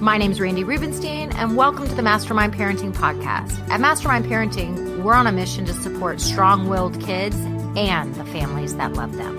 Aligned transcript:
My 0.00 0.16
name 0.16 0.30
is 0.30 0.40
Randi 0.40 0.62
Rubenstein, 0.62 1.32
and 1.32 1.56
welcome 1.56 1.88
to 1.88 1.94
the 1.96 2.02
Mastermind 2.02 2.54
Parenting 2.54 2.94
Podcast. 2.94 3.68
At 3.68 3.80
Mastermind 3.80 4.26
Parenting, 4.26 5.02
we're 5.02 5.12
on 5.12 5.26
a 5.26 5.32
mission 5.32 5.64
to 5.64 5.72
support 5.72 6.20
strong 6.20 6.68
willed 6.68 7.00
kids 7.00 7.34
and 7.76 8.14
the 8.14 8.24
families 8.26 8.76
that 8.76 8.92
love 8.92 9.16
them. 9.16 9.36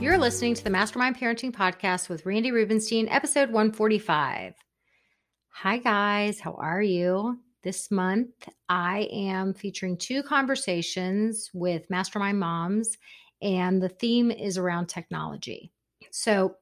You're 0.00 0.16
listening 0.16 0.54
to 0.54 0.64
the 0.64 0.70
Mastermind 0.70 1.18
Parenting 1.18 1.52
Podcast 1.52 2.08
with 2.08 2.24
Randi 2.24 2.52
Rubenstein, 2.52 3.06
episode 3.10 3.50
145. 3.50 4.54
Hi, 5.48 5.76
guys. 5.76 6.40
How 6.40 6.54
are 6.54 6.82
you? 6.82 7.38
This 7.62 7.90
month, 7.90 8.48
I 8.70 9.10
am 9.12 9.52
featuring 9.52 9.98
two 9.98 10.22
conversations 10.22 11.50
with 11.52 11.90
Mastermind 11.90 12.40
Moms, 12.40 12.96
and 13.42 13.82
the 13.82 13.90
theme 13.90 14.30
is 14.30 14.56
around 14.56 14.86
technology. 14.86 15.70
So, 16.12 16.56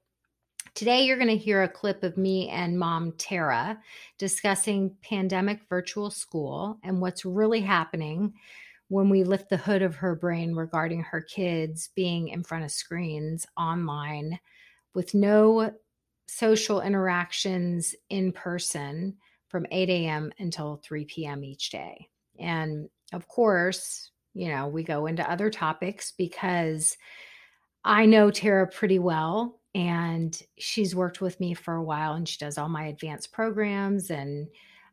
Today, 0.74 1.04
you're 1.04 1.18
going 1.18 1.28
to 1.28 1.36
hear 1.36 1.62
a 1.62 1.68
clip 1.68 2.02
of 2.02 2.16
me 2.16 2.48
and 2.48 2.76
mom 2.76 3.12
Tara 3.12 3.78
discussing 4.18 4.96
pandemic 5.02 5.60
virtual 5.68 6.10
school 6.10 6.80
and 6.82 7.00
what's 7.00 7.24
really 7.24 7.60
happening 7.60 8.34
when 8.88 9.08
we 9.08 9.22
lift 9.22 9.50
the 9.50 9.56
hood 9.56 9.82
of 9.82 9.94
her 9.94 10.16
brain 10.16 10.52
regarding 10.52 11.00
her 11.02 11.20
kids 11.20 11.90
being 11.94 12.26
in 12.26 12.42
front 12.42 12.64
of 12.64 12.72
screens 12.72 13.46
online 13.56 14.40
with 14.94 15.14
no 15.14 15.70
social 16.26 16.80
interactions 16.80 17.94
in 18.10 18.32
person 18.32 19.16
from 19.46 19.66
8 19.70 19.88
a.m. 19.88 20.32
until 20.40 20.80
3 20.82 21.04
p.m. 21.04 21.44
each 21.44 21.70
day. 21.70 22.08
And 22.40 22.88
of 23.12 23.28
course, 23.28 24.10
you 24.34 24.48
know, 24.48 24.66
we 24.66 24.82
go 24.82 25.06
into 25.06 25.30
other 25.30 25.50
topics 25.50 26.10
because 26.18 26.96
I 27.84 28.06
know 28.06 28.32
Tara 28.32 28.66
pretty 28.66 28.98
well 28.98 29.60
and 29.74 30.40
she's 30.58 30.94
worked 30.94 31.20
with 31.20 31.40
me 31.40 31.54
for 31.54 31.74
a 31.74 31.82
while 31.82 32.14
and 32.14 32.28
she 32.28 32.38
does 32.38 32.58
all 32.58 32.68
my 32.68 32.86
advanced 32.86 33.32
programs 33.32 34.10
and 34.10 34.48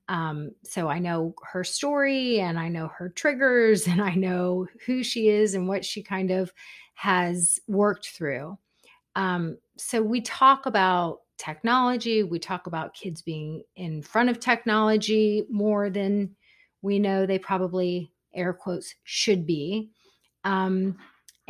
um, 0.10 0.52
so 0.64 0.88
i 0.88 1.00
know 1.00 1.34
her 1.44 1.64
story 1.64 2.40
and 2.40 2.60
i 2.60 2.68
know 2.68 2.88
her 2.88 3.10
triggers 3.10 3.88
and 3.88 4.02
i 4.02 4.14
know 4.14 4.68
who 4.86 5.04
she 5.04 5.30
is 5.30 5.54
and 5.54 5.68
what 5.68 5.86
she 5.86 6.02
kind 6.02 6.32
of 6.32 6.52
has 7.02 7.60
worked 7.68 8.10
through. 8.10 8.56
Um, 9.16 9.58
so 9.76 10.04
we 10.04 10.22
talk 10.22 10.68
about 10.68 11.22
technology 11.40 12.22
we 12.22 12.38
talk 12.38 12.68
about 12.68 12.94
kids 12.94 13.24
being 13.24 13.64
in 13.76 14.04
front 14.04 14.30
of 14.30 14.40
technology 14.40 15.44
more 15.50 15.90
than 15.90 16.30
we 16.84 17.00
know 17.00 17.26
they 17.26 17.40
probably 17.40 18.14
air 18.36 18.54
quotes 18.54 18.94
should 19.04 19.48
be. 19.48 19.90
Um, 20.44 20.96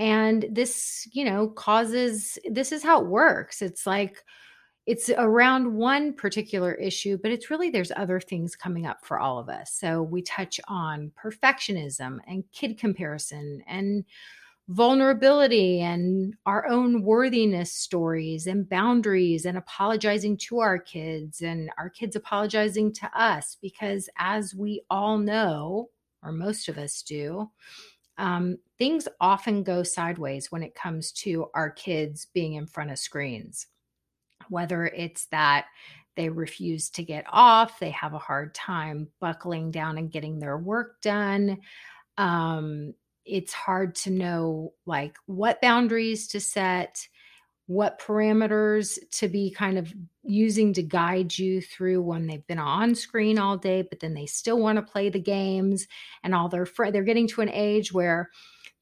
and 0.01 0.47
this 0.49 1.07
you 1.11 1.23
know 1.23 1.47
causes 1.47 2.39
this 2.49 2.71
is 2.71 2.81
how 2.81 3.01
it 3.01 3.07
works. 3.07 3.61
It's 3.61 3.85
like 3.85 4.17
it's 4.87 5.11
around 5.15 5.75
one 5.75 6.11
particular 6.11 6.73
issue 6.73 7.19
but 7.21 7.29
it's 7.29 7.51
really 7.51 7.69
there's 7.69 7.91
other 7.95 8.19
things 8.19 8.55
coming 8.55 8.87
up 8.87 9.05
for 9.05 9.19
all 9.19 9.37
of 9.37 9.47
us. 9.47 9.71
So 9.73 10.01
we 10.01 10.23
touch 10.23 10.59
on 10.67 11.11
perfectionism 11.23 12.17
and 12.27 12.43
kid 12.51 12.79
comparison 12.79 13.61
and 13.67 14.03
vulnerability 14.69 15.81
and 15.81 16.33
our 16.47 16.67
own 16.67 17.03
worthiness 17.03 17.71
stories 17.71 18.47
and 18.47 18.67
boundaries 18.67 19.45
and 19.45 19.57
apologizing 19.57 20.35
to 20.37 20.59
our 20.59 20.79
kids 20.79 21.41
and 21.41 21.69
our 21.77 21.91
kids 21.91 22.15
apologizing 22.15 22.91
to 22.93 23.11
us 23.19 23.55
because 23.61 24.09
as 24.17 24.55
we 24.55 24.81
all 24.89 25.19
know 25.19 25.89
or 26.23 26.31
most 26.31 26.69
of 26.69 26.77
us 26.79 27.03
do 27.03 27.47
um, 28.21 28.59
things 28.77 29.07
often 29.19 29.63
go 29.63 29.81
sideways 29.81 30.51
when 30.51 30.61
it 30.61 30.75
comes 30.75 31.11
to 31.11 31.47
our 31.55 31.71
kids 31.71 32.27
being 32.35 32.53
in 32.53 32.67
front 32.67 32.91
of 32.91 32.99
screens, 32.99 33.65
whether 34.47 34.85
it's 34.85 35.25
that 35.27 35.65
they 36.15 36.29
refuse 36.29 36.91
to 36.91 37.03
get 37.03 37.25
off, 37.29 37.79
they 37.79 37.89
have 37.89 38.13
a 38.13 38.19
hard 38.19 38.53
time 38.53 39.07
buckling 39.19 39.71
down 39.71 39.97
and 39.97 40.11
getting 40.11 40.37
their 40.37 40.57
work 40.57 41.01
done. 41.01 41.57
Um, 42.19 42.93
it's 43.25 43.53
hard 43.53 43.95
to 43.95 44.11
know 44.11 44.73
like 44.85 45.15
what 45.25 45.59
boundaries 45.59 46.27
to 46.27 46.39
set 46.39 47.07
what 47.67 47.99
parameters 48.01 48.97
to 49.11 49.27
be 49.27 49.51
kind 49.51 49.77
of 49.77 49.93
using 50.23 50.73
to 50.73 50.83
guide 50.83 51.37
you 51.37 51.61
through 51.61 52.01
when 52.01 52.27
they've 52.27 52.45
been 52.47 52.59
on 52.59 52.93
screen 52.95 53.39
all 53.39 53.57
day 53.57 53.81
but 53.81 53.99
then 53.99 54.13
they 54.13 54.25
still 54.25 54.59
want 54.59 54.77
to 54.77 54.91
play 54.91 55.09
the 55.09 55.19
games 55.19 55.87
and 56.23 56.35
all 56.35 56.49
their 56.49 56.65
friends 56.65 56.93
they're 56.93 57.03
getting 57.03 57.27
to 57.27 57.41
an 57.41 57.49
age 57.49 57.93
where 57.93 58.29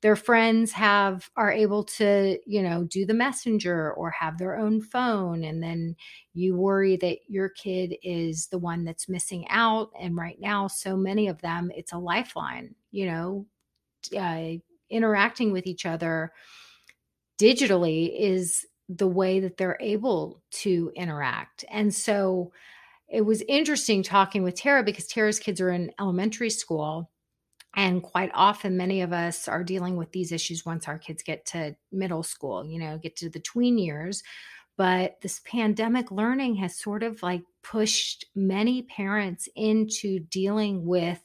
their 0.01 0.15
friends 0.15 0.71
have 0.71 1.29
are 1.35 1.51
able 1.51 1.83
to 1.83 2.39
you 2.45 2.61
know 2.61 2.83
do 2.83 3.05
the 3.05 3.13
messenger 3.13 3.91
or 3.93 4.09
have 4.11 4.37
their 4.37 4.57
own 4.57 4.81
phone 4.81 5.43
and 5.43 5.61
then 5.61 5.95
you 6.33 6.55
worry 6.55 6.95
that 6.97 7.19
your 7.27 7.49
kid 7.49 7.95
is 8.01 8.47
the 8.47 8.57
one 8.57 8.83
that's 8.85 9.09
missing 9.09 9.45
out 9.49 9.91
and 9.99 10.15
right 10.15 10.39
now 10.39 10.67
so 10.67 10.95
many 10.95 11.27
of 11.27 11.41
them 11.41 11.71
it's 11.75 11.93
a 11.93 11.97
lifeline 11.97 12.73
you 12.91 13.05
know 13.05 13.45
uh, 14.17 14.51
interacting 14.89 15.51
with 15.51 15.67
each 15.67 15.85
other 15.85 16.31
digitally 17.39 18.13
is 18.17 18.65
the 18.89 19.07
way 19.07 19.39
that 19.39 19.57
they're 19.57 19.77
able 19.79 20.41
to 20.51 20.91
interact. 20.95 21.63
And 21.69 21.93
so 21.93 22.51
it 23.07 23.21
was 23.21 23.43
interesting 23.47 24.03
talking 24.03 24.43
with 24.43 24.55
Tara 24.55 24.83
because 24.83 25.05
Tara's 25.07 25.39
kids 25.39 25.61
are 25.61 25.69
in 25.69 25.91
elementary 25.99 26.49
school. 26.49 27.09
And 27.75 28.01
quite 28.01 28.31
often, 28.33 28.77
many 28.77 29.01
of 29.01 29.13
us 29.13 29.47
are 29.47 29.63
dealing 29.63 29.95
with 29.95 30.11
these 30.11 30.31
issues 30.31 30.65
once 30.65 30.87
our 30.87 30.97
kids 30.97 31.21
get 31.21 31.45
to 31.47 31.75
middle 31.91 32.23
school, 32.23 32.65
you 32.65 32.79
know, 32.79 32.97
get 32.97 33.15
to 33.17 33.29
the 33.29 33.39
tween 33.39 33.77
years. 33.77 34.23
But 34.75 35.21
this 35.21 35.41
pandemic 35.45 36.09
learning 36.09 36.55
has 36.55 36.79
sort 36.79 37.03
of 37.03 37.21
like 37.21 37.43
pushed 37.63 38.25
many 38.33 38.81
parents 38.83 39.47
into 39.55 40.19
dealing 40.19 40.85
with 40.85 41.21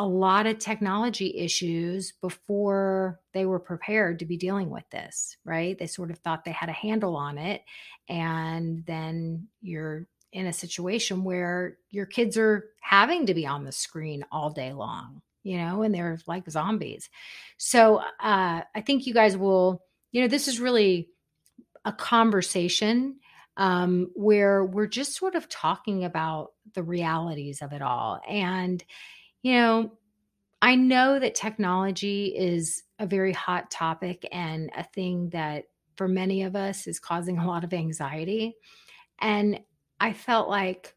a 0.00 0.06
lot 0.06 0.46
of 0.46 0.58
technology 0.58 1.36
issues 1.36 2.14
before 2.22 3.20
they 3.34 3.44
were 3.44 3.60
prepared 3.60 4.18
to 4.18 4.24
be 4.24 4.38
dealing 4.38 4.70
with 4.70 4.88
this, 4.88 5.36
right? 5.44 5.78
They 5.78 5.86
sort 5.86 6.10
of 6.10 6.18
thought 6.20 6.46
they 6.46 6.52
had 6.52 6.70
a 6.70 6.72
handle 6.72 7.16
on 7.16 7.36
it. 7.36 7.60
And 8.08 8.82
then 8.86 9.48
you're 9.60 10.06
in 10.32 10.46
a 10.46 10.54
situation 10.54 11.22
where 11.22 11.76
your 11.90 12.06
kids 12.06 12.38
are 12.38 12.64
having 12.80 13.26
to 13.26 13.34
be 13.34 13.46
on 13.46 13.64
the 13.64 13.72
screen 13.72 14.24
all 14.32 14.48
day 14.48 14.72
long, 14.72 15.20
you 15.42 15.58
know, 15.58 15.82
and 15.82 15.94
they're 15.94 16.18
like 16.26 16.50
zombies. 16.50 17.10
So 17.58 17.98
uh, 17.98 18.62
I 18.74 18.80
think 18.86 19.06
you 19.06 19.12
guys 19.12 19.36
will, 19.36 19.82
you 20.12 20.22
know, 20.22 20.28
this 20.28 20.48
is 20.48 20.60
really 20.60 21.10
a 21.84 21.92
conversation 21.92 23.16
um, 23.58 24.12
where 24.14 24.64
we're 24.64 24.86
just 24.86 25.14
sort 25.14 25.34
of 25.34 25.46
talking 25.46 26.04
about 26.04 26.52
the 26.74 26.82
realities 26.82 27.60
of 27.60 27.74
it 27.74 27.82
all. 27.82 28.18
And, 28.26 28.82
you 29.42 29.54
know, 29.54 29.92
I 30.62 30.74
know 30.74 31.18
that 31.18 31.34
technology 31.34 32.34
is 32.36 32.82
a 32.98 33.06
very 33.06 33.32
hot 33.32 33.70
topic 33.70 34.26
and 34.30 34.70
a 34.76 34.84
thing 34.84 35.30
that 35.30 35.64
for 35.96 36.06
many 36.08 36.42
of 36.42 36.54
us 36.54 36.86
is 36.86 37.00
causing 37.00 37.38
a 37.38 37.46
lot 37.46 37.64
of 37.64 37.72
anxiety. 37.72 38.54
And 39.20 39.60
I 40.00 40.12
felt 40.12 40.48
like 40.48 40.94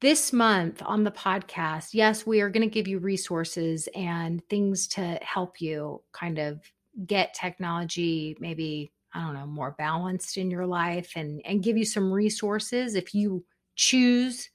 this 0.00 0.32
month 0.32 0.80
on 0.84 1.02
the 1.02 1.10
podcast, 1.10 1.88
yes, 1.92 2.24
we 2.24 2.40
are 2.40 2.50
going 2.50 2.68
to 2.68 2.72
give 2.72 2.86
you 2.86 2.98
resources 3.00 3.88
and 3.94 4.46
things 4.48 4.86
to 4.88 5.18
help 5.22 5.60
you 5.60 6.02
kind 6.12 6.38
of 6.38 6.60
get 7.06 7.34
technology 7.34 8.36
maybe 8.40 8.92
I 9.14 9.22
don't 9.22 9.34
know, 9.34 9.46
more 9.46 9.74
balanced 9.78 10.36
in 10.36 10.50
your 10.50 10.66
life 10.66 11.12
and 11.16 11.40
and 11.44 11.62
give 11.62 11.76
you 11.76 11.84
some 11.84 12.12
resources 12.12 12.94
if 12.94 13.14
you 13.14 13.44
choose 13.74 14.50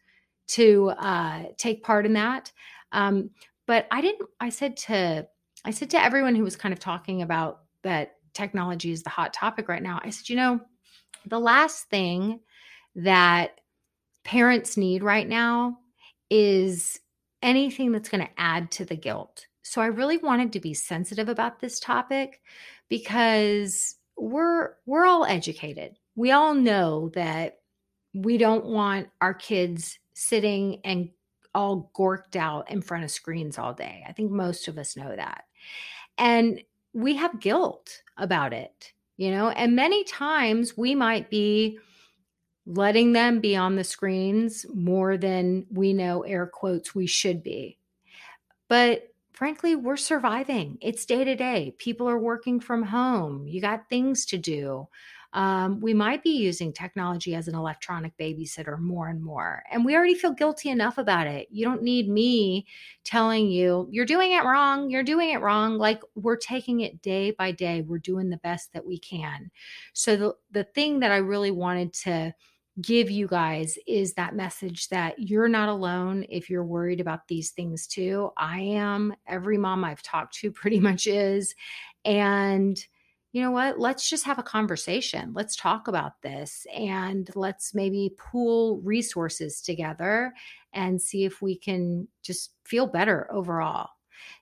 to 0.49 0.89
uh, 0.89 1.45
take 1.57 1.83
part 1.83 2.05
in 2.05 2.13
that. 2.13 2.51
Um, 2.91 3.31
but 3.65 3.87
I 3.91 4.01
didn't, 4.01 4.29
I 4.39 4.49
said 4.49 4.77
to 4.77 5.27
I 5.65 5.71
said 5.71 5.89
to 5.91 6.03
everyone 6.03 6.35
who 6.35 6.43
was 6.43 6.55
kind 6.55 6.73
of 6.73 6.79
talking 6.79 7.21
about 7.21 7.61
that 7.83 8.17
technology 8.33 8.91
is 8.91 9.03
the 9.03 9.09
hot 9.09 9.33
topic 9.33 9.69
right 9.69 9.81
now, 9.81 9.99
I 10.03 10.09
said, 10.09 10.29
you 10.29 10.35
know, 10.35 10.59
the 11.25 11.39
last 11.39 11.89
thing 11.89 12.39
that 12.95 13.61
parents 14.23 14.77
need 14.77 15.03
right 15.03 15.27
now 15.27 15.77
is 16.29 16.99
anything 17.41 17.91
that's 17.91 18.09
going 18.09 18.25
to 18.25 18.39
add 18.39 18.71
to 18.71 18.85
the 18.85 18.95
guilt. 18.95 19.47
So 19.61 19.81
I 19.81 19.87
really 19.87 20.17
wanted 20.17 20.53
to 20.53 20.59
be 20.59 20.73
sensitive 20.73 21.29
about 21.29 21.59
this 21.59 21.79
topic 21.79 22.41
because 22.89 23.95
we're 24.17 24.73
we're 24.85 25.05
all 25.05 25.25
educated. 25.25 25.97
We 26.15 26.31
all 26.31 26.53
know 26.53 27.09
that 27.15 27.59
we 28.13 28.37
don't 28.37 28.65
want 28.65 29.07
our 29.21 29.33
kids 29.33 29.97
sitting 30.13 30.81
and 30.83 31.09
all 31.53 31.91
gorked 31.95 32.35
out 32.35 32.69
in 32.69 32.81
front 32.81 33.03
of 33.03 33.11
screens 33.11 33.57
all 33.57 33.73
day. 33.73 34.03
I 34.07 34.11
think 34.11 34.31
most 34.31 34.67
of 34.67 34.77
us 34.77 34.95
know 34.95 35.15
that. 35.15 35.45
And 36.17 36.61
we 36.93 37.15
have 37.15 37.39
guilt 37.39 38.01
about 38.17 38.53
it, 38.53 38.93
you 39.17 39.31
know, 39.31 39.49
and 39.49 39.75
many 39.75 40.03
times 40.03 40.77
we 40.77 40.95
might 40.95 41.29
be 41.29 41.79
letting 42.65 43.13
them 43.13 43.39
be 43.39 43.55
on 43.55 43.75
the 43.75 43.83
screens 43.83 44.65
more 44.73 45.17
than 45.17 45.65
we 45.71 45.93
know, 45.93 46.21
air 46.21 46.47
quotes, 46.47 46.95
we 46.95 47.07
should 47.07 47.43
be. 47.43 47.77
But 48.69 49.13
frankly, 49.33 49.75
we're 49.75 49.97
surviving. 49.97 50.77
It's 50.81 51.05
day 51.05 51.23
to 51.23 51.35
day. 51.35 51.75
People 51.77 52.07
are 52.07 52.19
working 52.19 52.59
from 52.59 52.83
home. 52.83 53.47
You 53.47 53.59
got 53.59 53.89
things 53.89 54.25
to 54.27 54.37
do. 54.37 54.87
Um, 55.33 55.79
we 55.79 55.93
might 55.93 56.23
be 56.23 56.29
using 56.29 56.71
technology 56.71 57.35
as 57.35 57.47
an 57.47 57.55
electronic 57.55 58.15
babysitter 58.17 58.79
more 58.79 59.09
and 59.09 59.21
more. 59.21 59.63
And 59.71 59.83
we 59.83 59.95
already 59.95 60.15
feel 60.15 60.31
guilty 60.31 60.69
enough 60.69 60.97
about 60.97 61.27
it. 61.27 61.47
You 61.51 61.65
don't 61.65 61.81
need 61.81 62.07
me 62.07 62.67
telling 63.03 63.49
you, 63.49 63.87
you're 63.91 64.05
doing 64.05 64.31
it 64.33 64.43
wrong. 64.43 64.89
You're 64.89 65.03
doing 65.03 65.31
it 65.31 65.41
wrong. 65.41 65.77
Like 65.77 66.01
we're 66.15 66.37
taking 66.37 66.81
it 66.81 67.01
day 67.01 67.31
by 67.31 67.51
day. 67.51 67.81
We're 67.81 67.97
doing 67.97 68.29
the 68.29 68.37
best 68.37 68.73
that 68.73 68.85
we 68.85 68.99
can. 68.99 69.49
So, 69.93 70.15
the, 70.15 70.35
the 70.51 70.63
thing 70.63 70.99
that 70.99 71.11
I 71.11 71.17
really 71.17 71.51
wanted 71.51 71.93
to 71.93 72.33
give 72.81 73.11
you 73.11 73.27
guys 73.27 73.77
is 73.87 74.13
that 74.13 74.35
message 74.35 74.89
that 74.89 75.17
you're 75.19 75.47
not 75.47 75.69
alone 75.69 76.25
if 76.29 76.49
you're 76.49 76.63
worried 76.63 76.99
about 76.99 77.27
these 77.27 77.51
things 77.51 77.85
too. 77.85 78.31
I 78.37 78.59
am. 78.61 79.13
Every 79.27 79.57
mom 79.57 79.83
I've 79.83 80.01
talked 80.01 80.35
to 80.35 80.51
pretty 80.51 80.79
much 80.79 81.07
is. 81.07 81.55
And 82.05 82.83
you 83.33 83.41
know 83.41 83.49
what? 83.49 83.79
Let's 83.79 84.07
just 84.07 84.25
have 84.25 84.37
a 84.37 84.43
conversation. 84.43 85.33
Let's 85.33 85.55
talk 85.55 85.87
about 85.87 86.21
this 86.21 86.67
and 86.73 87.27
let's 87.35 87.73
maybe 87.73 88.15
pool 88.17 88.79
resources 88.81 89.59
together 89.59 90.33
and 90.71 91.01
see 91.01 91.25
if 91.25 91.41
we 91.41 91.57
can 91.57 92.07
just 92.21 92.51
feel 92.63 92.85
better 92.85 93.27
overall. 93.31 93.89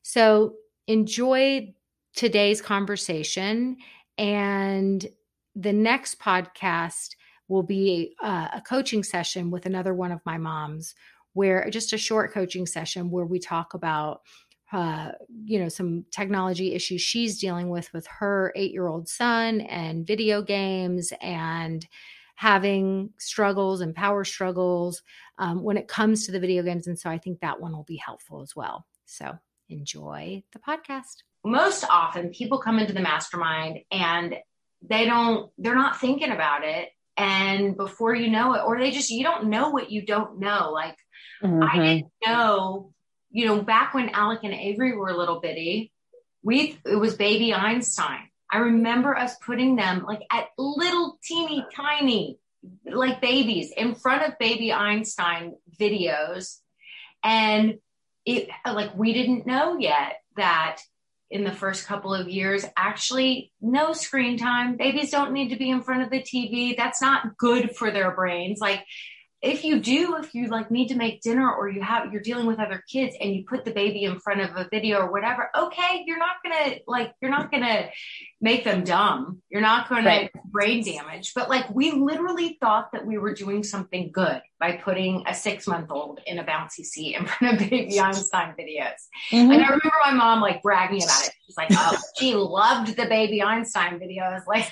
So, 0.04 0.56
enjoy 0.88 1.74
today's 2.16 2.62
conversation. 2.62 3.78
And 4.18 5.08
the 5.56 5.72
next 5.72 6.20
podcast 6.20 7.16
will 7.48 7.64
be 7.64 8.14
a, 8.22 8.50
a 8.56 8.64
coaching 8.68 9.04
session 9.04 9.52
with 9.52 9.66
another 9.66 9.94
one 9.94 10.12
of 10.12 10.20
my 10.26 10.38
moms, 10.38 10.96
where 11.32 11.70
just 11.70 11.94
a 11.94 11.98
short 11.98 12.34
coaching 12.34 12.66
session 12.66 13.10
where 13.10 13.26
we 13.26 13.40
talk 13.40 13.74
about 13.74 14.22
uh, 14.72 15.12
you 15.44 15.60
know, 15.60 15.70
some 15.70 16.06
technology 16.12 16.74
issues 16.74 17.02
she's 17.02 17.40
dealing 17.40 17.70
with 17.70 17.92
with 17.94 18.08
her 18.08 18.54
eight 18.56 18.72
year 18.72 18.88
old 18.88 19.08
son 19.08 19.62
and 19.62 20.08
video 20.08 20.42
games 20.42 21.12
and 21.22 21.86
having 22.36 23.12
struggles 23.20 23.82
and 23.82 23.94
power 23.94 24.24
struggles 24.24 25.04
um, 25.38 25.62
when 25.62 25.78
it 25.78 25.88
comes 25.88 26.26
to 26.26 26.32
the 26.32 26.40
video 26.40 26.64
games. 26.64 26.88
And 26.88 26.98
so 26.98 27.10
I 27.10 27.18
think 27.18 27.42
that 27.42 27.60
one 27.60 27.74
will 27.74 27.84
be 27.84 27.98
helpful 27.98 28.42
as 28.42 28.56
well. 28.56 28.86
So 29.06 29.38
enjoy 29.70 30.44
the 30.54 30.60
podcast. 30.60 31.18
Most 31.44 31.86
often, 31.90 32.30
people 32.30 32.60
come 32.60 32.80
into 32.80 32.94
the 32.94 33.02
mastermind 33.02 33.80
and 33.92 34.36
they 34.82 35.06
don't, 35.06 35.52
they're 35.58 35.76
not 35.76 36.00
thinking 36.00 36.32
about 36.32 36.64
it. 36.64 36.90
And 37.18 37.76
before 37.76 38.16
you 38.16 38.30
know 38.30 38.54
it, 38.54 38.64
or 38.66 38.80
they 38.80 38.92
just, 38.92 39.12
you 39.12 39.24
don't 39.24 39.50
know 39.50 39.70
what 39.70 39.92
you 39.92 40.06
don't 40.06 40.40
know. 40.40 40.72
Like, 40.72 40.98
mm-hmm. 41.44 41.62
I 41.62 41.78
didn't 41.78 42.12
know 42.26 42.94
you 43.32 43.46
know, 43.46 43.62
back 43.62 43.94
when 43.94 44.10
Alec 44.10 44.40
and 44.44 44.54
Avery 44.54 44.96
were 44.96 45.14
little 45.14 45.40
bitty, 45.40 45.92
we 46.44 46.78
it 46.86 46.96
was 46.96 47.16
baby 47.16 47.54
Einstein. 47.54 48.30
I 48.52 48.58
remember 48.58 49.16
us 49.16 49.36
putting 49.38 49.76
them 49.76 50.04
like 50.06 50.22
at 50.32 50.48
little 50.58 51.18
teeny 51.24 51.66
tiny 51.74 52.38
like 52.86 53.22
babies 53.22 53.72
in 53.76 53.96
front 53.96 54.24
of 54.24 54.38
baby 54.38 54.74
Einstein 54.74 55.56
videos. 55.80 56.58
And 57.24 57.80
it 58.26 58.50
like 58.66 58.96
we 58.96 59.14
didn't 59.14 59.48
know 59.48 59.78
yet 59.78 60.18
that 60.36 60.82
in 61.30 61.46
the 61.46 61.52
first 61.52 61.88
couple 61.88 62.14
of 62.14 62.28
years, 62.28 62.66
actually 62.76 63.54
no 63.62 63.94
screen 63.94 64.38
time. 64.38 64.76
Babies 64.76 65.12
don't 65.12 65.32
need 65.32 65.50
to 65.50 65.56
be 65.56 65.70
in 65.70 65.82
front 65.82 66.04
of 66.04 66.10
the 66.10 66.22
TV. 66.22 66.76
That's 66.76 67.02
not 67.02 67.38
good 67.38 67.76
for 67.76 67.90
their 67.90 68.12
brains. 68.12 68.60
Like 68.60 68.84
if 69.42 69.64
you 69.64 69.80
do, 69.80 70.18
if 70.18 70.36
you 70.36 70.48
like 70.48 70.70
need 70.70 70.90
to 70.90 70.96
make 70.96 71.22
dinner 71.22 71.52
or 71.52 71.68
you 71.68 71.82
have, 71.82 72.14
you're 72.14 72.22
dealing 72.22 72.46
with 72.46 72.60
other 72.60 72.84
kids 72.88 73.16
and 73.20 73.34
you 73.34 73.44
put 73.44 73.66
the 73.66 73.72
baby 73.72 74.04
in 74.04 74.20
front 74.20 74.42
of 74.42 74.56
a 74.56 74.68
video 74.70 75.00
or 75.00 75.12
whatever, 75.12 75.50
okay, 75.58 76.04
you're 76.06 76.20
not 76.20 76.36
gonna 76.44 76.76
like, 76.88 77.14
you're 77.22 77.32
not 77.32 77.52
gonna 77.52 77.90
make 78.40 78.64
them 78.64 78.84
dumb. 78.84 79.42
You're 79.50 79.62
not 79.62 79.90
gonna 79.90 80.06
right. 80.06 80.32
brain 80.46 80.84
damage. 80.84 81.34
But 81.34 81.50
like, 81.50 81.74
we 81.74 81.92
literally 81.92 82.58
thought 82.62 82.92
that 82.92 83.06
we 83.06 83.18
were 83.18 83.34
doing 83.34 83.64
something 83.64 84.12
good 84.12 84.42
by 84.60 84.74
putting 84.74 85.24
a 85.28 85.34
six 85.34 85.68
month 85.68 85.90
old 85.90 86.20
in 86.28 86.38
a 86.38 86.44
bouncy 86.44 86.86
seat 86.86 87.16
in 87.16 87.26
front 87.26 87.56
of 87.62 87.70
baby 87.70 88.00
Einstein 88.00 88.54
videos. 88.58 88.94
Mm-hmm. 89.32 89.52
And 89.52 89.64
I 89.64 89.66
remember 89.66 89.92
my 90.06 90.14
mom 90.14 90.42
like 90.42 90.62
bragging 90.62 91.02
about 91.02 91.26
it. 91.26 91.34
She's 91.52 91.58
like, 91.58 91.70
oh, 91.72 91.98
she 92.18 92.34
loved 92.36 92.96
the 92.96 93.06
baby 93.06 93.42
Einstein 93.42 94.00
videos. 94.00 94.42
Like, 94.48 94.72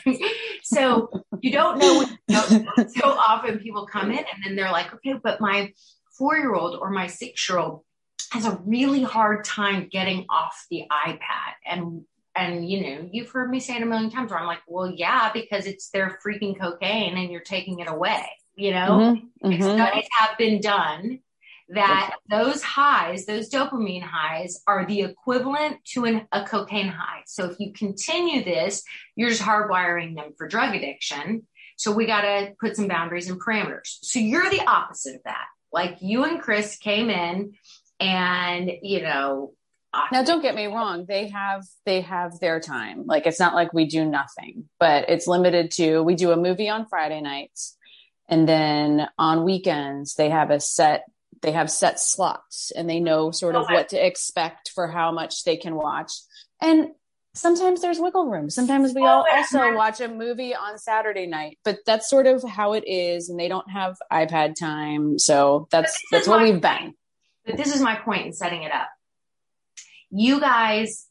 so 0.64 1.10
you 1.42 1.52
don't 1.52 1.78
know, 1.78 2.06
you 2.28 2.36
know. 2.36 2.88
So 2.88 3.10
often 3.10 3.60
people 3.60 3.86
come 3.86 4.12
in 4.12 4.18
and 4.18 4.44
then 4.44 4.56
they're 4.56 4.72
like, 4.72 4.94
okay, 4.96 5.14
but 5.22 5.40
my 5.40 5.74
four 6.18 6.38
year 6.38 6.54
old 6.54 6.78
or 6.80 6.90
my 6.90 7.08
six 7.08 7.48
year 7.48 7.60
old 7.60 7.84
has 8.32 8.46
a 8.46 8.60
really 8.66 9.04
hard 9.04 9.46
time 9.46 9.88
getting 9.90 10.26
off 10.30 10.66
the 10.70 10.84
iPad. 10.92 11.54
And 11.66 12.04
and 12.36 12.70
you 12.70 12.82
know, 12.82 13.10
you've 13.12 13.30
heard 13.30 13.50
me 13.50 13.60
say 13.60 13.76
it 13.76 13.84
a 13.84 13.86
million 13.86 14.10
times 14.10 14.32
where 14.32 14.40
I'm 14.40 14.48
like, 14.48 14.62
well, 14.68 14.90
yeah, 14.90 15.32
because 15.34 15.66
it's 15.66 15.90
their 15.90 16.18
freaking 16.26 16.60
cocaine 16.60 17.18
and 17.18 17.32
you're 17.32 17.42
taking 17.42 17.80
it 17.80 17.90
away 17.90 18.26
you 18.60 18.72
know 18.72 19.16
mm-hmm, 19.42 19.48
mm-hmm. 19.48 19.62
studies 19.62 20.08
have 20.20 20.38
been 20.38 20.60
done 20.60 21.20
that 21.70 22.16
those 22.30 22.64
highs 22.64 23.26
those 23.26 23.50
dopamine 23.50 24.02
highs 24.02 24.62
are 24.68 24.86
the 24.86 25.02
equivalent 25.02 25.78
to 25.86 26.06
an, 26.06 26.28
a 26.32 26.44
cocaine 26.46 26.88
high. 26.88 27.22
So 27.28 27.46
if 27.46 27.60
you 27.60 27.74
continue 27.74 28.44
this 28.44 28.84
you're 29.16 29.30
just 29.30 29.42
hardwiring 29.42 30.16
them 30.16 30.34
for 30.38 30.48
drug 30.48 30.76
addiction. 30.76 31.48
So 31.78 31.92
we 31.92 32.06
got 32.06 32.22
to 32.22 32.54
put 32.60 32.76
some 32.76 32.88
boundaries 32.88 33.30
and 33.30 33.42
parameters. 33.42 34.00
So 34.02 34.20
you're 34.20 34.50
the 34.50 34.66
opposite 34.66 35.16
of 35.16 35.24
that. 35.26 35.46
Like 35.72 35.98
you 36.02 36.24
and 36.24 36.42
chris 36.42 36.78
came 36.78 37.10
in 37.10 37.54
and 38.00 38.72
you 38.82 39.02
know 39.02 39.54
now 40.12 40.24
don't 40.24 40.44
get 40.44 40.54
me 40.54 40.68
wrong. 40.68 41.06
They 41.08 41.30
have 41.30 41.64
they 41.86 42.02
have 42.02 42.40
their 42.40 42.60
time. 42.60 43.06
Like 43.06 43.26
it's 43.26 43.40
not 43.40 43.56
like 43.56 43.74
we 43.74 43.86
do 43.86 44.06
nothing 44.06 44.70
but 44.80 45.10
it's 45.10 45.28
limited 45.28 45.72
to 45.72 46.02
we 46.02 46.16
do 46.16 46.32
a 46.32 46.38
movie 46.38 46.70
on 46.70 46.88
friday 46.88 47.22
nights 47.22 47.78
and 48.28 48.48
then 48.48 49.08
on 49.18 49.44
weekends 49.44 50.16
they 50.16 50.30
have 50.30 50.52
a 50.52 50.60
set 50.60 51.06
they 51.42 51.52
have 51.52 51.72
set 51.72 52.00
slots 52.00 52.72
and 52.72 52.90
they 52.90 53.00
know 53.00 53.32
sort 53.32 53.56
of 53.56 53.66
what 53.70 53.90
to 53.90 54.06
expect 54.06 54.72
for 54.74 54.88
how 54.88 55.12
much 55.12 55.44
they 55.44 55.58
can 55.58 55.76
watch. 55.76 56.12
And 56.62 56.90
sometimes 57.34 57.82
there's 57.82 58.00
wiggle 58.00 58.28
room. 58.28 58.50
Sometimes 58.50 58.94
we 58.94 59.06
all 59.06 59.26
oh, 59.30 59.38
also 59.38 59.76
watch 59.76 60.02
a 60.02 60.08
movie 60.08 60.56
on 60.56 60.78
saturday 60.78 61.28
night 61.28 61.58
but 61.64 61.80
that's 61.86 62.10
sort 62.10 62.28
of 62.28 62.44
how 62.44 62.74
it 62.74 62.84
is 62.88 63.30
and 63.30 63.40
they 63.40 63.48
don't 63.48 63.70
have 63.70 63.98
ipad 64.12 64.56
time. 64.56 65.20
So 65.20 65.68
that's 65.72 65.98
that's 66.12 66.28
what 66.28 66.42
we've 66.42 66.62
been 66.62 66.94
but 67.46 67.58
this 67.58 67.74
is 67.74 67.82
my 67.82 67.96
point 67.96 68.28
in 68.28 68.34
setting 68.34 68.64
it 68.64 68.72
up. 68.72 68.90
You 70.12 70.40
guys 70.40 71.08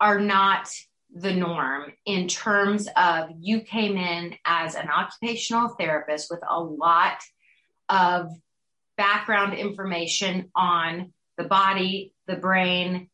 are 0.00 0.20
not 0.20 0.68
the 1.14 1.32
norm 1.32 1.92
in 2.04 2.28
terms 2.28 2.88
of 2.96 3.30
you 3.38 3.60
came 3.60 3.96
in 3.96 4.34
as 4.44 4.74
an 4.74 4.88
occupational 4.88 5.68
therapist 5.68 6.28
with 6.30 6.40
a 6.48 6.60
lot 6.60 7.18
of 7.88 8.30
background 8.96 9.54
information 9.54 10.50
on 10.54 11.12
the 11.36 11.44
body, 11.44 12.14
the 12.26 12.36
brain, 12.36 13.08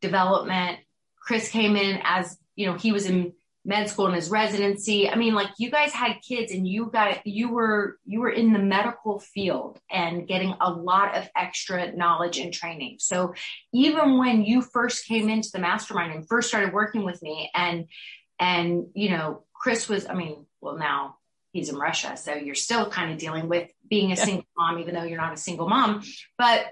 development. 0.00 0.78
Chris 1.18 1.48
came 1.48 1.76
in 1.76 2.00
as, 2.04 2.38
you 2.54 2.66
know, 2.66 2.74
he 2.74 2.92
was 2.92 3.06
in 3.06 3.32
med 3.66 3.90
school 3.90 4.06
in 4.06 4.14
his 4.14 4.30
residency. 4.30 5.10
I 5.10 5.16
mean, 5.16 5.34
like 5.34 5.50
you 5.58 5.70
guys 5.70 5.92
had 5.92 6.22
kids 6.26 6.52
and 6.52 6.66
you 6.66 6.86
got 6.86 7.26
you 7.26 7.50
were 7.50 7.98
you 8.06 8.20
were 8.20 8.30
in 8.30 8.52
the 8.52 8.60
medical 8.60 9.18
field 9.18 9.80
and 9.90 10.26
getting 10.26 10.54
a 10.60 10.70
lot 10.70 11.16
of 11.16 11.28
extra 11.36 11.92
knowledge 11.92 12.38
and 12.38 12.54
training. 12.54 12.98
So 13.00 13.34
even 13.74 14.18
when 14.18 14.44
you 14.44 14.62
first 14.62 15.06
came 15.06 15.28
into 15.28 15.50
the 15.52 15.58
mastermind 15.58 16.12
and 16.14 16.26
first 16.28 16.48
started 16.48 16.72
working 16.72 17.04
with 17.04 17.20
me 17.22 17.50
and 17.54 17.86
and 18.38 18.86
you 18.94 19.10
know, 19.10 19.42
Chris 19.52 19.88
was 19.88 20.06
I 20.06 20.14
mean, 20.14 20.46
well 20.60 20.78
now 20.78 21.16
he's 21.56 21.68
in 21.68 21.76
Russia, 21.76 22.16
so 22.16 22.34
you're 22.34 22.54
still 22.54 22.88
kind 22.90 23.12
of 23.12 23.18
dealing 23.18 23.48
with 23.48 23.68
being 23.88 24.12
a 24.12 24.16
single 24.16 24.46
mom 24.56 24.78
even 24.78 24.94
though 24.94 25.02
you're 25.02 25.20
not 25.20 25.32
a 25.32 25.36
single 25.36 25.68
mom, 25.68 26.02
but 26.38 26.66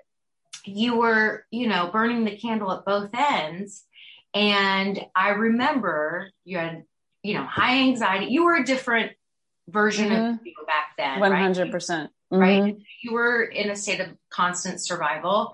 you 0.64 0.96
were, 0.96 1.44
you 1.50 1.68
know, 1.68 1.90
burning 1.92 2.24
the 2.24 2.36
candle 2.36 2.72
at 2.72 2.84
both 2.84 3.10
ends 3.14 3.84
And 4.32 4.98
I 5.14 5.30
remember 5.30 6.30
you 6.44 6.58
had, 6.58 6.84
you 7.22 7.34
know, 7.34 7.44
high 7.44 7.78
anxiety. 7.80 8.26
You 8.26 8.44
were 8.44 8.56
a 8.56 8.64
different 8.64 9.12
version 9.68 10.08
mm-hmm. 10.08 10.34
of 10.34 10.40
you 10.44 10.54
back 10.66 10.96
then. 10.98 11.20
100%. 11.20 11.70
Right? 11.70 12.10
Mm-hmm. 12.32 12.62
right? 12.64 12.76
You 13.02 13.12
were 13.12 13.42
in 13.42 13.70
a 13.70 13.76
state 13.76 14.00
of 14.00 14.08
constant 14.30 14.80
survival. 14.80 15.52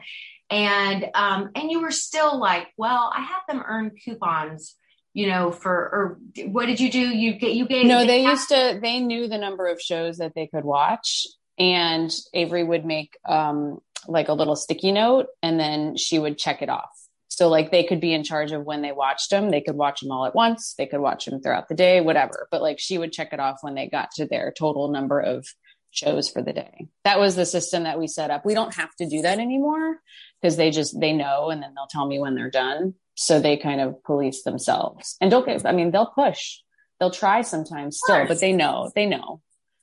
And 0.49 1.09
um, 1.15 1.51
and 1.55 1.71
you 1.71 1.81
were 1.81 1.93
still 1.93 2.39
like, 2.39 2.69
well, 2.77 3.13
I 3.15 3.21
had 3.21 3.41
them 3.49 3.63
earn 3.65 3.93
coupons 4.05 4.75
you 5.13 5.29
know, 5.29 5.51
for 5.51 5.73
or 5.73 6.19
what 6.47 6.67
did 6.67 6.81
you 6.81 6.91
do? 6.91 7.01
You 7.01 7.35
get 7.35 7.55
you 7.55 7.67
gave 7.67 7.87
no. 7.87 8.07
They 8.07 8.25
used 8.25 8.49
to. 8.51 8.79
They 8.81 9.01
knew 9.01 9.29
the 9.29 9.39
number 9.39 9.67
of 9.67 9.81
shows 9.81 10.19
that 10.19 10.35
they 10.35 10.47
could 10.47 10.65
watch, 10.65 11.27
and 11.59 12.11
Avery 12.33 12.65
would 12.65 12.85
make 12.85 13.19
um 13.29 13.79
like 14.07 14.29
a 14.29 14.35
little 14.35 14.57
sticky 14.57 14.93
note, 14.93 15.27
and 15.43 15.59
then 15.59 15.97
she 15.97 16.19
would 16.19 16.39
check 16.39 16.63
it 16.63 16.69
off. 16.69 16.91
So 17.29 17.49
like 17.49 17.71
they 17.71 17.85
could 17.85 18.01
be 18.01 18.13
in 18.13 18.23
charge 18.23 18.53
of 18.53 18.65
when 18.65 18.83
they 18.83 18.93
watched 18.93 19.31
them. 19.31 19.51
They 19.51 19.61
could 19.61 19.77
watch 19.77 20.01
them 20.01 20.13
all 20.13 20.27
at 20.27 20.35
once. 20.35 20.75
They 20.79 20.87
could 20.87 21.01
watch 21.01 21.25
them 21.25 21.41
throughout 21.41 21.69
the 21.69 21.75
day, 21.75 22.01
whatever. 22.01 22.47
But 22.51 22.63
like 22.63 22.79
she 22.79 22.99
would 22.99 23.13
check 23.13 23.33
it 23.33 23.41
off 23.41 23.59
when 23.63 23.75
they 23.75 23.89
got 23.89 24.11
to 24.17 24.27
their 24.27 24.53
total 24.57 24.91
number 24.93 25.21
of 25.21 25.47
shows 25.91 26.31
for 26.31 26.41
the 26.41 26.53
day. 26.53 26.87
That 27.05 27.19
was 27.19 27.35
the 27.35 27.47
system 27.47 27.83
that 27.83 27.99
we 27.99 28.07
set 28.07 28.31
up. 28.31 28.45
We 28.45 28.55
don't 28.55 28.75
have 28.75 28.95
to 28.97 29.09
do 29.09 29.23
that 29.23 29.39
anymore 29.39 29.97
because 30.41 30.57
they 30.57 30.71
just 30.71 30.99
they 30.99 31.13
know 31.13 31.51
and 31.51 31.63
then 31.63 31.75
they'll 31.75 31.87
tell 31.87 32.07
me 32.07 32.19
when 32.19 32.35
they're 32.35 32.51
done. 32.51 32.95
So 33.15 33.41
they 33.41 33.57
kind 33.57 33.81
of 33.81 34.03
police 34.05 34.43
themselves. 34.43 35.17
And 35.21 35.31
don't 35.31 35.47
get 35.47 35.67
i 35.67 35.73
mean 35.73 35.91
they'll 35.91 36.07
push. 36.07 36.59
They'll 36.99 37.11
try 37.11 37.43
sometimes 37.43 37.99
still 37.99 38.27
but 38.27 38.41
they 38.41 38.53
know 38.53 38.91
they 38.95 39.07
know 39.07 39.41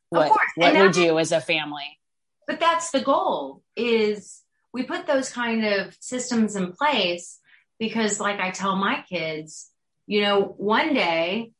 what 0.09 0.31
what 0.55 0.73
we 0.73 0.89
do 0.91 1.19
as 1.19 1.31
a 1.31 1.41
family. 1.41 1.99
But 2.45 2.59
that's 2.59 2.91
the 2.91 3.01
goal 3.01 3.63
is 3.75 4.41
we 4.73 4.83
put 4.83 5.07
those 5.07 5.29
kind 5.29 5.65
of 5.65 5.95
systems 5.99 6.55
in 6.55 6.71
place 6.71 7.39
because 7.79 8.19
like 8.19 8.39
i 8.39 8.51
tell 8.51 8.75
my 8.75 9.03
kids 9.09 9.69
you 10.05 10.21
know 10.21 10.41
one 10.57 10.93
day 10.93 11.51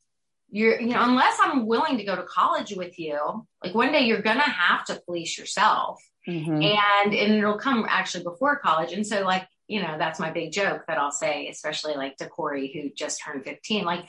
you're 0.49 0.79
you 0.79 0.87
know 0.87 1.01
unless 1.01 1.37
i'm 1.41 1.65
willing 1.67 1.97
to 1.97 2.03
go 2.03 2.15
to 2.15 2.23
college 2.23 2.73
with 2.75 2.97
you 2.97 3.45
like 3.63 3.75
one 3.75 3.91
day 3.91 4.01
you're 4.01 4.21
gonna 4.21 4.41
have 4.41 4.85
to 4.85 5.01
police 5.05 5.37
yourself 5.37 6.01
mm-hmm. 6.27 6.61
and 6.61 7.13
and 7.13 7.33
it'll 7.33 7.57
come 7.57 7.85
actually 7.89 8.23
before 8.23 8.57
college 8.57 8.93
and 8.93 9.05
so 9.05 9.23
like 9.23 9.47
you 9.67 9.81
know, 9.81 9.97
that's 9.97 10.19
my 10.19 10.31
big 10.31 10.51
joke 10.51 10.85
that 10.87 10.97
I'll 10.97 11.11
say, 11.11 11.47
especially 11.49 11.95
like 11.95 12.17
to 12.17 12.27
Corey, 12.27 12.71
who 12.73 12.89
just 12.89 13.21
turned 13.23 13.43
15. 13.43 13.83
Like, 13.83 14.05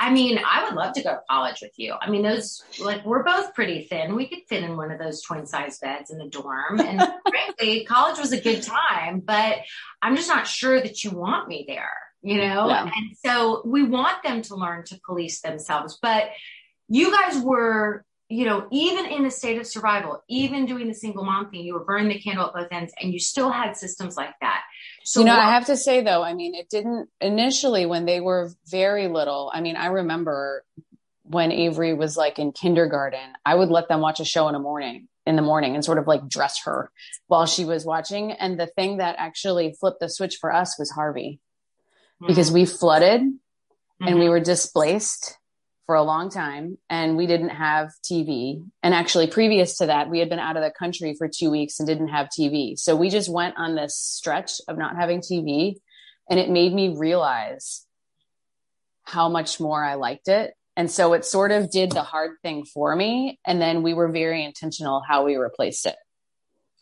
I 0.00 0.12
mean, 0.12 0.38
I 0.44 0.64
would 0.64 0.74
love 0.74 0.92
to 0.94 1.02
go 1.02 1.10
to 1.10 1.20
college 1.28 1.58
with 1.60 1.72
you. 1.76 1.94
I 2.00 2.08
mean, 2.08 2.22
those, 2.22 2.62
like, 2.80 3.04
we're 3.04 3.24
both 3.24 3.54
pretty 3.54 3.82
thin. 3.82 4.14
We 4.14 4.28
could 4.28 4.40
fit 4.48 4.62
in 4.62 4.76
one 4.76 4.92
of 4.92 4.98
those 4.98 5.22
twin 5.22 5.46
size 5.46 5.78
beds 5.78 6.10
in 6.10 6.18
the 6.18 6.28
dorm. 6.28 6.80
And 6.80 7.00
frankly, 7.28 7.84
college 7.84 8.18
was 8.18 8.32
a 8.32 8.40
good 8.40 8.62
time, 8.62 9.20
but 9.20 9.58
I'm 10.00 10.14
just 10.14 10.28
not 10.28 10.46
sure 10.46 10.80
that 10.80 11.02
you 11.02 11.10
want 11.10 11.48
me 11.48 11.64
there, 11.66 11.90
you 12.22 12.38
know? 12.38 12.68
Yeah. 12.68 12.82
And 12.84 13.16
so 13.24 13.62
we 13.64 13.82
want 13.82 14.22
them 14.22 14.42
to 14.42 14.54
learn 14.56 14.84
to 14.86 15.00
police 15.06 15.40
themselves. 15.40 15.98
But 16.00 16.30
you 16.88 17.12
guys 17.12 17.42
were 17.42 18.04
you 18.30 18.44
know, 18.44 18.66
even 18.70 19.06
in 19.06 19.24
a 19.24 19.30
state 19.30 19.58
of 19.58 19.66
survival, 19.66 20.22
even 20.28 20.66
doing 20.66 20.86
the 20.86 20.94
single 20.94 21.24
mom 21.24 21.50
thing, 21.50 21.64
you 21.64 21.72
were 21.72 21.84
burning 21.84 22.08
the 22.08 22.18
candle 22.18 22.46
at 22.46 22.52
both 22.52 22.68
ends 22.70 22.92
and 23.00 23.10
you 23.12 23.18
still 23.18 23.50
had 23.50 23.74
systems 23.74 24.18
like 24.18 24.34
that. 24.42 24.62
So, 25.02 25.20
you 25.20 25.26
know, 25.26 25.32
what- 25.32 25.46
I 25.46 25.52
have 25.52 25.64
to 25.66 25.76
say 25.76 26.02
though, 26.02 26.22
I 26.22 26.34
mean, 26.34 26.54
it 26.54 26.68
didn't 26.68 27.08
initially 27.22 27.86
when 27.86 28.04
they 28.04 28.20
were 28.20 28.50
very 28.66 29.08
little. 29.08 29.50
I 29.54 29.62
mean, 29.62 29.76
I 29.76 29.86
remember 29.86 30.62
when 31.22 31.52
Avery 31.52 31.94
was 31.94 32.18
like 32.18 32.38
in 32.38 32.52
kindergarten, 32.52 33.32
I 33.46 33.54
would 33.54 33.70
let 33.70 33.88
them 33.88 34.00
watch 34.00 34.20
a 34.20 34.26
show 34.26 34.46
in 34.48 34.52
the 34.52 34.58
morning 34.58 35.08
in 35.24 35.36
the 35.36 35.42
morning 35.42 35.74
and 35.74 35.84
sort 35.84 35.98
of 35.98 36.06
like 36.06 36.26
dress 36.26 36.62
her 36.64 36.90
while 37.26 37.44
she 37.44 37.64
was 37.64 37.84
watching. 37.84 38.32
And 38.32 38.58
the 38.58 38.66
thing 38.66 38.96
that 38.96 39.16
actually 39.18 39.74
flipped 39.78 40.00
the 40.00 40.08
switch 40.08 40.36
for 40.36 40.52
us 40.52 40.78
was 40.78 40.90
Harvey. 40.90 41.40
Because 42.26 42.50
we 42.50 42.64
flooded 42.64 43.20
mm-hmm. 43.20 44.06
and 44.06 44.16
we 44.16 44.22
mm-hmm. 44.22 44.30
were 44.30 44.40
displaced 44.40 45.38
for 45.86 45.94
a 45.94 46.02
long 46.02 46.28
time 46.30 46.76
and 46.90 47.16
we 47.16 47.26
didn't 47.26 47.48
have 47.48 47.90
TV. 48.04 48.62
And 48.82 48.92
actually, 48.92 49.26
previous 49.26 49.78
to 49.78 49.86
that, 49.86 50.10
we 50.10 50.18
had 50.18 50.28
been 50.28 50.38
out 50.38 50.56
of 50.56 50.62
the 50.62 50.70
country 50.70 51.14
for 51.16 51.28
two 51.28 51.50
weeks 51.50 51.80
and 51.80 51.86
didn't 51.86 52.08
have 52.08 52.28
TV. 52.28 52.78
So 52.78 52.94
we 52.94 53.08
just 53.08 53.30
went 53.30 53.54
on 53.56 53.74
this 53.74 53.96
stretch 53.96 54.60
of 54.68 54.76
not 54.76 54.96
having 54.96 55.20
TV. 55.20 55.76
And 56.28 56.38
it 56.38 56.50
made 56.50 56.74
me 56.74 56.94
realize 56.94 57.86
how 59.04 59.30
much 59.30 59.60
more 59.60 59.82
I 59.82 59.94
liked 59.94 60.28
it. 60.28 60.52
And 60.76 60.90
so 60.90 61.14
it 61.14 61.24
sort 61.24 61.52
of 61.52 61.70
did 61.70 61.90
the 61.90 62.02
hard 62.02 62.32
thing 62.42 62.66
for 62.66 62.94
me. 62.94 63.40
And 63.46 63.60
then 63.60 63.82
we 63.82 63.94
were 63.94 64.12
very 64.12 64.44
intentional 64.44 65.02
how 65.08 65.24
we 65.24 65.36
replaced 65.36 65.86
it. 65.86 65.96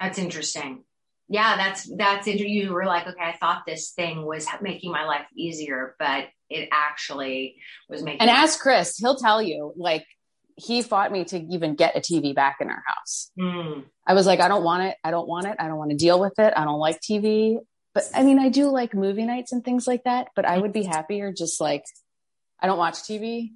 That's 0.00 0.18
interesting. 0.18 0.82
Yeah, 1.28 1.56
that's 1.56 1.90
that's 1.96 2.26
You 2.26 2.72
were 2.72 2.84
like, 2.84 3.06
okay, 3.06 3.22
I 3.22 3.36
thought 3.36 3.62
this 3.66 3.90
thing 3.90 4.24
was 4.24 4.46
making 4.60 4.92
my 4.92 5.04
life 5.04 5.26
easier, 5.36 5.96
but 5.98 6.26
it 6.48 6.68
actually 6.70 7.56
was 7.88 8.02
making. 8.02 8.20
And 8.20 8.30
ask 8.30 8.60
Chris; 8.60 8.96
he'll 8.98 9.16
tell 9.16 9.42
you. 9.42 9.72
Like 9.76 10.06
he 10.56 10.82
fought 10.82 11.12
me 11.12 11.24
to 11.24 11.38
even 11.52 11.74
get 11.74 11.96
a 11.96 12.00
TV 12.00 12.34
back 12.34 12.58
in 12.60 12.68
our 12.68 12.82
house. 12.86 13.30
Mm. 13.38 13.84
I 14.06 14.14
was 14.14 14.26
like, 14.26 14.40
I 14.40 14.48
don't 14.48 14.64
want 14.64 14.84
it. 14.84 14.96
I 15.04 15.10
don't 15.10 15.28
want 15.28 15.46
it. 15.46 15.56
I 15.58 15.68
don't 15.68 15.76
want 15.76 15.90
to 15.90 15.96
deal 15.96 16.18
with 16.18 16.38
it. 16.38 16.54
I 16.56 16.64
don't 16.64 16.78
like 16.78 17.00
TV. 17.00 17.58
But 17.92 18.04
I 18.14 18.22
mean, 18.22 18.38
I 18.38 18.48
do 18.48 18.68
like 18.70 18.94
movie 18.94 19.24
nights 19.24 19.52
and 19.52 19.64
things 19.64 19.86
like 19.86 20.04
that. 20.04 20.28
But 20.36 20.44
I 20.44 20.58
would 20.58 20.72
be 20.72 20.84
happier 20.84 21.32
just 21.32 21.60
like 21.60 21.84
I 22.60 22.66
don't 22.66 22.78
watch 22.78 22.94
TV. 22.94 23.50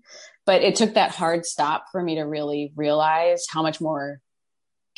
But 0.44 0.62
it 0.62 0.74
took 0.74 0.94
that 0.94 1.12
hard 1.14 1.46
stop 1.46 1.84
for 1.92 2.02
me 2.02 2.16
to 2.16 2.22
really 2.22 2.72
realize 2.74 3.44
how 3.48 3.62
much 3.62 3.80
more 3.80 4.20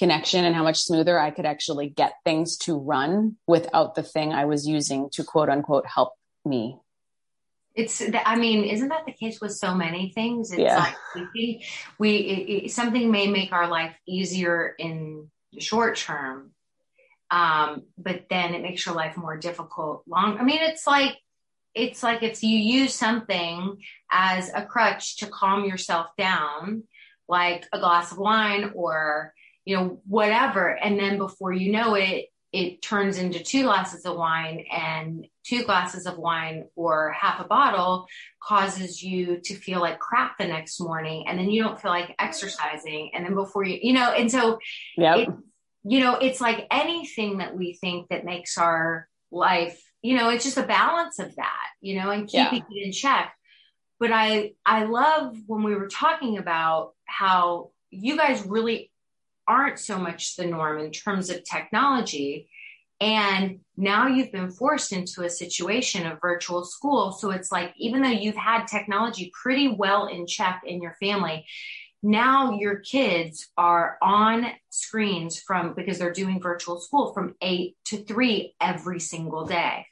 connection 0.03 0.45
and 0.45 0.53
how 0.53 0.65
much 0.65 0.81
smoother 0.81 1.17
I 1.17 1.31
could 1.31 1.47
actually 1.47 1.89
get 1.89 2.15
things 2.25 2.57
to 2.65 2.77
run 2.77 3.37
without 3.47 3.95
the 3.95 4.03
thing 4.03 4.33
I 4.33 4.47
was 4.47 4.67
using 4.67 5.11
to 5.13 5.23
quote 5.23 5.49
unquote 5.49 5.87
help 5.87 6.15
me 6.45 6.81
it's 7.75 8.03
i 8.27 8.37
mean 8.37 8.65
isn't 8.65 8.89
that 8.89 9.07
the 9.07 9.13
case 9.13 9.41
with 9.41 9.53
so 9.53 9.75
many 9.75 10.11
things 10.11 10.51
it's 10.51 10.61
yeah. 10.61 10.79
like 10.79 10.97
we 11.35 11.65
we 11.99 12.17
it, 12.17 12.65
it, 12.65 12.73
something 12.73 13.11
may 13.11 13.29
make 13.29 13.53
our 13.53 13.69
life 13.69 13.95
easier 14.07 14.75
in 14.79 15.31
the 15.53 15.61
short 15.61 15.97
term 15.97 16.51
um, 17.31 17.85
but 17.97 18.27
then 18.29 18.55
it 18.55 18.61
makes 18.61 18.85
your 18.85 18.95
life 18.95 19.17
more 19.17 19.37
difficult 19.37 20.03
long 20.07 20.37
i 20.39 20.43
mean 20.43 20.61
it's 20.61 20.87
like 20.87 21.17
it's 21.75 22.03
like 22.03 22.23
if 22.23 22.43
you 22.43 22.59
use 22.59 22.93
something 22.93 23.79
as 24.11 24.51
a 24.53 24.67
crutch 24.67 25.19
to 25.19 25.27
calm 25.27 25.65
yourself 25.65 26.09
down 26.19 26.83
like 27.29 27.67
a 27.73 27.79
glass 27.79 28.13
of 28.13 28.19
wine 28.19 28.73
or 28.75 29.33
you 29.65 29.77
know 29.77 30.01
whatever. 30.07 30.69
And 30.69 30.99
then 30.99 31.19
before 31.19 31.53
you 31.53 31.73
know 31.73 31.95
it 31.95 32.27
it 32.53 32.83
turns 32.83 33.19
into 33.19 33.43
two 33.43 33.63
glasses 33.63 34.05
of 34.05 34.17
wine 34.17 34.67
and 34.71 35.27
two 35.45 35.65
glasses 35.65 36.07
of 36.07 36.19
wine 36.19 36.67
or 36.77 37.11
half 37.13 37.41
a 37.41 37.45
bottle 37.45 38.07
causes 38.43 39.03
you 39.03 39.41
to 39.43 39.55
feel 39.55 39.81
like 39.81 39.99
crap 39.99 40.37
the 40.39 40.47
next 40.47 40.79
morning 40.79 41.25
and 41.27 41.39
then 41.39 41.51
you 41.51 41.63
don't 41.63 41.81
feel 41.81 41.91
like 41.91 42.15
exercising 42.19 43.11
and 43.15 43.25
then 43.25 43.35
before 43.35 43.65
you 43.65 43.79
you 43.83 43.95
know 43.95 44.13
and 44.13 44.31
so 44.31 44.59
yeah 44.99 45.25
you 45.85 46.01
know 46.01 46.17
it's 46.17 46.41
like 46.41 46.67
anything 46.71 47.39
that 47.39 47.57
we 47.57 47.73
think 47.73 48.09
that 48.09 48.25
makes 48.25 48.59
our 48.59 49.09
life 49.31 49.83
you 50.03 50.17
know 50.17 50.29
it's 50.29 50.45
just 50.45 50.59
a 50.59 50.63
balance 50.63 51.19
of 51.19 51.35
that 51.37 51.67
you 51.81 51.97
know 51.99 52.11
and 52.11 52.29
keeping 52.29 52.63
yeah. 52.71 52.83
it 52.83 52.87
in 52.87 52.93
check. 52.93 53.35
But 53.99 54.13
i 54.13 54.53
i 54.67 54.85
love 54.85 55.37
when 55.47 55.63
we 55.63 55.75
were 55.75 55.89
talking 55.89 56.39
about 56.39 56.93
how 57.07 57.71
you 57.91 58.17
guys 58.17 58.45
really 58.47 58.92
aren't 59.53 59.79
so 59.79 59.99
much 59.99 60.37
the 60.37 60.47
norm 60.47 60.79
in 60.79 60.91
terms 60.91 61.31
of 61.31 61.45
technology. 61.45 62.49
And 63.01 63.61
now 63.77 64.07
you've 64.07 64.33
been 64.39 64.51
forced 64.51 64.93
into 64.93 65.23
a 65.23 65.31
situation 65.43 66.07
of 66.07 66.21
virtual 66.21 66.65
school. 66.65 67.13
So 67.13 67.31
it's 67.31 67.51
like, 67.51 67.71
even 67.77 68.01
though 68.03 68.09
you've 68.23 68.37
had 68.53 68.67
technology 68.67 69.31
pretty 69.43 69.69
well 69.83 70.07
in 70.07 70.27
check 70.27 70.63
in 70.65 70.81
your 70.81 70.97
family, 71.01 71.45
now 72.03 72.59
your 72.63 72.77
kids 72.81 73.49
are 73.57 73.99
on 74.01 74.47
screens 74.71 75.41
from 75.47 75.75
because 75.75 75.99
they're 75.99 76.13
doing 76.13 76.41
virtual 76.41 76.81
school 76.81 77.13
from 77.13 77.35
eight 77.41 77.77
to 77.87 77.97
three 78.09 78.55
every 78.61 79.01
single 79.01 79.45
day. 79.47 79.87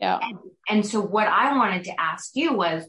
Yeah. 0.00 0.18
And, 0.22 0.38
and 0.68 0.86
so 0.86 1.00
what 1.00 1.28
I 1.28 1.56
wanted 1.56 1.84
to 1.84 2.00
ask 2.00 2.34
you 2.34 2.52
was, 2.54 2.84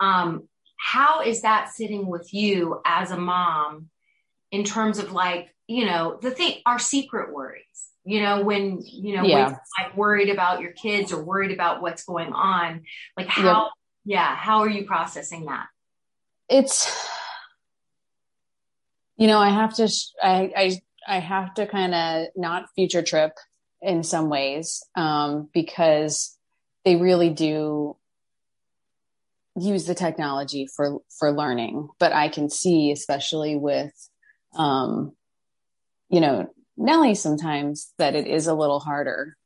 um, 0.00 0.48
how 0.76 1.22
is 1.22 1.42
that 1.42 1.72
sitting 1.78 2.06
with 2.06 2.32
you 2.32 2.80
as 2.84 3.10
a 3.10 3.16
mom 3.16 3.90
in 4.50 4.64
terms 4.64 4.98
of 4.98 5.12
like, 5.12 5.54
you 5.66 5.86
know, 5.86 6.18
the 6.20 6.30
thing, 6.30 6.60
our 6.66 6.78
secret 6.78 7.32
worries, 7.32 7.64
you 8.04 8.20
know, 8.20 8.42
when, 8.42 8.80
you 8.84 9.16
know, 9.16 9.22
yeah. 9.22 9.56
like 9.78 9.96
worried 9.96 10.30
about 10.30 10.60
your 10.60 10.72
kids 10.72 11.12
or 11.12 11.22
worried 11.22 11.52
about 11.52 11.82
what's 11.82 12.04
going 12.04 12.32
on, 12.32 12.82
like 13.16 13.28
how, 13.28 13.70
yeah, 14.04 14.34
how 14.34 14.60
are 14.60 14.68
you 14.68 14.84
processing 14.84 15.46
that? 15.46 15.66
It's, 16.48 17.08
you 19.16 19.26
know, 19.26 19.38
I 19.38 19.50
have 19.50 19.74
to, 19.76 19.88
I, 20.22 20.52
I, 20.56 20.80
I 21.06 21.18
have 21.20 21.54
to 21.54 21.66
kind 21.66 21.94
of 21.94 22.26
not 22.36 22.66
future 22.74 23.02
trip 23.02 23.32
in 23.80 24.02
some 24.02 24.28
ways 24.28 24.82
um, 24.96 25.48
because 25.52 26.36
they 26.84 26.96
really 26.96 27.30
do 27.30 27.96
use 29.58 29.86
the 29.86 29.94
technology 29.94 30.66
for 30.74 31.00
for 31.18 31.32
learning 31.32 31.88
but 31.98 32.12
i 32.12 32.28
can 32.28 32.48
see 32.48 32.92
especially 32.92 33.56
with 33.56 33.92
um, 34.54 35.12
you 36.08 36.20
know, 36.20 36.48
Nellie 36.76 37.14
sometimes 37.14 37.92
that 37.98 38.14
it 38.14 38.26
is 38.26 38.46
a 38.46 38.54
little 38.54 38.80
harder 38.80 39.36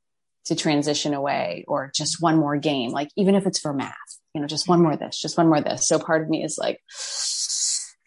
to 0.47 0.55
transition 0.55 1.15
away 1.15 1.65
or 1.67 1.91
just 1.95 2.21
one 2.21 2.37
more 2.37 2.57
game, 2.57 2.91
like 2.91 3.09
even 3.17 3.35
if 3.35 3.47
it's 3.47 3.59
for 3.59 3.73
math, 3.73 3.95
you 4.35 4.41
know, 4.41 4.47
just 4.47 4.69
one 4.69 4.83
more 4.83 4.97
this, 4.97 5.21
just 5.21 5.39
one 5.39 5.49
more 5.49 5.61
this. 5.61 5.89
So 5.89 5.99
part 5.99 6.23
of 6.23 6.29
me 6.29 6.45
is 6.45 6.59
like, 6.59 6.81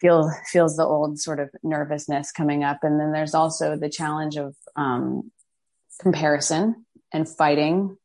feel 0.00 0.30
feels 0.50 0.76
the 0.76 0.84
old 0.84 1.18
sort 1.18 1.40
of 1.40 1.50
nervousness 1.62 2.32
coming 2.32 2.62
up. 2.62 2.78
And 2.82 3.00
then 3.00 3.12
there's 3.12 3.34
also 3.34 3.76
the 3.76 3.90
challenge 3.90 4.36
of 4.36 4.54
um, 4.76 5.30
comparison 6.00 6.86
and 7.12 7.28
fighting, 7.28 7.96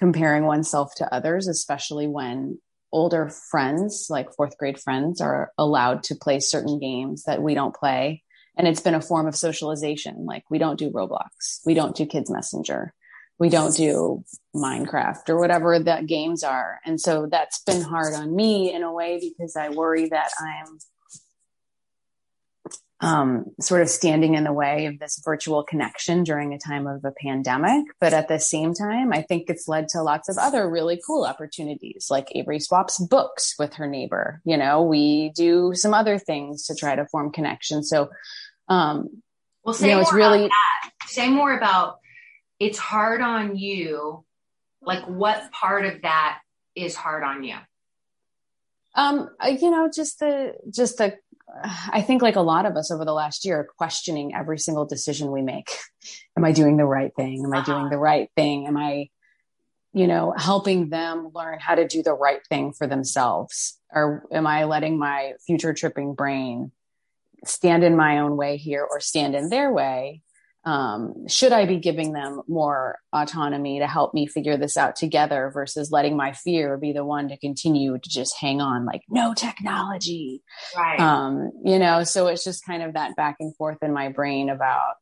comparing 0.00 0.44
oneself 0.44 0.94
to 0.96 1.14
others, 1.14 1.48
especially 1.48 2.08
when 2.08 2.58
older 2.90 3.30
friends, 3.50 4.06
like 4.10 4.32
fourth 4.34 4.56
grade 4.58 4.80
friends, 4.80 5.20
are 5.20 5.52
allowed 5.58 6.02
to 6.04 6.16
play 6.16 6.40
certain 6.40 6.80
games 6.80 7.24
that 7.24 7.42
we 7.42 7.54
don't 7.54 7.74
play. 7.74 8.22
And 8.58 8.68
it's 8.68 8.80
been 8.80 8.94
a 8.94 9.00
form 9.00 9.26
of 9.26 9.36
socialization. 9.36 10.26
Like 10.26 10.44
we 10.50 10.58
don't 10.58 10.78
do 10.78 10.90
Roblox, 10.90 11.60
we 11.64 11.74
don't 11.74 11.96
do 11.96 12.04
Kids 12.04 12.30
Messenger, 12.30 12.92
we 13.38 13.48
don't 13.48 13.74
do 13.74 14.24
Minecraft 14.54 15.28
or 15.28 15.38
whatever 15.38 15.78
the 15.78 16.02
games 16.04 16.42
are. 16.42 16.80
And 16.84 17.00
so 17.00 17.28
that's 17.30 17.62
been 17.62 17.82
hard 17.82 18.14
on 18.14 18.34
me 18.34 18.74
in 18.74 18.82
a 18.82 18.92
way 18.92 19.20
because 19.20 19.56
I 19.56 19.70
worry 19.70 20.08
that 20.08 20.30
I'm 20.40 20.78
um, 23.00 23.46
sort 23.60 23.82
of 23.82 23.88
standing 23.88 24.34
in 24.34 24.44
the 24.44 24.52
way 24.52 24.86
of 24.86 24.98
this 24.98 25.20
virtual 25.24 25.62
connection 25.62 26.24
during 26.24 26.52
a 26.52 26.58
time 26.58 26.86
of 26.86 27.04
a 27.04 27.12
pandemic. 27.12 27.84
But 28.00 28.12
at 28.12 28.28
the 28.28 28.40
same 28.40 28.74
time, 28.74 29.12
I 29.12 29.22
think 29.22 29.48
it's 29.48 29.68
led 29.68 29.88
to 29.90 30.02
lots 30.02 30.28
of 30.28 30.36
other 30.36 30.68
really 30.68 31.00
cool 31.06 31.24
opportunities, 31.24 32.08
like 32.10 32.32
Avery 32.34 32.58
swaps 32.58 32.98
books 32.98 33.54
with 33.58 33.74
her 33.74 33.86
neighbor. 33.86 34.40
You 34.44 34.56
know, 34.56 34.82
we 34.82 35.30
do 35.30 35.72
some 35.74 35.94
other 35.94 36.18
things 36.18 36.66
to 36.66 36.74
try 36.74 36.96
to 36.96 37.06
form 37.06 37.30
connection. 37.30 37.84
So, 37.84 38.10
um, 38.68 39.22
well, 39.64 39.74
say 39.74 39.88
you 39.88 39.94
know, 39.94 40.00
it's 40.00 40.12
really 40.12 40.50
say 41.06 41.28
more 41.30 41.56
about 41.56 41.98
it's 42.58 42.78
hard 42.78 43.20
on 43.20 43.56
you. 43.56 44.24
Like, 44.80 45.04
what 45.04 45.50
part 45.52 45.84
of 45.84 46.02
that 46.02 46.40
is 46.74 46.94
hard 46.94 47.22
on 47.22 47.44
you? 47.44 47.56
Um, 48.94 49.30
you 49.46 49.70
know, 49.70 49.90
just 49.94 50.18
the 50.18 50.54
just 50.70 50.98
the 50.98 51.16
I 51.92 52.02
think 52.02 52.22
like 52.22 52.36
a 52.36 52.40
lot 52.40 52.66
of 52.66 52.76
us 52.76 52.90
over 52.90 53.04
the 53.04 53.12
last 53.12 53.44
year 53.44 53.68
questioning 53.78 54.34
every 54.34 54.58
single 54.58 54.84
decision 54.84 55.32
we 55.32 55.42
make. 55.42 55.70
Am 56.36 56.44
I 56.44 56.52
doing 56.52 56.76
the 56.76 56.84
right 56.84 57.12
thing? 57.16 57.44
Am 57.44 57.54
I 57.54 57.64
doing 57.64 57.78
uh-huh. 57.78 57.90
the 57.90 57.98
right 57.98 58.28
thing? 58.36 58.66
Am 58.66 58.76
I, 58.76 59.08
you 59.92 60.06
know, 60.06 60.34
helping 60.36 60.90
them 60.90 61.30
learn 61.34 61.58
how 61.58 61.74
to 61.74 61.86
do 61.86 62.02
the 62.02 62.12
right 62.12 62.40
thing 62.48 62.72
for 62.72 62.86
themselves? 62.86 63.78
Or 63.92 64.26
am 64.30 64.46
I 64.46 64.64
letting 64.64 64.98
my 64.98 65.32
future 65.46 65.72
tripping 65.72 66.14
brain 66.14 66.70
stand 67.44 67.84
in 67.84 67.96
my 67.96 68.18
own 68.18 68.36
way 68.36 68.56
here 68.56 68.86
or 68.88 69.00
stand 69.00 69.34
in 69.34 69.48
their 69.48 69.72
way? 69.72 70.22
um, 70.68 71.26
should 71.28 71.52
I 71.52 71.64
be 71.64 71.78
giving 71.78 72.12
them 72.12 72.42
more 72.46 72.98
autonomy 73.12 73.78
to 73.78 73.86
help 73.86 74.12
me 74.12 74.26
figure 74.26 74.58
this 74.58 74.76
out 74.76 74.96
together 74.96 75.50
versus 75.52 75.90
letting 75.90 76.14
my 76.14 76.32
fear 76.32 76.76
be 76.76 76.92
the 76.92 77.06
one 77.06 77.28
to 77.28 77.38
continue 77.38 77.96
to 77.96 78.08
just 78.08 78.36
hang 78.38 78.60
on 78.60 78.84
like 78.84 79.02
no 79.08 79.32
technology 79.34 80.42
right 80.76 81.00
um, 81.00 81.50
you 81.64 81.78
know 81.78 82.04
so 82.04 82.26
it's 82.26 82.44
just 82.44 82.66
kind 82.66 82.82
of 82.82 82.92
that 82.94 83.16
back 83.16 83.36
and 83.40 83.56
forth 83.56 83.78
in 83.82 83.94
my 83.94 84.10
brain 84.10 84.50
about 84.50 84.96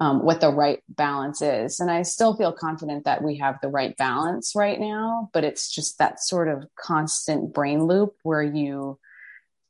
um, 0.00 0.22
what 0.22 0.42
the 0.42 0.52
right 0.52 0.82
balance 0.90 1.40
is 1.40 1.80
and 1.80 1.90
i 1.90 2.02
still 2.02 2.36
feel 2.36 2.52
confident 2.52 3.04
that 3.04 3.22
we 3.22 3.38
have 3.38 3.56
the 3.62 3.68
right 3.68 3.96
balance 3.96 4.52
right 4.54 4.78
now 4.78 5.30
but 5.32 5.44
it's 5.44 5.74
just 5.74 5.98
that 5.98 6.20
sort 6.20 6.48
of 6.48 6.64
constant 6.78 7.54
brain 7.54 7.84
loop 7.84 8.14
where 8.22 8.42
you 8.42 8.98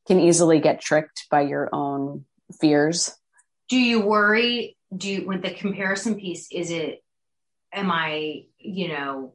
can 0.07 0.21
easily 0.21 0.61
get 0.61 0.81
tricked 0.81 1.27
by 1.31 1.43
your 1.43 1.69
own 1.73 2.25
fears 2.61 3.17
do 3.69 3.79
you 3.79 4.01
worry 4.01 4.77
do 4.95 5.09
you, 5.09 5.27
with 5.27 5.43
the 5.43 5.51
comparison 5.51 6.17
piece, 6.17 6.49
is 6.53 6.71
it, 6.71 7.03
am 7.73 7.91
I, 7.91 8.45
you 8.59 8.89
know, 8.89 9.35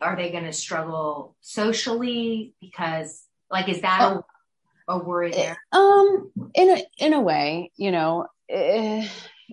are 0.00 0.16
they 0.16 0.30
going 0.30 0.44
to 0.44 0.52
struggle 0.52 1.36
socially? 1.40 2.54
Because 2.60 3.24
like, 3.50 3.68
is 3.68 3.82
that 3.82 4.00
a, 4.02 4.92
a 4.92 4.98
worry 4.98 5.32
there? 5.32 5.56
Um, 5.72 6.30
in 6.54 6.70
a, 6.70 6.82
in 6.98 7.12
a 7.12 7.20
way, 7.20 7.70
you 7.76 7.90
know, 7.90 8.26
eh, 8.48 9.06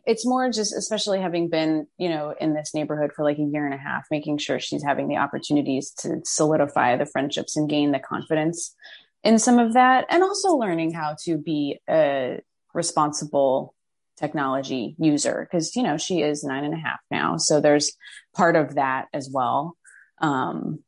it's 0.06 0.26
more 0.26 0.50
just, 0.52 0.76
especially 0.76 1.22
having 1.22 1.50
been, 1.50 1.88
you 1.98 2.10
know, 2.10 2.34
in 2.40 2.54
this 2.54 2.74
neighborhood 2.74 3.12
for 3.16 3.24
like 3.24 3.38
a 3.38 3.44
year 3.44 3.66
and 3.66 3.74
a 3.74 3.78
half, 3.78 4.06
making 4.12 4.38
sure 4.40 4.60
she's 4.60 4.84
having 4.84 5.08
the 5.08 5.18
opportunities 5.18 5.92
to 6.00 6.22
solidify 6.26 6.98
the 6.98 7.06
friendships 7.06 7.56
and 7.56 7.70
gain 7.70 7.92
the 7.92 8.00
confidence 8.00 8.76
in 9.24 9.40
some 9.40 9.60
of 9.60 9.74
that. 9.74 10.06
And 10.10 10.24
also 10.24 10.56
learning 10.56 10.94
how 10.94 11.16
to 11.24 11.38
be 11.38 11.80
a 11.90 12.42
responsible 12.74 13.74
technology 14.18 14.96
user 15.00 15.48
because 15.50 15.76
you 15.76 15.84
know 15.84 15.98
she 15.98 16.22
is 16.22 16.44
nine 16.44 16.64
and 16.64 16.74
a 16.74 16.78
half 16.78 17.00
now 17.10 17.36
so 17.36 17.60
there's 17.60 17.94
part 18.36 18.56
of 18.56 18.76
that 18.76 19.08
as 19.14 19.30
well 19.32 19.76
um, 20.22 20.80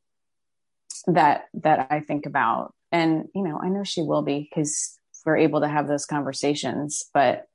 that 1.08 1.46
that 1.54 1.88
i 1.90 2.00
think 2.00 2.26
about 2.26 2.74
and 2.92 3.26
you 3.34 3.44
know 3.44 3.60
i 3.62 3.68
know 3.68 3.84
she 3.84 4.02
will 4.02 4.22
be 4.22 4.48
because 4.48 5.00
we're 5.26 5.38
able 5.38 5.62
to 5.62 5.68
have 5.68 5.88
those 5.88 6.06
conversations 6.06 7.06
but 7.14 7.46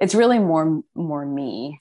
it's 0.00 0.14
really 0.14 0.40
more 0.40 0.82
more 0.94 1.24
me 1.24 1.78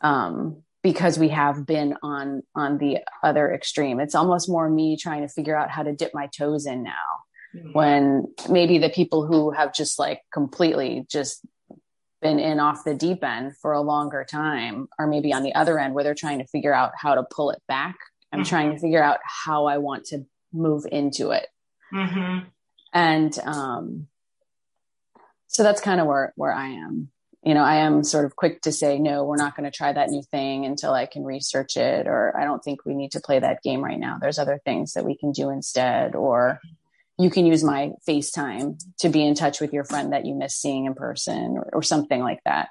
um, 0.00 0.62
because 0.82 1.16
we 1.18 1.28
have 1.28 1.64
been 1.64 1.96
on 2.02 2.42
on 2.56 2.78
the 2.78 2.98
other 3.22 3.52
extreme 3.52 4.00
it's 4.00 4.16
almost 4.16 4.48
more 4.48 4.68
me 4.68 4.96
trying 4.96 5.22
to 5.22 5.28
figure 5.28 5.56
out 5.56 5.70
how 5.70 5.84
to 5.84 5.94
dip 5.94 6.12
my 6.12 6.28
toes 6.36 6.66
in 6.66 6.82
now 6.82 6.92
mm-hmm. 7.54 7.72
when 7.72 8.26
maybe 8.48 8.78
the 8.78 8.90
people 8.90 9.26
who 9.26 9.50
have 9.50 9.74
just 9.74 9.98
like 9.98 10.22
completely 10.32 11.06
just 11.10 11.44
been 12.20 12.38
in 12.38 12.60
off 12.60 12.84
the 12.84 12.94
deep 12.94 13.24
end 13.24 13.56
for 13.56 13.72
a 13.72 13.80
longer 13.80 14.24
time 14.24 14.88
or 14.98 15.06
maybe 15.06 15.32
on 15.32 15.42
the 15.42 15.54
other 15.54 15.78
end 15.78 15.94
where 15.94 16.04
they're 16.04 16.14
trying 16.14 16.38
to 16.38 16.46
figure 16.46 16.74
out 16.74 16.92
how 16.96 17.14
to 17.14 17.22
pull 17.22 17.50
it 17.50 17.62
back 17.66 17.96
i'm 18.32 18.40
mm-hmm. 18.40 18.48
trying 18.48 18.70
to 18.72 18.78
figure 18.78 19.02
out 19.02 19.18
how 19.24 19.66
i 19.66 19.78
want 19.78 20.04
to 20.04 20.24
move 20.52 20.84
into 20.90 21.30
it 21.30 21.46
mm-hmm. 21.92 22.46
and 22.92 23.38
um, 23.44 24.06
so 25.46 25.62
that's 25.62 25.80
kind 25.80 26.00
of 26.00 26.06
where 26.06 26.32
where 26.36 26.52
i 26.52 26.66
am 26.66 27.08
you 27.42 27.54
know 27.54 27.62
i 27.62 27.76
am 27.76 28.04
sort 28.04 28.26
of 28.26 28.36
quick 28.36 28.60
to 28.60 28.72
say 28.72 28.98
no 28.98 29.24
we're 29.24 29.36
not 29.36 29.56
going 29.56 29.70
to 29.70 29.76
try 29.76 29.92
that 29.92 30.10
new 30.10 30.22
thing 30.30 30.66
until 30.66 30.92
i 30.92 31.06
can 31.06 31.24
research 31.24 31.76
it 31.76 32.06
or 32.06 32.36
i 32.36 32.44
don't 32.44 32.62
think 32.62 32.84
we 32.84 32.94
need 32.94 33.12
to 33.12 33.20
play 33.20 33.38
that 33.38 33.62
game 33.62 33.82
right 33.82 33.98
now 33.98 34.18
there's 34.20 34.38
other 34.38 34.60
things 34.64 34.92
that 34.92 35.04
we 35.04 35.16
can 35.16 35.32
do 35.32 35.48
instead 35.48 36.14
or 36.14 36.60
you 37.20 37.30
can 37.30 37.46
use 37.46 37.62
my 37.62 37.92
FaceTime 38.08 38.82
to 38.98 39.08
be 39.08 39.24
in 39.24 39.34
touch 39.34 39.60
with 39.60 39.72
your 39.72 39.84
friend 39.84 40.12
that 40.12 40.24
you 40.24 40.34
miss 40.34 40.54
seeing 40.54 40.86
in 40.86 40.94
person 40.94 41.56
or, 41.56 41.68
or 41.72 41.82
something 41.82 42.20
like 42.20 42.40
that. 42.44 42.68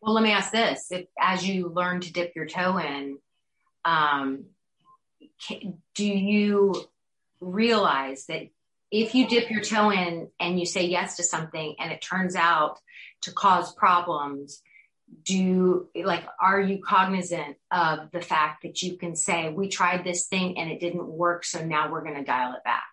Well, 0.00 0.14
let 0.14 0.24
me 0.24 0.32
ask 0.32 0.50
this: 0.50 0.90
if 0.90 1.06
as 1.20 1.46
you 1.46 1.68
learn 1.68 2.00
to 2.00 2.12
dip 2.12 2.34
your 2.34 2.46
toe 2.46 2.78
in, 2.78 3.18
um, 3.84 4.46
do 5.94 6.06
you 6.06 6.74
realize 7.40 8.26
that 8.26 8.48
if 8.90 9.14
you 9.14 9.28
dip 9.28 9.50
your 9.50 9.62
toe 9.62 9.90
in 9.90 10.28
and 10.40 10.58
you 10.58 10.64
say 10.64 10.86
yes 10.86 11.16
to 11.16 11.24
something 11.24 11.76
and 11.78 11.92
it 11.92 12.00
turns 12.00 12.36
out 12.36 12.78
to 13.22 13.32
cause 13.32 13.74
problems, 13.74 14.62
do 15.24 15.88
like 15.94 16.24
are 16.40 16.60
you 16.60 16.80
cognizant 16.82 17.56
of 17.70 18.10
the 18.12 18.22
fact 18.22 18.62
that 18.62 18.82
you 18.82 18.96
can 18.96 19.14
say 19.14 19.50
we 19.50 19.68
tried 19.68 20.04
this 20.04 20.26
thing 20.26 20.58
and 20.58 20.70
it 20.70 20.80
didn't 20.80 21.06
work, 21.06 21.44
so 21.44 21.64
now 21.64 21.90
we're 21.90 22.02
going 22.02 22.16
to 22.16 22.24
dial 22.24 22.54
it 22.54 22.64
back? 22.64 22.84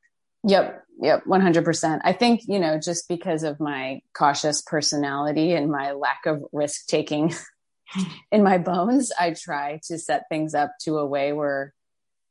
Yep. 0.46 0.84
Yep. 1.02 1.26
100%. 1.26 2.02
I 2.04 2.14
think, 2.14 2.42
you 2.48 2.60
know, 2.60 2.80
just 2.80 3.08
because 3.08 3.44
of 3.44 3.60
my 3.60 4.02
cautious 4.14 4.62
personality 4.62 5.54
and 5.54 5.72
my 5.72 5.92
lack 5.92 6.26
of 6.26 6.44
risk 6.52 6.88
taking 6.88 7.34
in 8.32 8.44
my 8.44 8.58
bones, 8.58 9.12
I 9.20 9.34
try 9.34 9.80
to 9.88 9.98
set 9.98 10.24
things 10.30 10.54
up 10.54 10.72
to 10.82 10.98
a 10.98 11.06
way 11.06 11.34
where 11.34 11.74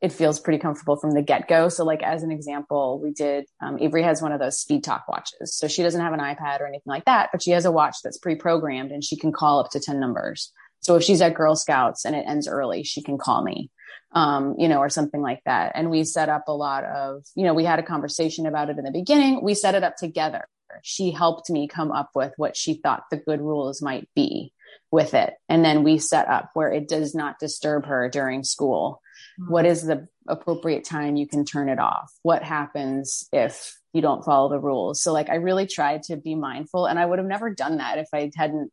it 0.01 0.13
feels 0.13 0.41
pretty 0.41 0.59
comfortable 0.59 0.97
from 0.97 1.13
the 1.13 1.23
get 1.23 1.47
go. 1.49 1.69
So, 1.69 1.85
like, 1.85 2.03
as 2.03 2.25
an 2.25 2.33
example, 2.33 3.01
we 3.01 3.13
did, 3.13 3.45
um, 3.61 3.79
Avery 3.81 4.03
has 4.03 4.21
one 4.21 4.33
of 4.33 4.41
those 4.41 4.59
speed 4.59 4.83
talk 4.83 5.07
watches. 5.09 5.57
So 5.57 5.69
she 5.69 5.83
doesn't 5.83 6.01
have 6.01 6.13
an 6.13 6.19
iPad 6.19 6.61
or 6.61 6.67
anything 6.67 6.83
like 6.87 7.05
that, 7.05 7.31
but 7.31 7.41
she 7.43 7.53
has 7.53 7.65
a 7.65 7.73
watch 7.73 7.97
that's 8.03 8.19
pre 8.19 8.35
programmed 8.35 8.91
and 8.91 9.05
she 9.05 9.17
can 9.17 9.33
call 9.33 9.61
up 9.61 9.71
to 9.71 9.81
10 9.81 10.01
numbers. 10.01 10.53
So 10.81 10.97
if 10.97 11.05
she's 11.05 11.23
at 11.23 11.35
Girl 11.35 11.55
Scouts 11.55 12.05
and 12.05 12.17
it 12.17 12.25
ends 12.27 12.49
early, 12.49 12.83
she 12.83 13.03
can 13.03 13.17
call 13.17 13.45
me 13.45 13.71
um, 14.15 14.57
you 14.59 14.69
know, 14.69 14.79
or 14.79 14.89
something 14.89 15.23
like 15.23 15.41
that. 15.47 15.73
And 15.75 15.91
we 15.91 16.05
set 16.05 16.29
up 16.29 16.45
a 16.49 16.53
lot 16.53 16.85
of, 16.85 17.25
you 17.35 17.45
know, 17.45 17.55
we 17.55 17.65
had 17.65 17.79
a 17.79 17.83
conversation 17.83 18.47
about 18.47 18.71
it 18.71 18.79
in 18.79 18.85
the 18.85 18.91
beginning. 18.91 19.43
We 19.43 19.55
set 19.55 19.75
it 19.75 19.85
up 19.85 19.97
together. 19.97 20.47
She 20.83 21.11
helped 21.11 21.51
me 21.51 21.69
come 21.69 21.93
up 21.93 22.11
with 22.15 22.33
what 22.37 22.57
she 22.57 22.75
thought 22.75 23.05
the 23.11 23.17
good 23.17 23.41
rules 23.41 23.83
might 23.83 24.09
be 24.15 24.53
with 24.91 25.15
it. 25.15 25.35
And 25.49 25.65
then 25.65 25.83
we 25.85 25.99
set 25.99 26.29
up 26.29 26.51
where 26.55 26.73
it 26.73 26.89
does 26.89 27.15
not 27.15 27.39
disturb 27.39 27.87
her 27.87 28.09
during 28.09 28.45
school. 28.45 29.01
What 29.49 29.67
is 29.67 29.83
the 29.83 30.09
appropriate 30.29 30.85
time 30.85 31.17
you 31.17 31.27
can 31.27 31.45
turn 31.45 31.69
it 31.69 31.79
off? 31.79 32.13
What 32.23 32.43
happens 32.43 33.29
if 33.33 33.75
you 33.93 34.03
don't 34.03 34.25
follow 34.25 34.51
the 34.51 34.61
rules? 34.61 35.03
So, 35.03 35.13
like, 35.13 35.31
I 35.31 35.37
really 35.37 35.67
tried 35.67 36.03
to 36.05 36.17
be 36.17 36.35
mindful, 36.35 36.87
and 36.87 36.99
I 36.99 37.07
would 37.07 37.19
have 37.19 37.27
never 37.27 37.51
done 37.51 37.79
that 37.79 37.99
if 37.99 38.09
I 38.13 38.31
hadn't 38.37 38.71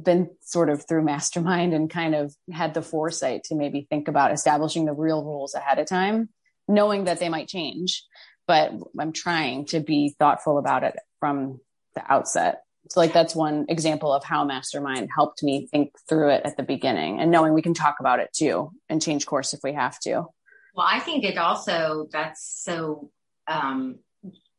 been 0.00 0.30
sort 0.42 0.68
of 0.68 0.86
through 0.86 1.04
mastermind 1.04 1.72
and 1.72 1.88
kind 1.88 2.14
of 2.14 2.34
had 2.52 2.74
the 2.74 2.82
foresight 2.82 3.44
to 3.44 3.54
maybe 3.54 3.86
think 3.88 4.08
about 4.08 4.32
establishing 4.32 4.84
the 4.84 4.92
real 4.92 5.24
rules 5.24 5.54
ahead 5.54 5.78
of 5.78 5.86
time 5.86 6.28
knowing 6.68 7.04
that 7.04 7.18
they 7.18 7.28
might 7.28 7.48
change. 7.48 8.04
But 8.46 8.72
i'm 8.98 9.12
trying 9.12 9.66
to 9.66 9.80
be 9.80 10.14
thoughtful 10.18 10.58
about 10.58 10.84
it 10.84 10.94
from 11.18 11.60
the 11.94 12.12
outset. 12.12 12.62
So 12.90 13.00
like 13.00 13.12
that's 13.12 13.34
one 13.34 13.66
example 13.68 14.12
of 14.12 14.22
how 14.22 14.44
mastermind 14.44 15.08
helped 15.14 15.42
me 15.42 15.66
think 15.66 15.92
through 16.08 16.30
it 16.30 16.42
at 16.44 16.56
the 16.56 16.62
beginning 16.62 17.18
and 17.18 17.32
knowing 17.32 17.52
we 17.52 17.62
can 17.62 17.74
talk 17.74 17.96
about 17.98 18.20
it 18.20 18.32
too 18.32 18.70
and 18.88 19.02
change 19.02 19.26
course 19.26 19.52
if 19.52 19.60
we 19.64 19.72
have 19.72 19.98
to. 20.00 20.26
Well 20.74 20.86
i 20.86 21.00
think 21.00 21.24
it 21.24 21.38
also 21.38 22.06
that's 22.12 22.62
so 22.62 23.10
um 23.48 23.98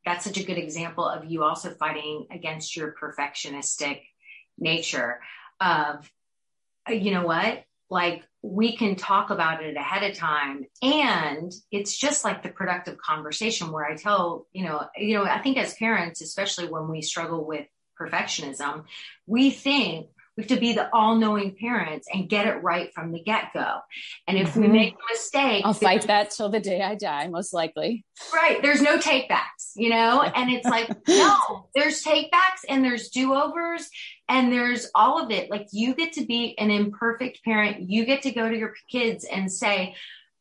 that's 0.04 0.26
such 0.26 0.38
a 0.38 0.44
good 0.44 0.58
example 0.58 1.08
of 1.08 1.26
you 1.26 1.44
also 1.44 1.70
fighting 1.72 2.28
against 2.32 2.76
your 2.76 2.96
perfectionistic 3.02 4.02
nature 4.58 5.20
of 5.60 6.10
uh, 6.90 6.94
you 6.94 7.12
know 7.12 7.26
what? 7.26 7.64
Like 7.90 8.24
we 8.42 8.76
can 8.78 8.96
talk 8.96 9.30
about 9.30 9.64
it 9.64 9.76
ahead 9.76 10.10
of 10.10 10.16
time. 10.16 10.66
And 10.82 11.52
it's 11.72 11.98
just 11.98 12.24
like 12.24 12.44
the 12.44 12.50
productive 12.50 12.98
conversation 12.98 13.72
where 13.72 13.86
i 13.86 13.96
tell 13.96 14.48
you 14.54 14.64
know 14.64 14.86
you 14.96 15.16
know 15.16 15.24
i 15.24 15.40
think 15.40 15.58
as 15.58 15.74
parents 15.76 16.22
especially 16.22 16.68
when 16.68 16.88
we 16.88 17.02
struggle 17.02 17.46
with 17.46 17.66
perfectionism 18.00 18.84
we 19.26 19.50
think 19.50 20.08
we 20.38 20.44
have 20.44 20.50
to 20.50 20.60
be 20.60 20.74
the 20.74 20.88
all-knowing 20.94 21.56
parents 21.60 22.08
and 22.14 22.30
get 22.30 22.46
it 22.46 22.62
right 22.62 22.94
from 22.94 23.12
the 23.12 23.20
get-go. 23.20 23.80
And 24.28 24.38
if 24.38 24.52
mm-hmm. 24.52 24.62
we 24.62 24.68
make 24.68 24.94
a 24.94 25.14
mistake, 25.14 25.66
I'll 25.66 25.74
fight 25.74 26.04
that 26.04 26.30
till 26.30 26.50
the 26.50 26.60
day 26.60 26.82
I 26.84 26.94
die, 26.94 27.28
most 27.28 27.54
likely. 27.54 28.06
Right. 28.32 28.62
There's 28.62 28.82
no 28.82 29.00
takebacks, 29.00 29.72
you 29.76 29.90
know? 29.90 30.22
And 30.22 30.52
it's 30.52 30.68
like, 30.68 30.90
no, 31.08 31.68
there's 31.74 32.04
takebacks 32.04 32.64
and 32.70 32.86
there's 32.86 33.10
do-overs 33.10 33.90
and 34.30 34.52
there's 34.52 34.92
all 34.94 35.24
of 35.24 35.32
it. 35.32 35.50
Like 35.50 35.68
you 35.72 35.96
get 35.96 36.14
to 36.14 36.26
be 36.26 36.56
an 36.60 36.70
imperfect 36.70 37.44
parent. 37.44 37.90
You 37.90 38.06
get 38.06 38.22
to 38.22 38.32
go 38.32 38.48
to 38.48 38.56
your 38.56 38.76
kids 38.92 39.26
and 39.26 39.52
say, 39.52 39.96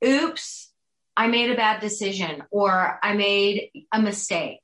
oops, 0.04 0.70
I 1.16 1.28
made 1.28 1.50
a 1.50 1.56
bad 1.56 1.80
decision 1.80 2.42
or 2.50 2.98
I 3.02 3.14
made 3.14 3.70
a 3.92 4.02
mistake 4.02 4.60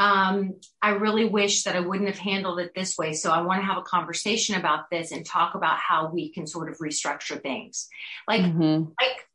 um, 0.00 0.54
I 0.80 0.92
really 0.92 1.26
wish 1.26 1.64
that 1.64 1.76
I 1.76 1.80
wouldn't 1.80 2.08
have 2.08 2.18
handled 2.18 2.58
it 2.58 2.72
this 2.74 2.96
way. 2.96 3.12
So 3.12 3.30
I 3.30 3.42
want 3.42 3.60
to 3.60 3.66
have 3.66 3.76
a 3.76 3.82
conversation 3.82 4.56
about 4.56 4.88
this 4.90 5.12
and 5.12 5.26
talk 5.26 5.54
about 5.54 5.76
how 5.76 6.08
we 6.08 6.32
can 6.32 6.46
sort 6.46 6.70
of 6.70 6.78
restructure 6.78 7.40
things. 7.40 7.86
Like, 8.26 8.40
mm-hmm. 8.40 8.84
like, 8.98 9.28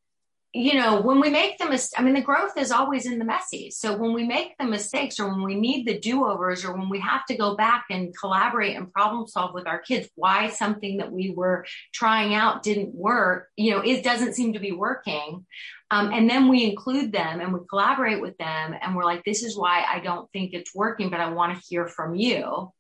you 0.55 0.75
know, 0.75 1.01
when 1.01 1.19
we 1.19 1.29
make 1.29 1.57
the 1.57 1.65
mis- 1.65 1.91
I 1.97 2.01
mean, 2.01 2.13
the 2.13 2.21
growth 2.21 2.57
is 2.57 2.71
always 2.71 3.05
in 3.05 3.19
the 3.19 3.25
messy. 3.25 3.69
So 3.71 3.97
when 3.97 4.13
we 4.13 4.23
make 4.23 4.57
the 4.57 4.63
mistakes 4.63 5.19
or 5.19 5.27
when 5.27 5.43
we 5.43 5.55
need 5.55 5.85
the 5.85 5.99
do 5.99 6.25
overs 6.25 6.63
or 6.63 6.71
when 6.71 6.87
we 6.87 7.01
have 7.01 7.25
to 7.25 7.35
go 7.35 7.57
back 7.57 7.87
and 7.89 8.17
collaborate 8.17 8.77
and 8.77 8.89
problem 8.93 9.27
solve 9.27 9.53
with 9.53 9.67
our 9.67 9.79
kids, 9.79 10.07
why 10.15 10.47
something 10.47 10.99
that 10.99 11.11
we 11.11 11.29
were 11.29 11.65
trying 11.93 12.35
out 12.35 12.63
didn't 12.63 12.95
work, 12.95 13.49
you 13.57 13.71
know, 13.71 13.81
it 13.81 14.01
doesn't 14.01 14.35
seem 14.35 14.53
to 14.53 14.59
be 14.59 14.71
working. 14.71 15.45
Um, 15.91 16.13
and 16.13 16.29
then 16.29 16.47
we 16.47 16.63
include 16.63 17.11
them 17.11 17.41
and 17.41 17.53
we 17.53 17.59
collaborate 17.69 18.21
with 18.21 18.37
them 18.37 18.75
and 18.81 18.95
we're 18.95 19.03
like, 19.03 19.25
this 19.25 19.43
is 19.43 19.57
why 19.57 19.83
I 19.85 19.99
don't 19.99 20.31
think 20.31 20.53
it's 20.53 20.73
working, 20.73 21.09
but 21.09 21.19
I 21.19 21.31
want 21.31 21.53
to 21.53 21.65
hear 21.67 21.85
from 21.85 22.15
you. 22.15 22.71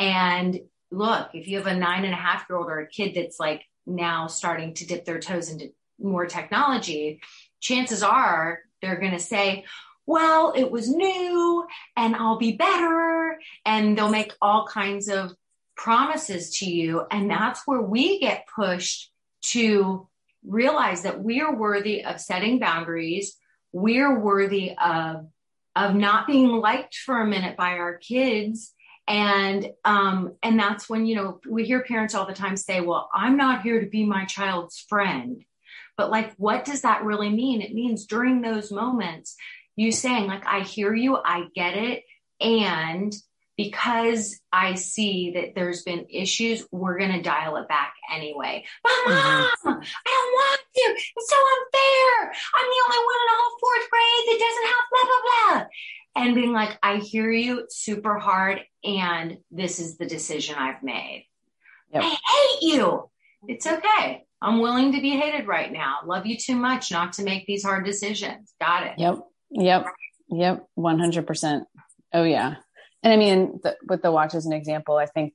And 0.00 0.58
look, 0.90 1.28
if 1.32 1.46
you 1.46 1.58
have 1.58 1.68
a 1.68 1.76
nine 1.76 2.04
and 2.04 2.12
a 2.12 2.16
half 2.16 2.46
year 2.50 2.58
old 2.58 2.66
or 2.66 2.80
a 2.80 2.88
kid 2.88 3.14
that's 3.14 3.38
like 3.38 3.62
now 3.86 4.26
starting 4.26 4.74
to 4.74 4.86
dip 4.86 5.04
their 5.04 5.20
toes 5.20 5.48
into 5.48 5.70
more 6.00 6.26
technology, 6.26 7.20
chances 7.60 8.02
are 8.02 8.60
they're 8.80 9.00
going 9.00 9.12
to 9.12 9.18
say, 9.18 9.64
well, 10.06 10.52
it 10.54 10.70
was 10.70 10.88
new 10.88 11.66
and 11.96 12.14
I'll 12.14 12.38
be 12.38 12.52
better. 12.52 13.38
And 13.64 13.96
they'll 13.96 14.10
make 14.10 14.32
all 14.40 14.66
kinds 14.66 15.08
of 15.08 15.32
promises 15.76 16.58
to 16.58 16.70
you. 16.70 17.02
And 17.10 17.30
that's 17.30 17.66
where 17.66 17.80
we 17.80 18.20
get 18.20 18.46
pushed 18.54 19.10
to 19.46 20.06
realize 20.46 21.02
that 21.02 21.22
we 21.22 21.40
are 21.40 21.54
worthy 21.54 22.04
of 22.04 22.20
setting 22.20 22.58
boundaries. 22.58 23.36
We're 23.72 24.18
worthy 24.18 24.74
of, 24.76 25.26
of 25.74 25.94
not 25.94 26.26
being 26.26 26.48
liked 26.48 26.94
for 26.96 27.20
a 27.20 27.26
minute 27.26 27.56
by 27.56 27.78
our 27.78 27.96
kids. 27.96 28.72
And, 29.08 29.70
um, 29.84 30.34
and 30.42 30.58
that's 30.58 30.88
when, 30.88 31.06
you 31.06 31.16
know, 31.16 31.40
we 31.48 31.64
hear 31.64 31.82
parents 31.82 32.14
all 32.14 32.26
the 32.26 32.34
time 32.34 32.56
say, 32.56 32.80
well, 32.80 33.10
I'm 33.12 33.36
not 33.36 33.62
here 33.62 33.80
to 33.80 33.86
be 33.86 34.04
my 34.04 34.24
child's 34.26 34.78
friend. 34.78 35.44
But 35.96 36.10
like, 36.10 36.34
what 36.36 36.64
does 36.64 36.82
that 36.82 37.04
really 37.04 37.30
mean? 37.30 37.62
It 37.62 37.74
means 37.74 38.06
during 38.06 38.40
those 38.40 38.72
moments, 38.72 39.36
you 39.76 39.92
saying 39.92 40.26
like, 40.26 40.46
I 40.46 40.60
hear 40.60 40.94
you, 40.94 41.16
I 41.16 41.44
get 41.54 41.76
it. 41.76 42.04
And 42.40 43.14
because 43.56 44.40
I 44.52 44.74
see 44.74 45.32
that 45.36 45.54
there's 45.54 45.82
been 45.82 46.06
issues, 46.10 46.66
we're 46.72 46.98
going 46.98 47.12
to 47.12 47.22
dial 47.22 47.56
it 47.56 47.68
back 47.68 47.94
anyway. 48.12 48.64
But 48.82 48.92
mom, 49.06 49.14
mm-hmm. 49.14 49.68
I 49.68 49.72
don't 49.72 50.32
want 50.32 50.60
to. 50.74 50.94
It's 51.16 51.30
so 51.30 51.36
unfair. 51.36 52.32
I'm 52.54 52.66
the 52.66 52.84
only 52.84 53.04
one 53.04 53.20
in 53.22 53.34
all 53.36 53.58
fourth 53.60 53.90
grade 53.90 54.24
that 54.26 54.38
doesn't 54.40 54.66
have 54.66 54.84
blah, 54.90 55.04
blah, 55.04 55.60
blah. 55.60 55.66
And 56.16 56.34
being 56.34 56.52
like, 56.52 56.78
I 56.82 56.96
hear 56.96 57.30
you 57.30 57.66
super 57.70 58.18
hard. 58.18 58.60
And 58.82 59.38
this 59.50 59.78
is 59.78 59.98
the 59.98 60.06
decision 60.06 60.56
I've 60.56 60.82
made. 60.82 61.26
Yep. 61.92 62.02
I 62.02 62.08
hate 62.08 62.62
you. 62.62 63.10
It's 63.46 63.66
okay. 63.66 64.24
I'm 64.44 64.60
willing 64.60 64.92
to 64.92 65.00
be 65.00 65.16
hated 65.16 65.46
right 65.46 65.72
now. 65.72 66.00
Love 66.04 66.26
you 66.26 66.36
too 66.36 66.54
much 66.54 66.92
not 66.92 67.14
to 67.14 67.22
make 67.22 67.46
these 67.46 67.64
hard 67.64 67.86
decisions. 67.86 68.52
Got 68.60 68.86
it. 68.86 68.92
Yep. 68.98 69.20
Yep. 69.50 69.86
Yep. 70.28 70.66
100%. 70.78 71.62
Oh, 72.12 72.24
yeah. 72.24 72.56
And 73.02 73.12
I 73.12 73.16
mean, 73.16 73.60
the, 73.62 73.76
with 73.88 74.02
the 74.02 74.12
watch 74.12 74.34
as 74.34 74.44
an 74.44 74.52
example, 74.52 74.98
I 74.98 75.06
think, 75.06 75.32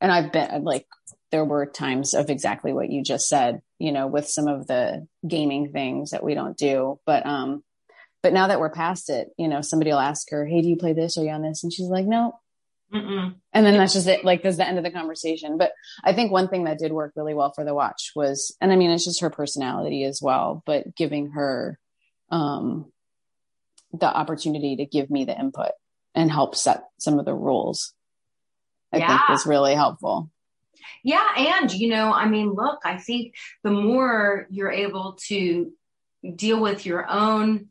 and 0.00 0.12
I've 0.12 0.30
been 0.30 0.62
like, 0.62 0.86
there 1.32 1.44
were 1.44 1.66
times 1.66 2.14
of 2.14 2.30
exactly 2.30 2.72
what 2.72 2.88
you 2.88 3.02
just 3.02 3.28
said, 3.28 3.62
you 3.80 3.90
know, 3.90 4.06
with 4.06 4.28
some 4.28 4.46
of 4.46 4.68
the 4.68 5.08
gaming 5.26 5.72
things 5.72 6.12
that 6.12 6.22
we 6.22 6.34
don't 6.34 6.56
do. 6.56 7.00
But, 7.04 7.26
um, 7.26 7.64
but 8.22 8.32
now 8.32 8.46
that 8.46 8.60
we're 8.60 8.70
past 8.70 9.10
it, 9.10 9.28
you 9.36 9.48
know, 9.48 9.60
somebody 9.60 9.90
will 9.90 9.98
ask 9.98 10.30
her, 10.30 10.46
Hey, 10.46 10.62
do 10.62 10.68
you 10.68 10.76
play 10.76 10.92
this? 10.92 11.18
Are 11.18 11.24
you 11.24 11.30
on 11.30 11.42
this? 11.42 11.64
And 11.64 11.72
she's 11.72 11.88
like, 11.88 12.06
no. 12.06 12.38
Mm-mm. 12.94 13.34
And 13.52 13.66
then 13.66 13.76
that's 13.76 13.94
just 13.94 14.06
it. 14.06 14.24
Like, 14.24 14.42
that's 14.42 14.58
the 14.58 14.66
end 14.66 14.78
of 14.78 14.84
the 14.84 14.90
conversation. 14.90 15.58
But 15.58 15.72
I 16.04 16.12
think 16.12 16.30
one 16.30 16.48
thing 16.48 16.64
that 16.64 16.78
did 16.78 16.92
work 16.92 17.12
really 17.16 17.34
well 17.34 17.52
for 17.52 17.64
the 17.64 17.74
watch 17.74 18.12
was, 18.14 18.56
and 18.60 18.72
I 18.72 18.76
mean, 18.76 18.90
it's 18.90 19.04
just 19.04 19.20
her 19.20 19.30
personality 19.30 20.04
as 20.04 20.22
well, 20.22 20.62
but 20.66 20.94
giving 20.94 21.30
her, 21.30 21.78
um, 22.30 22.92
the 23.92 24.06
opportunity 24.06 24.76
to 24.76 24.86
give 24.86 25.10
me 25.10 25.24
the 25.24 25.38
input 25.38 25.72
and 26.14 26.30
help 26.30 26.54
set 26.54 26.84
some 26.98 27.18
of 27.18 27.24
the 27.24 27.34
rules. 27.34 27.92
I 28.92 28.98
yeah. 28.98 29.08
think 29.08 29.28
was 29.28 29.46
really 29.46 29.74
helpful. 29.74 30.30
Yeah. 31.02 31.26
And, 31.36 31.72
you 31.72 31.88
know, 31.88 32.12
I 32.12 32.28
mean, 32.28 32.52
look, 32.52 32.80
I 32.84 32.98
think 32.98 33.34
the 33.62 33.70
more 33.70 34.46
you're 34.50 34.70
able 34.70 35.18
to 35.26 35.72
deal 36.34 36.60
with 36.60 36.86
your 36.86 37.08
own, 37.08 37.66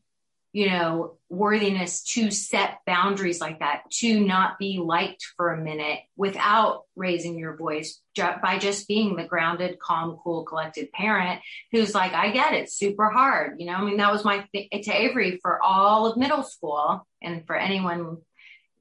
you 0.51 0.69
know, 0.69 1.17
worthiness 1.35 2.03
to 2.03 2.31
set 2.31 2.79
boundaries 2.85 3.41
like 3.41 3.59
that, 3.59 3.83
to 3.91 4.19
not 4.19 4.57
be 4.57 4.79
liked 4.79 5.25
for 5.37 5.51
a 5.51 5.61
minute 5.61 5.99
without 6.15 6.83
raising 6.95 7.37
your 7.37 7.55
voice 7.55 8.01
by 8.15 8.57
just 8.59 8.87
being 8.87 9.15
the 9.15 9.25
grounded, 9.25 9.77
calm, 9.79 10.17
cool, 10.23 10.43
collected 10.45 10.91
parent 10.91 11.41
who's 11.71 11.93
like, 11.93 12.13
I 12.13 12.31
get 12.31 12.53
it, 12.53 12.71
super 12.71 13.09
hard. 13.09 13.59
You 13.59 13.67
know, 13.67 13.73
I 13.73 13.83
mean, 13.83 13.97
that 13.97 14.11
was 14.11 14.23
my 14.23 14.45
th- 14.53 14.69
to 14.85 14.91
Avery 14.91 15.39
for 15.41 15.61
all 15.61 16.07
of 16.07 16.17
middle 16.17 16.43
school. 16.43 17.05
And 17.21 17.45
for 17.45 17.55
anyone 17.55 18.17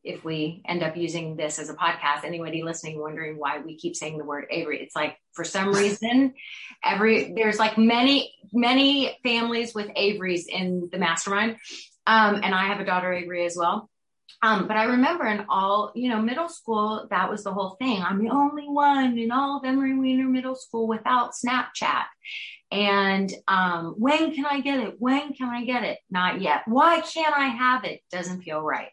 if 0.04 0.22
we 0.22 0.62
end 0.66 0.82
up 0.82 0.96
using 0.96 1.34
this 1.34 1.58
as 1.58 1.70
a 1.70 1.74
podcast, 1.74 2.24
anybody 2.24 2.62
listening 2.62 3.00
wondering 3.00 3.38
why 3.38 3.58
we 3.58 3.76
keep 3.76 3.96
saying 3.96 4.18
the 4.18 4.24
word 4.24 4.44
Avery, 4.50 4.82
it's 4.82 4.94
like 4.94 5.16
for 5.32 5.44
some 5.44 5.72
reason, 5.74 6.34
every 6.84 7.32
there's 7.34 7.58
like 7.58 7.78
many 7.78 8.34
many 8.52 9.18
families 9.22 9.74
with 9.74 9.88
Averys 9.96 10.46
in 10.46 10.90
the 10.92 10.98
mastermind, 10.98 11.56
um, 12.06 12.40
and 12.42 12.54
I 12.54 12.66
have 12.66 12.80
a 12.80 12.84
daughter 12.84 13.12
Avery 13.12 13.46
as 13.46 13.56
well. 13.56 13.90
Um, 14.42 14.66
but 14.66 14.76
I 14.76 14.84
remember 14.84 15.26
in 15.26 15.46
all, 15.48 15.92
you 15.94 16.08
know, 16.08 16.20
middle 16.20 16.48
school, 16.48 17.06
that 17.10 17.30
was 17.30 17.44
the 17.44 17.52
whole 17.52 17.76
thing. 17.78 18.02
I'm 18.02 18.22
the 18.22 18.30
only 18.30 18.68
one 18.68 19.18
in 19.18 19.30
all 19.30 19.58
of 19.58 19.64
Emery 19.64 19.96
Weiner 19.98 20.28
Middle 20.28 20.54
School 20.54 20.86
without 20.86 21.32
Snapchat. 21.32 22.04
And 22.70 23.32
um, 23.46 23.94
when 23.98 24.34
can 24.34 24.44
I 24.46 24.60
get 24.60 24.80
it? 24.80 24.96
When 24.98 25.32
can 25.34 25.48
I 25.48 25.64
get 25.64 25.84
it? 25.84 25.98
Not 26.10 26.40
yet. 26.40 26.62
Why 26.66 27.00
can't 27.00 27.34
I 27.34 27.46
have 27.46 27.84
it? 27.84 28.00
Doesn't 28.10 28.42
feel 28.42 28.60
right. 28.60 28.90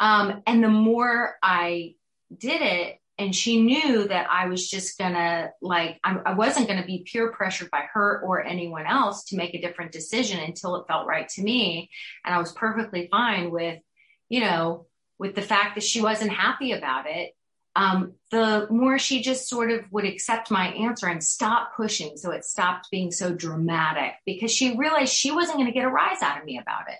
Um, 0.00 0.42
and 0.46 0.62
the 0.62 0.68
more 0.68 1.36
I 1.42 1.94
did 2.36 2.62
it, 2.62 2.98
and 3.18 3.34
she 3.34 3.60
knew 3.60 4.06
that 4.06 4.28
I 4.30 4.46
was 4.46 4.68
just 4.70 4.96
gonna 4.96 5.50
like 5.60 5.98
I, 6.04 6.16
I 6.24 6.34
wasn't 6.34 6.68
gonna 6.68 6.86
be 6.86 7.04
peer 7.10 7.32
pressured 7.32 7.70
by 7.70 7.84
her 7.92 8.20
or 8.24 8.44
anyone 8.44 8.86
else 8.86 9.24
to 9.24 9.36
make 9.36 9.54
a 9.54 9.60
different 9.60 9.92
decision 9.92 10.38
until 10.38 10.76
it 10.76 10.86
felt 10.86 11.06
right 11.06 11.28
to 11.30 11.42
me, 11.42 11.90
and 12.24 12.34
I 12.34 12.38
was 12.38 12.52
perfectly 12.52 13.08
fine 13.10 13.50
with, 13.50 13.80
you 14.28 14.40
know, 14.40 14.86
with 15.18 15.34
the 15.34 15.42
fact 15.42 15.74
that 15.74 15.84
she 15.84 16.00
wasn't 16.00 16.32
happy 16.32 16.72
about 16.72 17.06
it. 17.06 17.32
Um, 17.76 18.14
the 18.32 18.66
more 18.70 18.98
she 18.98 19.22
just 19.22 19.48
sort 19.48 19.70
of 19.70 19.84
would 19.92 20.04
accept 20.04 20.50
my 20.50 20.68
answer 20.68 21.06
and 21.06 21.22
stop 21.22 21.76
pushing, 21.76 22.16
so 22.16 22.32
it 22.32 22.44
stopped 22.44 22.90
being 22.90 23.12
so 23.12 23.32
dramatic 23.32 24.14
because 24.26 24.50
she 24.50 24.76
realized 24.76 25.12
she 25.12 25.30
wasn't 25.30 25.58
going 25.58 25.68
to 25.68 25.72
get 25.72 25.84
a 25.84 25.88
rise 25.88 26.20
out 26.22 26.38
of 26.38 26.44
me 26.44 26.58
about 26.58 26.88
it. 26.88 26.98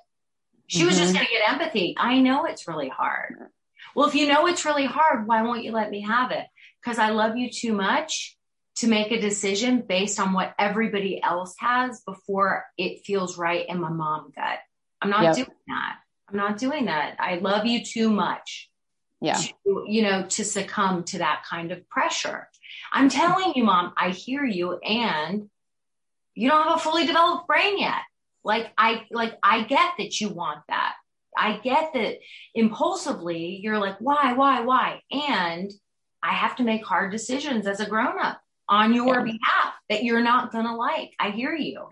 She 0.68 0.80
mm-hmm. 0.80 0.86
was 0.86 0.98
just 0.98 1.14
mm-hmm. 1.14 1.16
going 1.16 1.26
to 1.26 1.32
get 1.32 1.50
empathy. 1.50 1.96
I 1.98 2.20
know 2.20 2.44
it's 2.44 2.68
really 2.68 2.88
hard. 2.88 3.34
Well, 3.94 4.08
if 4.08 4.14
you 4.14 4.26
know 4.26 4.46
it's 4.46 4.64
really 4.64 4.86
hard, 4.86 5.26
why 5.26 5.42
won't 5.42 5.64
you 5.64 5.72
let 5.72 5.90
me 5.90 6.02
have 6.02 6.30
it? 6.30 6.46
Because 6.82 6.98
I 6.98 7.10
love 7.10 7.36
you 7.36 7.50
too 7.50 7.72
much 7.72 8.36
to 8.76 8.86
make 8.86 9.10
a 9.10 9.20
decision 9.20 9.82
based 9.86 10.20
on 10.20 10.32
what 10.32 10.54
everybody 10.58 11.20
else 11.22 11.54
has 11.58 12.00
before 12.02 12.64
it 12.76 13.04
feels 13.04 13.36
right 13.36 13.68
in 13.68 13.80
my 13.80 13.90
mom 13.90 14.32
gut. 14.34 14.58
I'm 15.02 15.10
not 15.10 15.22
yep. 15.22 15.34
doing 15.34 15.56
that. 15.66 15.96
I'm 16.28 16.36
not 16.36 16.58
doing 16.58 16.84
that. 16.84 17.16
I 17.18 17.36
love 17.36 17.66
you 17.66 17.84
too 17.84 18.10
much. 18.10 18.70
yeah. 19.20 19.34
to, 19.34 19.84
you 19.86 20.02
know, 20.02 20.26
to 20.28 20.44
succumb 20.44 21.02
to 21.04 21.18
that 21.18 21.42
kind 21.48 21.72
of 21.72 21.88
pressure. 21.88 22.48
I'm 22.92 23.08
telling 23.08 23.54
you, 23.56 23.64
mom, 23.64 23.92
I 23.96 24.10
hear 24.10 24.44
you. 24.44 24.78
And 24.78 25.48
you 26.34 26.48
don't 26.48 26.68
have 26.68 26.76
a 26.76 26.80
fully 26.80 27.06
developed 27.06 27.48
brain 27.48 27.78
yet. 27.78 28.02
Like 28.44 28.72
I, 28.78 29.06
like 29.10 29.36
I 29.42 29.64
get 29.64 29.94
that 29.98 30.20
you 30.20 30.28
want 30.28 30.60
that. 30.68 30.94
I 31.38 31.58
get 31.58 31.92
that 31.94 32.18
impulsively 32.54 33.60
you're 33.62 33.78
like, 33.78 33.96
why, 34.00 34.32
why, 34.32 34.62
why? 34.62 35.02
And 35.10 35.72
I 36.22 36.34
have 36.34 36.56
to 36.56 36.64
make 36.64 36.84
hard 36.84 37.12
decisions 37.12 37.66
as 37.66 37.80
a 37.80 37.88
grown 37.88 38.18
up 38.18 38.40
on 38.68 38.92
your 38.92 39.18
yeah. 39.18 39.24
behalf 39.24 39.74
that 39.88 40.04
you're 40.04 40.22
not 40.22 40.52
going 40.52 40.66
to 40.66 40.74
like. 40.74 41.12
I 41.18 41.30
hear 41.30 41.54
you. 41.54 41.88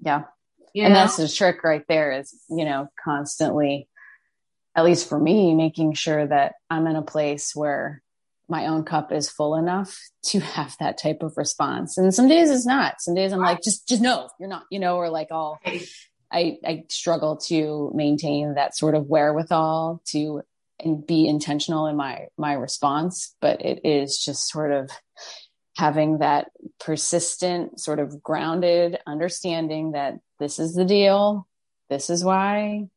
Yeah. 0.00 0.24
You 0.74 0.84
and 0.84 0.94
know? 0.94 1.00
that's 1.00 1.16
the 1.16 1.28
trick 1.28 1.64
right 1.64 1.84
there 1.88 2.12
is, 2.12 2.34
you 2.48 2.64
know, 2.64 2.88
constantly, 3.02 3.88
at 4.74 4.84
least 4.84 5.08
for 5.08 5.18
me, 5.18 5.54
making 5.54 5.94
sure 5.94 6.26
that 6.26 6.54
I'm 6.70 6.86
in 6.86 6.96
a 6.96 7.02
place 7.02 7.54
where 7.54 8.02
my 8.48 8.66
own 8.66 8.84
cup 8.84 9.12
is 9.12 9.30
full 9.30 9.54
enough 9.56 9.98
to 10.26 10.40
have 10.56 10.76
that 10.80 10.98
type 10.98 11.22
of 11.22 11.36
response. 11.36 11.98
And 11.98 12.14
some 12.14 12.28
days 12.28 12.50
it's 12.50 12.66
not. 12.66 13.00
Some 13.00 13.14
days 13.14 13.32
I'm 13.32 13.40
like, 13.40 13.62
just, 13.62 13.88
just 13.88 14.02
no, 14.02 14.28
you're 14.38 14.48
not, 14.48 14.64
you 14.70 14.78
know, 14.78 14.96
or 14.96 15.08
like 15.08 15.28
all, 15.30 15.58
I, 16.32 16.58
I 16.66 16.84
struggle 16.88 17.36
to 17.48 17.92
maintain 17.94 18.54
that 18.54 18.76
sort 18.76 18.94
of 18.94 19.06
wherewithal 19.06 20.02
to 20.06 20.42
and 20.80 21.06
be 21.06 21.28
intentional 21.28 21.86
in 21.86 21.96
my 21.96 22.26
my 22.36 22.54
response 22.54 23.34
but 23.40 23.64
it 23.64 23.80
is 23.84 24.18
just 24.18 24.48
sort 24.48 24.72
of 24.72 24.90
having 25.76 26.18
that 26.18 26.50
persistent 26.80 27.80
sort 27.80 27.98
of 27.98 28.22
grounded 28.22 28.98
understanding 29.06 29.92
that 29.92 30.18
this 30.38 30.58
is 30.58 30.74
the 30.74 30.84
deal 30.84 31.46
this 31.88 32.10
is 32.10 32.24
why 32.24 32.88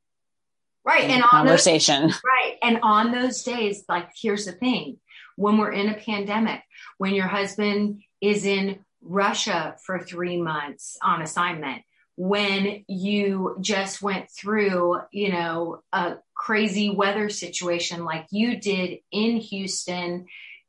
right 0.84 1.04
and, 1.04 1.24
conversation 1.24 2.04
those, 2.04 2.21
right 2.26 2.58
and 2.63 2.80
on 2.82 3.12
those 3.12 3.43
days 3.43 3.84
like 3.88 4.10
here's 4.19 4.45
the 4.45 4.52
thing. 4.52 4.98
When 5.38 5.58
we're 5.58 5.74
in 5.74 5.89
a 5.89 5.95
pandemic 5.95 6.62
when 6.98 7.13
your 7.13 7.28
husband 7.28 8.02
is 8.21 8.45
in 8.45 8.80
russia 9.02 9.76
for 9.86 10.00
three 10.00 10.41
months 10.41 10.98
on 11.04 11.21
assignment 11.21 11.84
when 12.17 12.86
you 12.88 13.58
just 13.60 14.01
went 14.01 14.30
through, 14.32 14.99
you 15.12 15.32
know, 15.32 15.82
a 15.91 16.15
crazy 16.34 16.89
weather 16.89 17.30
situation 17.30 18.06
like 18.06 18.28
you 18.32 18.60
did 18.60 18.99
in 19.12 19.38
Houston, 19.38 20.25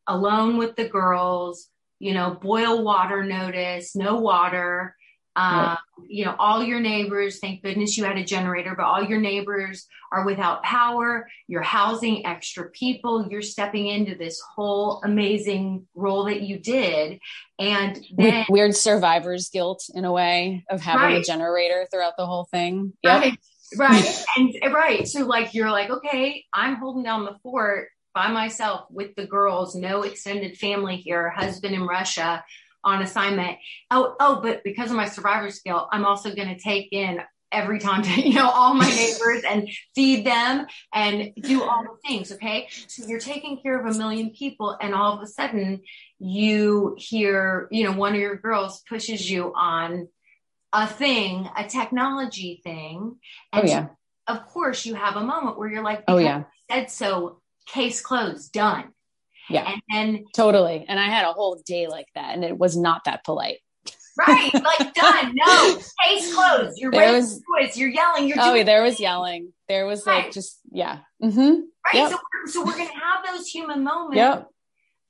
alone 0.07 0.57
with 0.57 0.77
the 0.77 0.89
girls, 0.89 1.69
you 1.99 2.15
know, 2.15 2.31
boil 2.31 2.83
water 2.83 3.25
notice, 3.25 3.95
no 3.95 4.17
water, 4.17 4.97
um, 5.37 5.77
you 6.09 6.25
know, 6.25 6.35
all 6.39 6.65
your 6.65 6.81
neighbors, 6.81 7.39
thank 7.41 7.63
goodness 7.63 7.97
you 7.97 8.05
had 8.05 8.17
a 8.17 8.25
generator, 8.25 8.75
but 8.75 8.87
all 8.87 9.05
your 9.05 9.21
neighbors 9.21 9.87
are 10.11 10.25
without 10.25 10.63
power. 10.63 11.29
You're 11.47 11.63
housing 11.63 12.25
extra 12.25 12.71
people. 12.71 13.29
You're 13.31 13.43
stepping 13.43 13.87
into 13.87 14.15
this 14.15 14.41
whole 14.41 15.03
amazing 15.05 15.87
role 15.95 16.25
that 16.25 16.41
you 16.41 16.59
did. 16.59 17.21
And 17.59 18.03
then, 18.17 18.47
weird 18.49 18.75
survivor's 18.75 19.51
guilt 19.51 19.85
in 19.95 20.07
a 20.07 20.13
way 20.13 20.65
of 20.71 20.81
having 20.81 21.03
right. 21.03 21.21
a 21.21 21.23
generator 21.23 21.87
throughout 21.91 22.17
the 22.17 22.27
whole 22.27 22.45
thing. 22.45 22.95
Yep. 23.03 23.21
Right. 23.21 23.39
Right. 23.77 24.25
and 24.37 24.73
right. 24.73 25.07
So 25.07 25.27
like, 25.27 25.53
you're 25.53 25.71
like, 25.71 25.91
okay, 25.91 26.45
I'm 26.55 26.77
holding 26.77 27.03
down 27.03 27.27
the 27.27 27.37
fort 27.43 27.89
by 28.15 28.29
myself 28.29 28.87
with 28.91 29.15
the 29.17 29.27
girls, 29.27 29.75
no 29.75 30.03
extended 30.03 30.57
family 30.57 30.97
here, 30.97 31.29
husband 31.29 31.75
in 31.75 31.83
Russia 31.83 32.43
on 32.87 33.03
assignment. 33.03 33.59
Oh, 33.91 34.15
oh, 34.21 34.41
but 34.41 34.63
because 34.65 34.91
of 34.91 34.97
my 34.97 35.09
survivor 35.09 35.51
skill, 35.51 35.89
I'm 35.93 36.07
also 36.07 36.35
going 36.35 36.49
to 36.49 36.59
take 36.59 36.89
in 36.93 37.21
every 37.53 37.79
time 37.79 38.03
to, 38.03 38.11
you 38.29 38.35
know, 38.35 38.49
all 38.49 38.75
my 38.75 38.89
neighbors 38.89 39.43
and 39.45 39.69
feed 39.95 40.25
them 40.25 40.67
and 40.95 41.33
do 41.41 41.63
all 41.63 41.83
the 41.83 42.09
things. 42.09 42.33
Okay. 42.33 42.69
So 42.87 43.07
you're 43.07 43.21
taking 43.21 43.61
care 43.61 43.79
of 43.79 43.95
a 43.95 43.99
million 43.99 44.31
people 44.31 44.77
and 44.81 44.95
all 44.95 45.15
of 45.15 45.23
a 45.23 45.27
sudden 45.27 45.83
you 46.19 46.95
hear, 46.97 47.69
you 47.71 47.85
know, 47.85 47.93
one 47.93 48.15
of 48.15 48.21
your 48.21 48.37
girls 48.37 48.83
pushes 48.89 49.29
you 49.29 49.53
on 49.55 50.09
a 50.73 50.87
thing, 50.87 51.49
a 51.57 51.65
technology 51.65 52.61
thing. 52.63 53.17
Oh, 53.53 53.59
and 53.59 53.69
oh, 53.69 53.71
yeah. 53.71 53.87
of 54.29 54.47
course 54.47 54.87
you 54.87 54.95
have 54.95 55.17
a 55.17 55.25
moment 55.25 55.59
where 55.59 55.69
you're 55.69 55.83
like, 55.83 56.05
oh 56.09 56.19
yeah, 56.19 56.45
said 56.71 56.91
so 56.91 57.41
case 57.67 58.01
closed, 58.01 58.53
done. 58.53 58.93
Yeah. 59.49 59.71
And 59.71 59.83
then 59.91 60.25
totally. 60.35 60.85
And 60.89 60.99
I 60.99 61.05
had 61.05 61.25
a 61.25 61.33
whole 61.33 61.61
day 61.67 61.87
like 61.87 62.09
that 62.15 62.35
and 62.35 62.45
it 62.45 62.57
was 62.59 62.77
not 62.77 63.05
that 63.05 63.25
polite. 63.25 63.59
Right. 64.19 64.53
Like 64.55 64.95
done. 64.95 65.35
No. 65.35 65.79
Case 66.05 66.35
closed. 66.35 66.79
You're 66.79 66.91
there 66.91 67.13
was, 67.13 67.43
voice. 67.59 67.77
You're 67.77 67.91
yelling. 67.91 68.29
You're 68.29 68.39
Oh, 68.41 68.65
there 68.65 68.83
was 68.83 68.99
yelling. 68.99 69.53
There 69.69 69.87
was 69.87 70.07
right. 70.07 70.25
like 70.25 70.33
just 70.33 70.59
yeah. 70.71 71.01
Mm-hmm. 71.23 71.41
Right. 71.41 71.95
Yep. 71.95 72.11
So, 72.11 72.17
we're, 72.17 72.51
so 72.51 72.65
we're 72.65 72.79
gonna 72.79 73.01
have 73.01 73.27
those 73.27 73.47
human 73.47 73.85
moments. 73.85 74.17
Yep. 74.17 74.49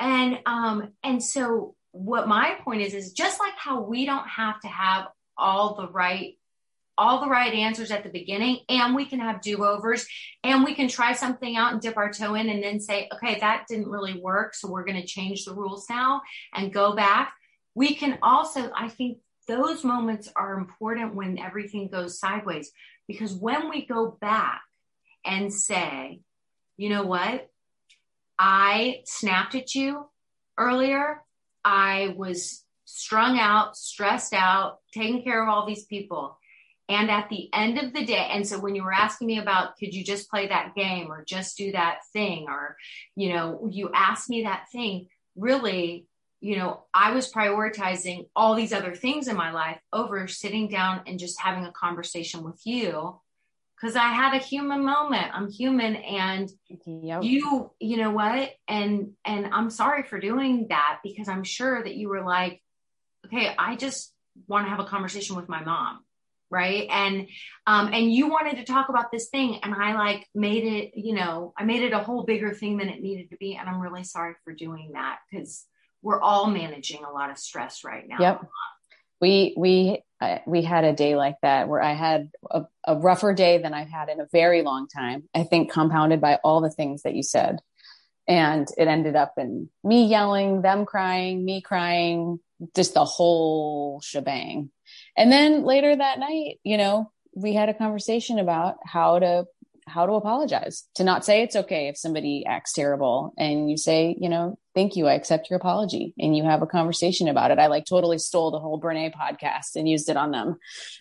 And 0.01 0.39
um, 0.45 0.93
and 1.03 1.23
so 1.23 1.75
what 1.93 2.29
my 2.29 2.57
point 2.63 2.83
is 2.83 2.95
is 2.95 3.13
just 3.13 3.41
like 3.41 3.55
how 3.57 3.83
we 3.83 4.07
don't 4.07 4.29
have 4.29 4.61
to 4.61 4.69
have 4.69 5.07
all 5.39 5.75
the 5.75 5.89
right 5.89 6.35
all 6.99 7.21
the 7.21 7.29
right 7.29 7.53
answers 7.53 7.91
at 7.91 8.03
the 8.03 8.09
beginning 8.09 8.61
and 8.69 8.95
we 8.95 9.05
can 9.05 9.21
have 9.21 9.41
do-overs 9.41 10.07
and 10.45 10.65
we 10.65 10.75
can 10.75 10.89
try 10.89 11.13
something 11.13 11.57
out 11.57 11.73
and 11.73 11.81
dip 11.81 11.97
our 11.97 12.13
toe 12.13 12.35
in 12.35 12.49
and 12.49 12.63
then 12.63 12.81
say 12.81 13.09
okay 13.13 13.39
that 13.41 13.67
didn't 13.69 13.89
really 13.89 14.19
work 14.19 14.55
so 14.55 14.71
we're 14.71 14.85
going 14.85 15.01
to 15.01 15.07
change 15.07 15.45
the 15.45 15.55
rules 15.55 15.87
now 15.91 16.23
and 16.55 16.73
go 16.73 16.95
back. 16.95 17.35
We 17.75 17.95
can 17.95 18.19
also 18.23 18.71
i 18.75 18.89
think 18.89 19.19
those 19.47 19.85
moments 19.85 20.29
are 20.35 20.55
important 20.55 21.15
when 21.15 21.39
everything 21.39 21.89
goes 21.89 22.19
sideways 22.19 22.73
because 23.07 23.33
when 23.33 23.69
we 23.69 23.87
go 23.87 24.17
back 24.21 24.63
and 25.25 25.53
say 25.53 26.21
you 26.77 26.91
know 26.91 27.05
what? 27.05 27.49
I 28.39 29.01
snapped 29.07 29.55
at 29.55 29.75
you 29.75 30.07
earlier. 30.59 31.23
I 31.65 32.15
was 32.17 32.63
strung 32.85 33.37
out 33.39 33.77
stressed 33.77 34.33
out 34.33 34.79
taking 34.95 35.25
care 35.25 35.43
of 35.43 35.49
all 35.49 35.67
these 35.67 35.85
people 35.85 36.39
and 36.89 37.11
at 37.11 37.29
the 37.29 37.49
end 37.53 37.79
of 37.79 37.93
the 37.93 38.05
day, 38.05 38.29
and 38.31 38.47
so 38.47 38.61
when 38.61 38.77
you 38.77 38.85
were 38.85 38.93
asking 38.93 39.27
me 39.27 39.39
about, 39.39 39.77
could 39.77 39.93
you 39.93 40.05
just 40.05 40.31
play 40.31 40.47
that 40.49 40.75
game 40.77 41.11
or 41.11 41.25
just 41.25 41.57
do 41.57 41.73
that 41.73 41.99
thing? 42.13 42.47
Or, 42.49 42.77
you 43.17 43.33
know, 43.33 43.69
you 43.71 43.91
asked 43.93 44.31
me 44.31 44.45
that 44.45 44.67
thing, 44.71 45.09
really, 45.35 46.07
you 46.41 46.57
know, 46.57 46.85
I 46.95 47.13
was 47.13 47.33
prioritizing 47.33 48.29
all 48.37 48.55
these 48.55 48.73
other 48.73 48.95
things 48.95 49.27
in 49.27 49.37
my 49.37 49.51
life 49.51 49.81
over 49.93 50.29
sitting 50.29 50.69
down 50.69 51.03
and 51.07 51.19
just 51.19 51.41
having 51.41 51.65
a 51.65 51.73
conversation 51.73 52.45
with 52.45 52.61
you 52.65 53.19
because 53.75 53.97
I 53.97 54.13
had 54.13 54.35
a 54.35 54.39
human 54.39 54.85
moment. 54.85 55.27
I'm 55.33 55.51
human 55.51 55.97
and 55.97 56.49
yep. 56.87 57.25
you, 57.25 57.73
you 57.81 57.97
know 57.97 58.13
what? 58.13 58.53
And, 58.69 59.15
and 59.25 59.47
I'm 59.47 59.71
sorry 59.71 60.05
for 60.05 60.21
doing 60.21 60.69
that 60.69 61.01
because 61.03 61.29
I'm 61.29 61.43
sure 61.43 61.83
that 61.83 61.97
you 61.97 62.09
were 62.09 62.25
like, 62.25 62.63
okay, 63.27 63.53
I 63.59 63.75
just 63.75 64.15
want 64.47 64.67
to 64.67 64.71
have 64.71 64.81
a 64.81 64.85
conversation 64.85 65.35
with 65.35 65.49
my 65.49 65.65
mom 65.65 66.06
right? 66.51 66.87
And 66.91 67.29
um 67.67 67.93
and 67.93 68.13
you 68.13 68.29
wanted 68.29 68.57
to 68.57 68.65
talk 68.65 68.89
about 68.89 69.11
this 69.11 69.29
thing 69.29 69.59
and 69.63 69.75
i 69.75 69.95
like 69.95 70.27
made 70.35 70.65
it 70.65 70.93
you 70.95 71.15
know 71.15 71.53
i 71.59 71.65
made 71.65 71.83
it 71.83 71.93
a 71.93 71.99
whole 71.99 72.25
bigger 72.25 72.55
thing 72.55 72.77
than 72.77 72.89
it 72.89 73.03
needed 73.03 73.31
to 73.31 73.37
be 73.37 73.57
and 73.57 73.69
i'm 73.69 73.81
really 73.81 74.05
sorry 74.05 74.35
for 74.45 74.53
doing 74.53 74.93
that 74.93 75.19
because 75.31 75.67
we're 76.07 76.21
all 76.21 76.47
managing 76.47 77.03
a 77.05 77.11
lot 77.11 77.31
of 77.31 77.39
stress 77.39 77.83
right 77.85 78.07
now. 78.07 78.19
Yep. 78.21 78.43
We 79.21 79.55
we 79.57 80.03
uh, 80.21 80.39
we 80.47 80.63
had 80.63 80.85
a 80.85 80.93
day 80.93 81.17
like 81.17 81.37
that 81.43 81.69
where 81.69 81.83
i 81.83 81.95
had 81.95 82.31
a, 82.51 82.65
a 82.87 82.97
rougher 82.97 83.35
day 83.35 83.59
than 83.59 83.75
i've 83.75 83.89
had 83.89 84.09
in 84.09 84.21
a 84.21 84.29
very 84.33 84.63
long 84.63 84.89
time 84.89 85.29
i 85.35 85.43
think 85.43 85.71
compounded 85.71 86.21
by 86.21 86.37
all 86.45 86.61
the 86.61 86.71
things 86.71 87.03
that 87.03 87.15
you 87.15 87.23
said. 87.23 87.59
And 88.29 88.67
it 88.77 88.89
ended 88.89 89.15
up 89.15 89.35
in 89.39 89.71
me 89.85 90.07
yelling 90.07 90.61
them 90.63 90.85
crying 90.85 91.45
me 91.45 91.61
crying 91.61 92.41
just 92.75 92.95
the 92.95 93.05
whole 93.05 94.01
shebang 94.03 94.71
and 95.17 95.33
then 95.33 95.65
later 95.65 95.95
that 95.95 96.19
night, 96.19 96.59
you 96.63 96.77
know, 96.77 97.11
we 97.35 97.55
had 97.55 97.69
a 97.69 97.75
conversation 97.75 98.39
about 98.39 98.77
how 98.85 99.19
to 99.19 99.47
how 99.89 100.05
to 100.05 100.13
apologize 100.15 100.89
to 100.97 101.05
not 101.05 101.25
say 101.25 101.43
it's 101.43 101.55
okay 101.55 101.87
if 101.87 101.97
somebody 101.97 102.45
acts 102.45 102.73
terrible 102.73 103.33
and 103.39 103.71
you 103.71 103.77
say 103.77 104.17
you 104.19 104.29
know 104.29 104.59
thank 104.75 104.97
you 104.97 105.07
i 105.07 105.15
accept 105.15 105.49
your 105.49 105.59
apology. 105.59 106.13
And 106.19 106.37
you 106.37 106.45
have 106.45 106.61
a 106.63 106.67
conversation 106.67 107.29
about 107.29 107.51
it. 107.51 107.59
I 107.59 107.69
like 107.69 107.85
totally 107.85 108.19
stole 108.19 108.51
the 108.51 108.59
whole 108.59 108.81
Brené 108.81 109.13
podcast 109.15 109.77
and 109.77 109.89
used 109.89 110.09
it 110.09 110.17
on 110.17 110.33
them 110.33 110.57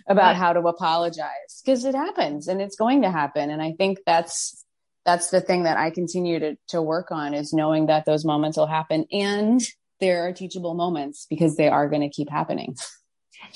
about 0.08 0.36
how 0.36 0.54
to 0.54 0.60
apologize 0.62 1.62
because 1.64 1.84
it 1.84 1.96
happens 1.96 2.48
and 2.48 2.62
it's 2.62 2.76
going 2.76 3.02
to 3.02 3.12
happen. 3.12 3.50
And 3.50 3.62
i 3.62 3.74
think 3.74 4.00
that's 4.06 4.64
that's 5.04 5.30
the 5.30 5.42
thing 5.42 5.64
that 5.64 5.78
i 5.78 5.90
continue 5.90 6.40
to 6.40 6.58
to 6.70 6.82
work 6.82 7.12
on 7.12 7.34
is 7.34 7.54
knowing 7.54 7.88
that 7.88 8.06
those 8.06 8.26
moments 8.26 8.58
will 8.58 8.68
happen 8.68 9.06
and 9.12 9.62
there 10.00 10.28
are 10.28 10.34
teachable 10.34 10.74
moments 10.74 11.26
because 11.30 11.56
they 11.56 11.70
are 11.70 11.88
going 11.88 12.02
to 12.02 12.10
keep 12.10 12.30
happening 12.30 12.76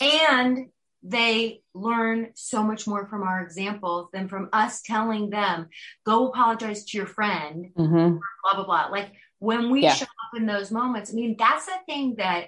and 0.02 0.68
they 1.04 1.62
learn 1.74 2.32
so 2.36 2.62
much 2.62 2.86
more 2.86 3.08
from 3.08 3.24
our 3.24 3.42
examples 3.42 4.10
than 4.12 4.28
from 4.28 4.50
us 4.52 4.82
telling 4.82 5.30
them, 5.30 5.70
go 6.06 6.28
apologize 6.28 6.84
to 6.86 6.98
your 6.98 7.08
friend, 7.08 7.72
mm-hmm. 7.78 8.18
blah, 8.44 8.54
blah, 8.56 8.66
blah. 8.66 8.88
Like 8.88 9.14
when 9.40 9.70
we 9.70 9.84
yeah. 9.84 9.94
show 9.94 10.06
up 10.06 10.38
in 10.38 10.46
those 10.46 10.72
moments, 10.72 11.12
I 11.12 11.16
mean, 11.16 11.36
that's 11.40 11.66
the 11.66 11.78
thing 11.86 12.16
that 12.18 12.48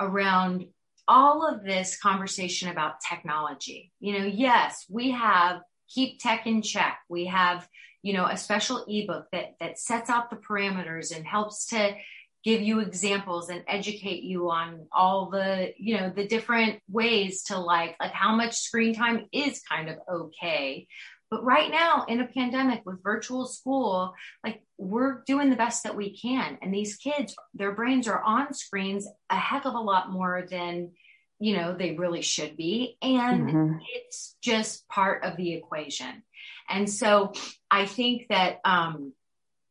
around 0.00 0.66
all 1.06 1.46
of 1.46 1.64
this 1.64 1.98
conversation 1.98 2.68
about 2.68 3.00
technology, 3.08 3.92
you 4.00 4.18
know, 4.18 4.24
yes, 4.24 4.84
we 4.88 5.12
have 5.12 5.60
keep 5.88 6.20
tech 6.20 6.46
in 6.46 6.62
check. 6.62 6.98
We 7.08 7.26
have, 7.26 7.68
you 8.02 8.14
know, 8.14 8.26
a 8.26 8.36
special 8.36 8.84
ebook 8.88 9.26
that 9.32 9.54
that 9.60 9.78
sets 9.78 10.10
out 10.10 10.30
the 10.30 10.36
parameters 10.36 11.14
and 11.14 11.26
helps 11.26 11.66
to 11.66 11.94
give 12.44 12.60
you 12.60 12.80
examples 12.80 13.48
and 13.48 13.62
educate 13.68 14.22
you 14.22 14.50
on 14.50 14.86
all 14.92 15.30
the 15.30 15.72
you 15.76 15.96
know 15.96 16.10
the 16.14 16.26
different 16.26 16.80
ways 16.90 17.44
to 17.44 17.58
like 17.58 17.96
like 18.00 18.12
how 18.12 18.34
much 18.34 18.58
screen 18.58 18.94
time 18.94 19.26
is 19.32 19.62
kind 19.68 19.88
of 19.88 19.98
okay. 20.10 20.86
But 21.30 21.44
right 21.44 21.70
now 21.70 22.04
in 22.08 22.20
a 22.20 22.26
pandemic 22.26 22.82
with 22.84 23.02
virtual 23.02 23.46
school 23.46 24.14
like 24.44 24.62
we're 24.76 25.22
doing 25.26 25.50
the 25.50 25.56
best 25.56 25.84
that 25.84 25.96
we 25.96 26.16
can. 26.16 26.58
And 26.60 26.74
these 26.74 26.96
kids 26.96 27.34
their 27.54 27.72
brains 27.72 28.08
are 28.08 28.22
on 28.22 28.54
screens 28.54 29.08
a 29.30 29.36
heck 29.36 29.64
of 29.64 29.74
a 29.74 29.80
lot 29.80 30.10
more 30.10 30.46
than 30.50 30.90
you 31.38 31.56
know 31.56 31.74
they 31.76 31.94
really 31.94 32.22
should 32.22 32.56
be. 32.56 32.96
And 33.00 33.48
mm-hmm. 33.48 33.76
it's 33.94 34.36
just 34.42 34.86
part 34.88 35.24
of 35.24 35.36
the 35.36 35.54
equation. 35.54 36.22
And 36.68 36.90
so 36.90 37.32
i 37.70 37.86
think 37.86 38.26
that 38.28 38.58
um 38.64 39.12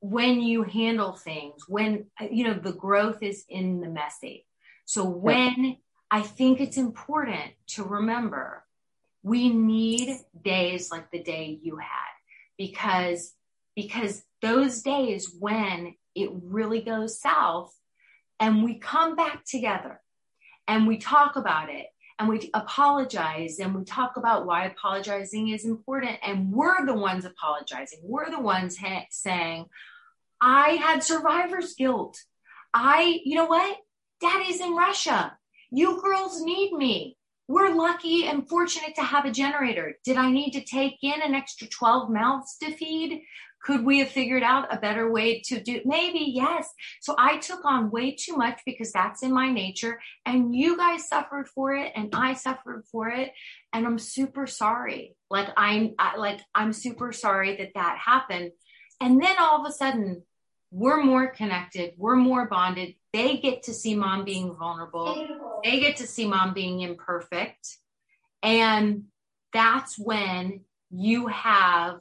when 0.01 0.41
you 0.41 0.63
handle 0.63 1.13
things, 1.13 1.63
when, 1.67 2.07
you 2.29 2.43
know, 2.43 2.55
the 2.55 2.73
growth 2.73 3.21
is 3.21 3.45
in 3.47 3.81
the 3.81 3.87
messy. 3.87 4.45
So 4.85 5.05
when 5.05 5.77
I 6.09 6.23
think 6.23 6.59
it's 6.59 6.77
important 6.77 7.51
to 7.67 7.83
remember 7.83 8.65
we 9.23 9.49
need 9.49 10.17
days 10.43 10.89
like 10.91 11.11
the 11.11 11.21
day 11.21 11.59
you 11.61 11.77
had 11.77 12.11
because, 12.57 13.33
because 13.75 14.23
those 14.41 14.81
days 14.81 15.31
when 15.39 15.95
it 16.15 16.31
really 16.43 16.81
goes 16.81 17.21
south 17.21 17.71
and 18.39 18.63
we 18.63 18.79
come 18.79 19.15
back 19.15 19.45
together 19.45 20.01
and 20.67 20.87
we 20.87 20.97
talk 20.97 21.35
about 21.35 21.69
it 21.69 21.85
and 22.17 22.27
we 22.27 22.49
apologize 22.53 23.59
and 23.59 23.75
we 23.75 23.83
talk 23.83 24.17
about 24.17 24.45
why 24.45 24.65
apologizing 24.65 25.49
is 25.49 25.65
important 25.65 26.17
and 26.23 26.51
we're 26.51 26.85
the 26.85 26.93
ones 26.93 27.25
apologizing 27.25 27.99
we're 28.03 28.29
the 28.29 28.39
ones 28.39 28.77
ha- 28.77 29.05
saying 29.09 29.65
I 30.41 30.71
had 30.71 31.03
survivor's 31.03 31.75
guilt. 31.75 32.17
I, 32.73 33.19
you 33.23 33.35
know 33.35 33.45
what? 33.45 33.77
Daddy's 34.19 34.59
in 34.59 34.75
Russia. 34.75 35.37
You 35.71 36.01
girls 36.01 36.41
need 36.41 36.73
me. 36.73 37.17
We're 37.47 37.75
lucky 37.75 38.25
and 38.25 38.47
fortunate 38.47 38.95
to 38.95 39.03
have 39.03 39.25
a 39.25 39.31
generator. 39.31 39.95
Did 40.05 40.17
I 40.17 40.31
need 40.31 40.51
to 40.51 40.63
take 40.63 40.97
in 41.01 41.21
an 41.21 41.35
extra 41.35 41.67
12 41.67 42.09
mouths 42.09 42.57
to 42.61 42.71
feed? 42.71 43.23
Could 43.63 43.85
we 43.85 43.99
have 43.99 44.07
figured 44.07 44.41
out 44.41 44.73
a 44.73 44.79
better 44.79 45.11
way 45.11 45.41
to 45.45 45.61
do? 45.61 45.81
Maybe, 45.85 46.31
yes. 46.33 46.67
So 47.01 47.13
I 47.17 47.37
took 47.37 47.63
on 47.63 47.91
way 47.91 48.15
too 48.15 48.35
much 48.35 48.61
because 48.65 48.91
that's 48.91 49.21
in 49.21 49.33
my 49.33 49.51
nature. 49.51 49.99
And 50.25 50.55
you 50.55 50.77
guys 50.77 51.07
suffered 51.07 51.47
for 51.49 51.75
it 51.75 51.91
and 51.95 52.09
I 52.15 52.33
suffered 52.33 52.85
for 52.91 53.09
it. 53.09 53.31
And 53.73 53.85
I'm 53.85 53.99
super 53.99 54.47
sorry. 54.47 55.15
Like 55.29 55.49
I'm, 55.55 55.93
I, 55.99 56.17
like, 56.17 56.39
I'm 56.55 56.73
super 56.73 57.11
sorry 57.11 57.57
that 57.57 57.71
that 57.75 57.99
happened. 58.03 58.51
And 58.99 59.21
then 59.21 59.35
all 59.39 59.59
of 59.59 59.69
a 59.69 59.73
sudden, 59.73 60.23
we're 60.71 61.03
more 61.03 61.27
connected, 61.27 61.93
we're 61.97 62.15
more 62.15 62.47
bonded. 62.47 62.95
They 63.13 63.37
get 63.37 63.63
to 63.63 63.73
see 63.73 63.93
mom 63.93 64.23
being 64.23 64.55
vulnerable, 64.55 65.27
they 65.63 65.79
get 65.79 65.97
to 65.97 66.07
see 66.07 66.27
mom 66.27 66.53
being 66.53 66.79
imperfect. 66.79 67.77
And 68.41 69.05
that's 69.53 69.99
when 69.99 70.61
you 70.89 71.27
have 71.27 71.99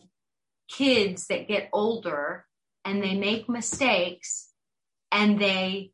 kids 0.69 1.27
that 1.27 1.49
get 1.49 1.69
older 1.73 2.47
and 2.85 3.03
they 3.03 3.15
make 3.15 3.49
mistakes 3.49 4.51
and 5.11 5.39
they 5.39 5.91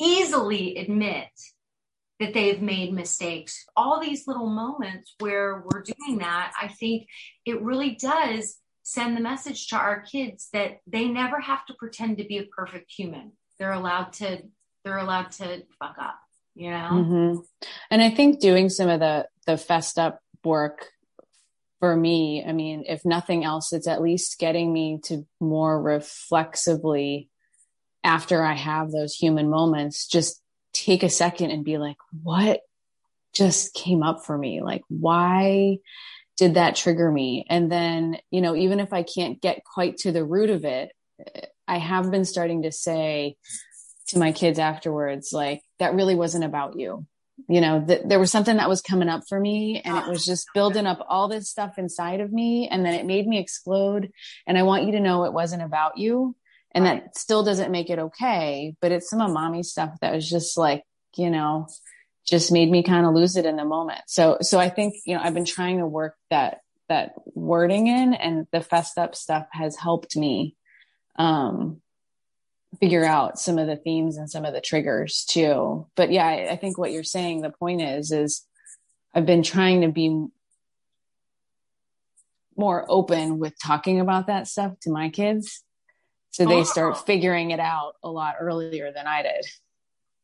easily 0.00 0.76
admit 0.76 1.28
that 2.20 2.32
they've 2.32 2.62
made 2.62 2.92
mistakes. 2.92 3.66
All 3.76 4.00
these 4.00 4.26
little 4.26 4.48
moments 4.48 5.14
where 5.18 5.64
we're 5.64 5.82
doing 5.82 6.18
that, 6.18 6.52
I 6.60 6.68
think 6.68 7.08
it 7.44 7.60
really 7.60 7.96
does 7.96 8.56
send 8.88 9.16
the 9.16 9.20
message 9.20 9.66
to 9.66 9.76
our 9.76 10.00
kids 10.00 10.48
that 10.52 10.78
they 10.86 11.08
never 11.08 11.40
have 11.40 11.66
to 11.66 11.74
pretend 11.74 12.18
to 12.18 12.24
be 12.24 12.38
a 12.38 12.44
perfect 12.44 12.88
human. 12.88 13.32
They're 13.58 13.72
allowed 13.72 14.12
to 14.14 14.42
they're 14.84 14.98
allowed 14.98 15.32
to 15.32 15.64
fuck 15.80 15.96
up, 16.00 16.20
you 16.54 16.70
know? 16.70 16.90
Mm-hmm. 16.92 17.40
And 17.90 18.00
I 18.00 18.10
think 18.10 18.38
doing 18.38 18.68
some 18.68 18.88
of 18.88 19.00
the 19.00 19.26
the 19.44 19.56
fessed 19.56 19.98
up 19.98 20.20
work 20.44 20.90
for 21.80 21.96
me, 21.96 22.44
I 22.46 22.52
mean, 22.52 22.84
if 22.86 23.04
nothing 23.04 23.42
else, 23.42 23.72
it's 23.72 23.88
at 23.88 24.02
least 24.02 24.38
getting 24.38 24.72
me 24.72 25.00
to 25.06 25.26
more 25.40 25.82
reflexively 25.82 27.28
after 28.04 28.44
I 28.44 28.54
have 28.54 28.92
those 28.92 29.16
human 29.16 29.50
moments, 29.50 30.06
just 30.06 30.40
take 30.72 31.02
a 31.02 31.10
second 31.10 31.50
and 31.50 31.64
be 31.64 31.76
like, 31.76 31.96
what 32.22 32.60
just 33.34 33.74
came 33.74 34.04
up 34.04 34.24
for 34.24 34.38
me? 34.38 34.62
Like, 34.62 34.82
why 34.86 35.78
did 36.36 36.54
that 36.54 36.76
trigger 36.76 37.10
me? 37.10 37.46
And 37.48 37.70
then, 37.70 38.18
you 38.30 38.40
know, 38.40 38.54
even 38.54 38.80
if 38.80 38.92
I 38.92 39.02
can't 39.02 39.40
get 39.40 39.64
quite 39.64 39.98
to 39.98 40.12
the 40.12 40.24
root 40.24 40.50
of 40.50 40.64
it, 40.64 40.92
I 41.66 41.78
have 41.78 42.10
been 42.10 42.24
starting 42.24 42.62
to 42.62 42.72
say 42.72 43.36
to 44.08 44.18
my 44.18 44.32
kids 44.32 44.58
afterwards, 44.58 45.32
like, 45.32 45.62
that 45.78 45.94
really 45.94 46.14
wasn't 46.14 46.44
about 46.44 46.78
you. 46.78 47.06
You 47.48 47.60
know, 47.60 47.84
that 47.86 48.08
there 48.08 48.18
was 48.18 48.32
something 48.32 48.56
that 48.56 48.68
was 48.68 48.80
coming 48.80 49.08
up 49.08 49.22
for 49.28 49.38
me 49.38 49.82
and 49.84 49.96
it 49.96 50.08
was 50.08 50.24
just 50.24 50.48
building 50.54 50.86
up 50.86 51.04
all 51.08 51.28
this 51.28 51.50
stuff 51.50 51.78
inside 51.78 52.20
of 52.20 52.32
me. 52.32 52.68
And 52.68 52.84
then 52.84 52.94
it 52.94 53.04
made 53.04 53.26
me 53.26 53.38
explode. 53.38 54.10
And 54.46 54.56
I 54.56 54.62
want 54.62 54.84
you 54.84 54.92
to 54.92 55.00
know 55.00 55.24
it 55.24 55.32
wasn't 55.32 55.62
about 55.62 55.98
you. 55.98 56.34
And 56.74 56.86
that 56.86 57.16
still 57.16 57.42
doesn't 57.42 57.70
make 57.70 57.90
it 57.90 57.98
okay, 57.98 58.74
but 58.80 58.92
it's 58.92 59.08
some 59.08 59.20
of 59.20 59.32
mommy 59.32 59.62
stuff 59.62 59.90
that 60.00 60.14
was 60.14 60.28
just 60.28 60.58
like, 60.58 60.82
you 61.16 61.30
know, 61.30 61.68
just 62.26 62.50
made 62.50 62.70
me 62.70 62.82
kind 62.82 63.06
of 63.06 63.14
lose 63.14 63.36
it 63.36 63.46
in 63.46 63.56
the 63.56 63.64
moment. 63.64 64.00
So, 64.08 64.38
so 64.40 64.58
I 64.58 64.68
think, 64.68 64.94
you 65.04 65.14
know, 65.14 65.22
I've 65.22 65.34
been 65.34 65.44
trying 65.44 65.78
to 65.78 65.86
work 65.86 66.16
that, 66.30 66.60
that 66.88 67.14
wording 67.34 67.86
in 67.86 68.14
and 68.14 68.46
the 68.52 68.60
fessed 68.60 68.98
up 68.98 69.14
stuff 69.14 69.46
has 69.52 69.76
helped 69.76 70.16
me, 70.16 70.56
um, 71.16 71.80
figure 72.80 73.04
out 73.04 73.38
some 73.38 73.58
of 73.58 73.66
the 73.66 73.76
themes 73.76 74.16
and 74.16 74.28
some 74.28 74.44
of 74.44 74.52
the 74.52 74.60
triggers 74.60 75.24
too. 75.24 75.86
But 75.94 76.10
yeah, 76.10 76.26
I, 76.26 76.50
I 76.50 76.56
think 76.56 76.76
what 76.76 76.92
you're 76.92 77.04
saying, 77.04 77.42
the 77.42 77.50
point 77.50 77.80
is, 77.80 78.10
is 78.10 78.44
I've 79.14 79.26
been 79.26 79.44
trying 79.44 79.82
to 79.82 79.88
be 79.88 80.26
more 82.56 82.84
open 82.88 83.38
with 83.38 83.54
talking 83.62 84.00
about 84.00 84.26
that 84.26 84.48
stuff 84.48 84.78
to 84.80 84.90
my 84.90 85.10
kids. 85.10 85.62
So 86.30 86.44
they 86.44 86.64
start 86.64 86.96
oh. 86.96 86.98
figuring 86.98 87.50
it 87.50 87.60
out 87.60 87.94
a 88.02 88.10
lot 88.10 88.34
earlier 88.40 88.92
than 88.92 89.06
I 89.06 89.22
did 89.22 89.46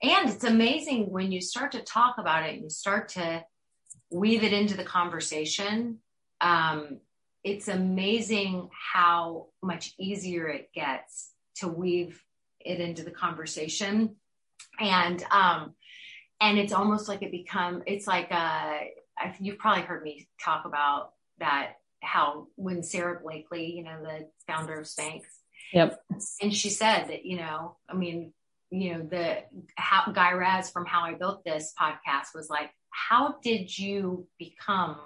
and 0.03 0.29
it's 0.29 0.45
amazing 0.45 1.11
when 1.11 1.33
you 1.33 1.41
start 1.41 1.73
to 1.73 1.81
talk 1.81 2.17
about 2.19 2.45
it 2.45 2.55
and 2.55 2.65
you 2.65 2.71
start 2.71 3.09
to 3.11 3.45
weave 4.11 4.43
it 4.43 4.53
into 4.53 4.77
the 4.77 4.85
conversation 4.85 5.99
um, 6.41 6.99
it's 7.45 7.69
amazing 7.69 8.69
how 8.93 9.47
much 9.62 9.95
easier 9.99 10.49
it 10.49 10.71
gets 10.75 11.33
to 11.57 11.69
weave 11.69 12.23
it 12.61 12.81
into 12.81 13.03
the 13.03 13.11
conversation 13.11 14.17
and 14.79 15.25
um 15.31 15.75
and 16.41 16.59
it's 16.59 16.73
almost 16.73 17.09
like 17.09 17.23
it 17.23 17.33
become 17.33 17.83
it's 17.87 18.07
like 18.07 18.29
uh 18.31 18.79
you've 19.41 19.59
probably 19.59 19.83
heard 19.83 20.03
me 20.03 20.29
talk 20.41 20.65
about 20.65 21.12
that 21.38 21.75
how 22.03 22.49
when 22.57 22.83
Sara 22.83 23.21
Blakely, 23.23 23.73
you 23.73 23.85
know, 23.85 24.03
the 24.03 24.29
founder 24.47 24.81
of 24.81 24.87
Spanx. 24.87 25.23
Yep. 25.73 26.01
And 26.43 26.55
she 26.55 26.69
said 26.69 27.05
that, 27.05 27.25
you 27.25 27.37
know, 27.37 27.77
I 27.88 27.95
mean, 27.95 28.33
you 28.73 28.95
know, 28.95 29.03
the 29.03 29.43
how, 29.77 30.11
Guy 30.13 30.33
Raz 30.33 30.71
from 30.71 30.87
How 30.87 31.03
I 31.05 31.13
Built 31.13 31.45
This 31.45 31.75
podcast 31.79 32.35
was 32.35 32.49
like, 32.49 32.71
how 32.91 33.37
did 33.43 33.77
you 33.77 34.27
become 34.39 34.97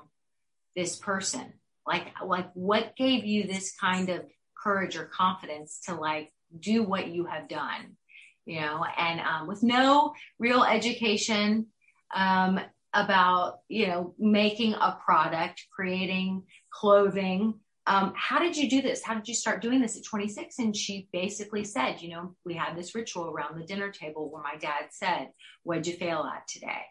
this 0.77 0.97
person? 0.97 1.53
Like, 1.85 2.07
like 2.25 2.49
what 2.55 2.95
gave 2.97 3.25
you 3.25 3.45
this 3.45 3.75
kind 3.81 4.09
of 4.09 4.25
courage 4.57 4.97
or 4.97 5.05
confidence 5.05 5.81
to 5.87 5.97
like 5.97 6.33
do 6.59 6.85
what 6.85 7.09
you 7.09 7.27
have 7.27 7.49
done? 7.49 7.97
You 8.45 8.61
know, 8.61 8.85
and 8.97 9.21
um, 9.21 9.49
with 9.49 9.65
no 9.65 10.15
real 10.39 10.63
education 10.63 11.67
um, 12.15 12.61
about, 12.95 13.59
you 13.69 13.89
know, 13.89 14.15
making 14.17 14.75
a 14.75 14.97
product, 15.05 15.65
creating 15.75 16.45
clothing, 16.71 17.55
um, 17.87 18.13
how 18.17 18.39
did 18.41 18.57
you 18.57 18.69
do 18.69 18.83
this? 18.83 19.03
How 19.03 19.15
did 19.15 19.29
you 19.29 19.35
start 19.35 19.63
doing 19.63 19.81
this 19.81 19.97
at 19.97 20.05
26? 20.05 20.59
And 20.59 20.77
she 20.77 21.09
basically 21.13 21.65
said, 21.65 22.03
you 22.03 22.11
know, 22.11 22.35
we 22.45 22.55
had 22.55 22.77
this 22.77 22.95
ritual 22.95 23.29
around 23.29 23.59
the 23.59 23.65
dinner 23.65 23.91
table 23.91 24.29
where 24.31 24.43
my 24.43 24.57
dad 24.57 24.87
said, 24.91 25.31
What'd 25.63 25.87
you 25.87 25.95
fail 25.95 26.25
at 26.25 26.49
today? 26.49 26.83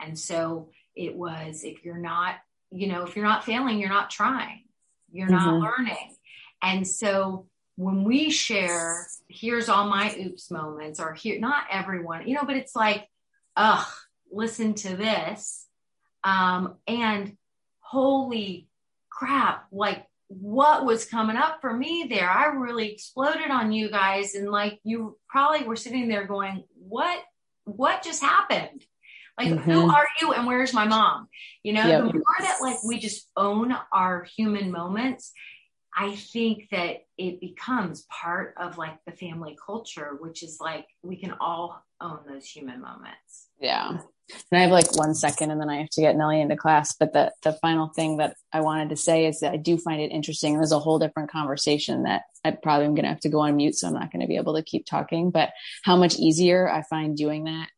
And 0.00 0.18
so 0.18 0.70
it 0.96 1.14
was, 1.14 1.62
if 1.62 1.84
you're 1.84 1.96
not, 1.96 2.36
you 2.70 2.88
know, 2.88 3.04
if 3.04 3.14
you're 3.14 3.24
not 3.24 3.44
failing, 3.44 3.78
you're 3.78 3.88
not 3.88 4.10
trying, 4.10 4.64
you're 5.12 5.28
mm-hmm. 5.28 5.60
not 5.60 5.60
learning. 5.60 6.16
And 6.60 6.86
so 6.86 7.46
when 7.76 8.02
we 8.02 8.30
share, 8.30 9.06
here's 9.28 9.68
all 9.68 9.88
my 9.88 10.14
oops 10.18 10.50
moments, 10.50 10.98
or 10.98 11.14
here, 11.14 11.38
not 11.38 11.64
everyone, 11.70 12.26
you 12.26 12.34
know, 12.34 12.44
but 12.44 12.56
it's 12.56 12.74
like, 12.74 13.06
ugh, 13.56 13.86
listen 14.30 14.74
to 14.74 14.96
this. 14.96 15.66
Um, 16.24 16.76
and 16.86 17.36
holy 17.80 18.68
crap, 19.08 19.66
like 19.70 20.06
what 20.40 20.84
was 20.84 21.04
coming 21.04 21.36
up 21.36 21.60
for 21.60 21.72
me 21.72 22.06
there. 22.08 22.28
I 22.28 22.46
really 22.46 22.90
exploded 22.92 23.50
on 23.50 23.72
you 23.72 23.90
guys 23.90 24.34
and 24.34 24.50
like 24.50 24.80
you 24.84 25.18
probably 25.28 25.66
were 25.66 25.76
sitting 25.76 26.08
there 26.08 26.26
going, 26.26 26.64
"What 26.76 27.20
what 27.64 28.02
just 28.02 28.22
happened?" 28.22 28.84
Like, 29.38 29.48
mm-hmm. 29.48 29.70
who 29.70 29.90
are 29.90 30.06
you 30.20 30.32
and 30.32 30.46
where's 30.46 30.74
my 30.74 30.86
mom? 30.86 31.28
You 31.62 31.72
know, 31.74 31.86
yep. 31.86 31.98
the 32.00 32.12
more 32.12 32.22
that 32.40 32.58
like 32.60 32.82
we 32.84 32.98
just 32.98 33.28
own 33.36 33.74
our 33.92 34.26
human 34.36 34.70
moments, 34.70 35.32
I 35.94 36.16
think 36.16 36.68
that 36.70 37.04
it 37.18 37.40
becomes 37.40 38.06
part 38.08 38.54
of 38.56 38.78
like 38.78 38.98
the 39.04 39.12
family 39.12 39.56
culture, 39.64 40.16
which 40.20 40.42
is 40.42 40.58
like 40.60 40.86
we 41.02 41.16
can 41.16 41.34
all 41.40 41.82
own 42.00 42.20
those 42.26 42.46
human 42.46 42.80
moments. 42.80 43.48
Yeah. 43.60 43.98
And 44.50 44.58
I 44.58 44.62
have 44.62 44.70
like 44.70 44.96
one 44.96 45.14
second 45.14 45.50
and 45.50 45.60
then 45.60 45.68
I 45.68 45.76
have 45.80 45.90
to 45.90 46.00
get 46.00 46.16
Nellie 46.16 46.40
into 46.40 46.56
class. 46.56 46.94
But 46.98 47.12
the, 47.12 47.32
the 47.42 47.52
final 47.54 47.88
thing 47.88 48.16
that 48.16 48.36
I 48.52 48.60
wanted 48.60 48.88
to 48.90 48.96
say 48.96 49.26
is 49.26 49.40
that 49.40 49.52
I 49.52 49.56
do 49.56 49.76
find 49.76 50.00
it 50.00 50.10
interesting. 50.10 50.56
There's 50.56 50.72
a 50.72 50.78
whole 50.78 50.98
different 50.98 51.30
conversation 51.30 52.04
that 52.04 52.22
I 52.44 52.52
probably 52.52 52.86
am 52.86 52.94
going 52.94 53.04
to 53.04 53.10
have 53.10 53.20
to 53.20 53.28
go 53.28 53.40
on 53.40 53.56
mute. 53.56 53.74
So 53.74 53.88
I'm 53.88 53.94
not 53.94 54.10
going 54.10 54.22
to 54.22 54.26
be 54.26 54.36
able 54.36 54.54
to 54.54 54.62
keep 54.62 54.86
talking, 54.86 55.30
but 55.30 55.50
how 55.82 55.96
much 55.96 56.16
easier 56.16 56.68
I 56.68 56.82
find 56.82 57.16
doing 57.16 57.44
that 57.44 57.68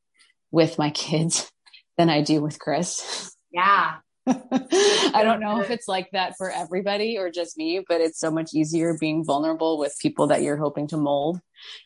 with 0.50 0.78
my 0.78 0.90
kids 0.90 1.50
than 1.98 2.08
I 2.10 2.22
do 2.22 2.40
with 2.40 2.58
Chris. 2.58 3.34
Yeah. 3.50 3.96
I 4.26 5.20
don't 5.22 5.40
know 5.40 5.60
if 5.60 5.70
it's 5.70 5.86
like 5.86 6.10
that 6.12 6.36
for 6.36 6.50
everybody 6.50 7.18
or 7.18 7.30
just 7.30 7.58
me, 7.58 7.84
but 7.86 8.00
it's 8.00 8.18
so 8.18 8.30
much 8.30 8.54
easier 8.54 8.96
being 8.98 9.24
vulnerable 9.24 9.78
with 9.78 9.96
people 10.00 10.28
that 10.28 10.42
you're 10.42 10.56
hoping 10.56 10.86
to 10.88 10.96
mold. 10.96 11.40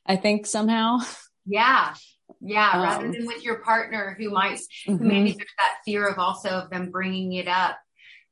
I 0.07 0.17
think 0.17 0.47
somehow. 0.47 0.99
Yeah. 1.47 1.95
Yeah. 2.41 2.71
Um, 2.73 2.83
rather 2.83 3.13
than 3.13 3.27
with 3.27 3.43
your 3.43 3.57
partner 3.57 4.17
who 4.19 4.31
might, 4.31 4.61
mm-hmm. 4.87 5.07
maybe 5.07 5.33
there's 5.33 5.55
that 5.59 5.79
fear 5.85 6.07
of 6.07 6.19
also 6.19 6.51
of 6.51 6.71
them 6.71 6.91
bringing 6.91 7.33
it 7.33 7.49
up, 7.49 7.79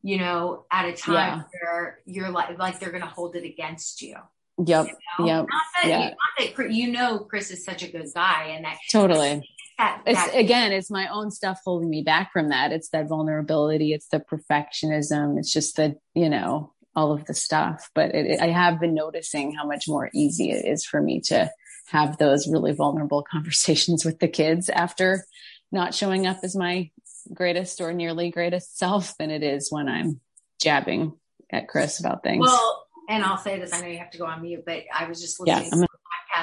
you 0.03 0.19
know, 0.19 0.67
at 0.71 0.85
a 0.87 0.93
time 0.93 1.39
yeah. 1.39 1.43
where 1.63 1.99
you're 2.05 2.31
like, 2.31 2.59
like 2.59 2.79
they're 2.79 2.91
going 2.91 3.03
to 3.03 3.09
hold 3.09 3.35
it 3.35 3.45
against 3.45 4.03
you. 4.03 4.17
Yep. 4.65 4.87
You 4.87 4.93
know? 5.19 5.27
Yep. 5.27 5.47
Not 5.51 5.63
that, 5.83 5.89
yeah. 5.89 6.09
not 6.09 6.57
that, 6.57 6.73
you 6.73 6.93
know, 6.93 7.19
Chris 7.21 7.51
is 7.51 7.65
such 7.65 7.83
a 7.83 7.91
good 7.91 8.07
guy 8.15 8.53
and 8.55 8.65
that 8.65 8.77
totally 8.91 9.43
that, 9.79 10.03
it's 10.07 10.35
again 10.35 10.73
it's 10.73 10.91
my 10.91 11.09
own 11.09 11.31
stuff 11.31 11.61
holding 11.65 11.91
me 11.91 12.03
back 12.03 12.33
from 12.33 12.49
that. 12.49 12.73
It's 12.73 12.89
that 12.91 13.09
vulnerability. 13.09 13.93
It's 13.93 14.09
the 14.09 14.21
perfectionism. 14.21 15.39
It's 15.39 15.53
just 15.53 15.77
the 15.77 15.97
you 16.15 16.31
know 16.31 16.73
all 16.95 17.13
of 17.13 17.27
the 17.27 17.35
stuff. 17.35 17.91
But 17.95 18.15
it, 18.15 18.27
it, 18.27 18.41
i 18.41 18.49
have 18.49 18.81
been 18.81 18.95
noticing 18.95 19.53
how 19.53 19.67
much 19.67 19.85
more 19.89 20.11
easy 20.15 20.51
it 20.51 20.65
is 20.65 20.85
for 20.85 21.01
me 21.01 21.21
to 21.21 21.51
have 21.89 22.19
those 22.19 22.49
really 22.49 22.73
vulnerable 22.73 23.23
conversations 23.31 24.05
with 24.05 24.19
the 24.19 24.29
kids 24.29 24.69
after 24.69 25.25
not 25.73 25.95
showing 25.95 26.27
up 26.27 26.39
as 26.43 26.57
my 26.57 26.91
greatest 27.35 27.81
or 27.81 27.93
nearly 27.93 28.31
greatest 28.31 28.79
self 28.79 29.17
than 29.19 29.33
it 29.33 29.43
is 29.43 29.71
when 29.73 29.89
i'm 29.89 30.21
jabbing 30.63 31.13
at 31.51 31.67
chris 31.67 31.99
about 31.99 32.23
things. 32.23 32.41
Well 32.41 32.87
and 33.09 33.23
I'll 33.23 33.39
say 33.39 33.59
this, 33.59 33.73
I 33.73 33.81
know 33.81 33.87
you 33.87 33.99
have 33.99 34.11
to 34.11 34.19
go 34.19 34.27
on 34.27 34.43
mute, 34.43 34.65
but 34.67 34.83
I 34.93 35.07
was 35.09 35.21
just 35.21 35.39
listening 35.39 35.81
yeah, 35.81 35.87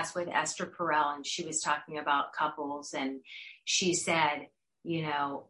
podcast 0.04 0.16
with 0.16 0.28
Esther 0.28 0.66
Perel 0.66 1.16
and 1.16 1.26
she 1.26 1.46
was 1.46 1.62
talking 1.62 1.98
about 1.98 2.34
couples 2.34 2.94
and 2.94 3.22
she 3.66 3.94
said, 3.94 4.48
you 4.84 5.04
know, 5.04 5.48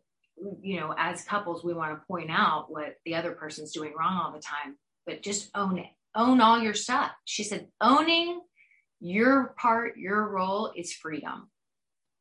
you 0.62 0.80
know, 0.80 0.94
as 0.98 1.24
couples, 1.24 1.64
we 1.64 1.74
want 1.74 1.92
to 1.94 2.06
point 2.08 2.30
out 2.32 2.66
what 2.70 2.96
the 3.06 3.16
other 3.16 3.34
person's 3.34 3.72
doing 3.72 3.94
wrong 3.98 4.20
all 4.20 4.32
the 4.32 4.40
time, 4.40 4.78
but 5.06 5.22
just 5.22 5.50
own 5.56 5.78
it. 5.78 5.92
Own 6.16 6.42
all 6.42 6.60
your 6.60 6.74
stuff. 6.74 7.12
She 7.26 7.44
said, 7.44 7.68
owning 7.82 8.42
your 9.00 9.56
part, 9.60 9.98
your 9.98 10.28
role 10.28 10.72
is 10.76 10.94
freedom. 10.94 11.50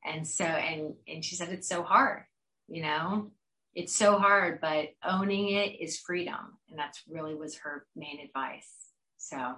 And 0.04 0.26
so, 0.26 0.44
and, 0.44 0.94
and 1.06 1.24
she 1.24 1.36
said, 1.36 1.50
it's 1.50 1.68
so 1.68 1.82
hard, 1.82 2.24
you 2.68 2.82
know, 2.82 3.30
it's 3.74 3.94
so 3.94 4.18
hard, 4.18 4.60
but 4.60 4.88
owning 5.04 5.50
it 5.50 5.80
is 5.80 5.98
freedom. 5.98 6.58
And 6.68 6.78
that's 6.78 7.02
really 7.08 7.34
was 7.34 7.58
her 7.58 7.86
main 7.94 8.18
advice. 8.20 8.68
So 9.18 9.54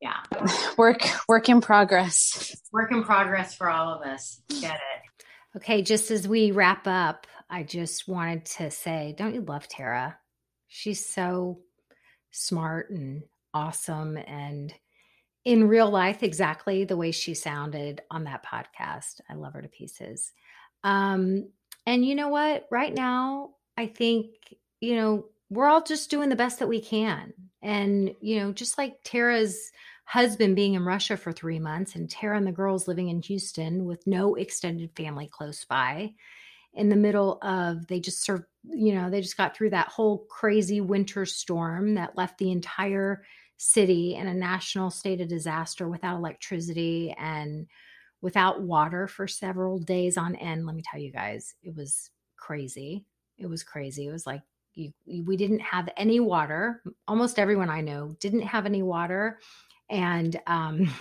yeah. 0.00 0.16
Work 0.78 1.02
work 1.28 1.48
in 1.48 1.60
progress. 1.60 2.56
Work 2.72 2.90
in 2.92 3.04
progress 3.04 3.54
for 3.54 3.68
all 3.68 3.92
of 3.92 4.06
us. 4.06 4.40
Get 4.48 4.74
it. 4.74 5.58
Okay 5.58 5.82
just 5.82 6.10
as 6.10 6.26
we 6.26 6.52
wrap 6.52 6.86
up 6.86 7.26
i 7.50 7.62
just 7.64 8.06
wanted 8.06 8.44
to 8.44 8.70
say 8.70 9.14
don't 9.16 9.34
you 9.34 9.42
love 9.42 9.68
tara? 9.68 10.16
She's 10.68 11.04
so 11.04 11.60
smart 12.30 12.90
and 12.90 13.24
awesome 13.52 14.16
and 14.16 14.72
in 15.44 15.66
real 15.68 15.90
life 15.90 16.22
exactly 16.22 16.84
the 16.84 16.96
way 16.96 17.10
she 17.10 17.34
sounded 17.34 18.02
on 18.10 18.24
that 18.24 18.44
podcast. 18.44 19.20
I 19.28 19.34
love 19.34 19.54
her 19.54 19.62
to 19.62 19.68
pieces. 19.68 20.32
Um 20.84 21.48
and 21.86 22.04
you 22.04 22.14
know 22.14 22.28
what? 22.28 22.66
Right 22.70 22.94
now 22.94 23.50
i 23.76 23.86
think 23.86 24.28
you 24.80 24.96
know 24.96 25.26
we're 25.50 25.68
all 25.68 25.82
just 25.82 26.10
doing 26.10 26.28
the 26.28 26.36
best 26.36 26.60
that 26.60 26.68
we 26.68 26.80
can. 26.80 27.34
And 27.60 28.14
you 28.20 28.40
know 28.40 28.52
just 28.52 28.78
like 28.78 29.02
tara's 29.04 29.70
husband 30.10 30.56
being 30.56 30.74
in 30.74 30.84
Russia 30.84 31.16
for 31.16 31.30
three 31.30 31.60
months 31.60 31.94
and 31.94 32.10
Tara 32.10 32.36
and 32.36 32.44
the 32.44 32.50
girls 32.50 32.88
living 32.88 33.10
in 33.10 33.22
Houston 33.22 33.84
with 33.84 34.04
no 34.08 34.34
extended 34.34 34.90
family 34.96 35.28
close 35.30 35.64
by. 35.64 36.14
In 36.74 36.88
the 36.88 36.96
middle 36.96 37.38
of 37.42 37.86
they 37.86 38.00
just 38.00 38.24
served 38.24 38.42
you 38.64 38.92
know 38.92 39.08
they 39.08 39.20
just 39.20 39.36
got 39.36 39.56
through 39.56 39.70
that 39.70 39.86
whole 39.86 40.26
crazy 40.28 40.80
winter 40.80 41.24
storm 41.24 41.94
that 41.94 42.16
left 42.16 42.38
the 42.38 42.50
entire 42.50 43.22
city 43.56 44.16
in 44.16 44.26
a 44.26 44.34
national 44.34 44.90
state 44.90 45.20
of 45.20 45.28
disaster 45.28 45.88
without 45.88 46.16
electricity 46.16 47.14
and 47.16 47.68
without 48.20 48.62
water 48.62 49.06
for 49.06 49.28
several 49.28 49.78
days 49.78 50.16
on 50.16 50.34
end. 50.34 50.66
Let 50.66 50.74
me 50.74 50.82
tell 50.84 51.00
you 51.00 51.12
guys 51.12 51.54
it 51.62 51.76
was 51.76 52.10
crazy. 52.36 53.04
It 53.38 53.46
was 53.46 53.62
crazy. 53.62 54.08
It 54.08 54.12
was 54.12 54.26
like 54.26 54.42
you, 54.74 54.92
we 55.06 55.36
didn't 55.36 55.60
have 55.60 55.88
any 55.96 56.18
water. 56.18 56.82
Almost 57.06 57.38
everyone 57.38 57.70
i 57.70 57.80
know 57.80 58.16
didn't 58.18 58.42
have 58.42 58.66
any 58.66 58.82
water 58.82 59.38
and 59.90 60.40
um, 60.46 60.92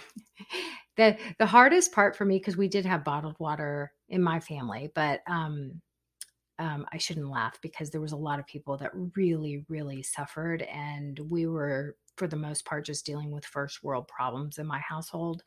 the 0.98 1.18
the 1.38 1.46
hardest 1.46 1.92
part 1.94 2.16
for 2.16 2.26
me 2.26 2.38
because 2.38 2.58
we 2.58 2.68
did 2.68 2.86
have 2.86 3.04
bottled 3.04 3.36
water 3.40 3.94
in 4.10 4.22
my 4.22 4.40
family, 4.40 4.92
but 4.94 5.22
um, 5.28 5.82
um, 6.58 6.86
I 6.92 6.98
shouldn't 6.98 7.30
laugh 7.30 7.58
because 7.62 7.90
there 7.90 8.02
was 8.02 8.12
a 8.12 8.18
lot 8.18 8.40
of 8.40 8.48
people 8.48 8.78
that 8.78 8.92
really, 9.16 9.64
really 9.70 10.04
suffered, 10.04 10.64
and 10.64 11.20
we 11.30 11.48
were 11.48 11.96
for 12.18 12.28
the 12.28 12.36
most 12.36 12.66
part 12.66 12.86
just 12.86 13.06
dealing 13.06 13.32
with 13.32 13.46
first 13.46 13.84
world 13.84 14.08
problems 14.08 14.58
in 14.58 14.68
my 14.68 14.80
household. 14.80 15.42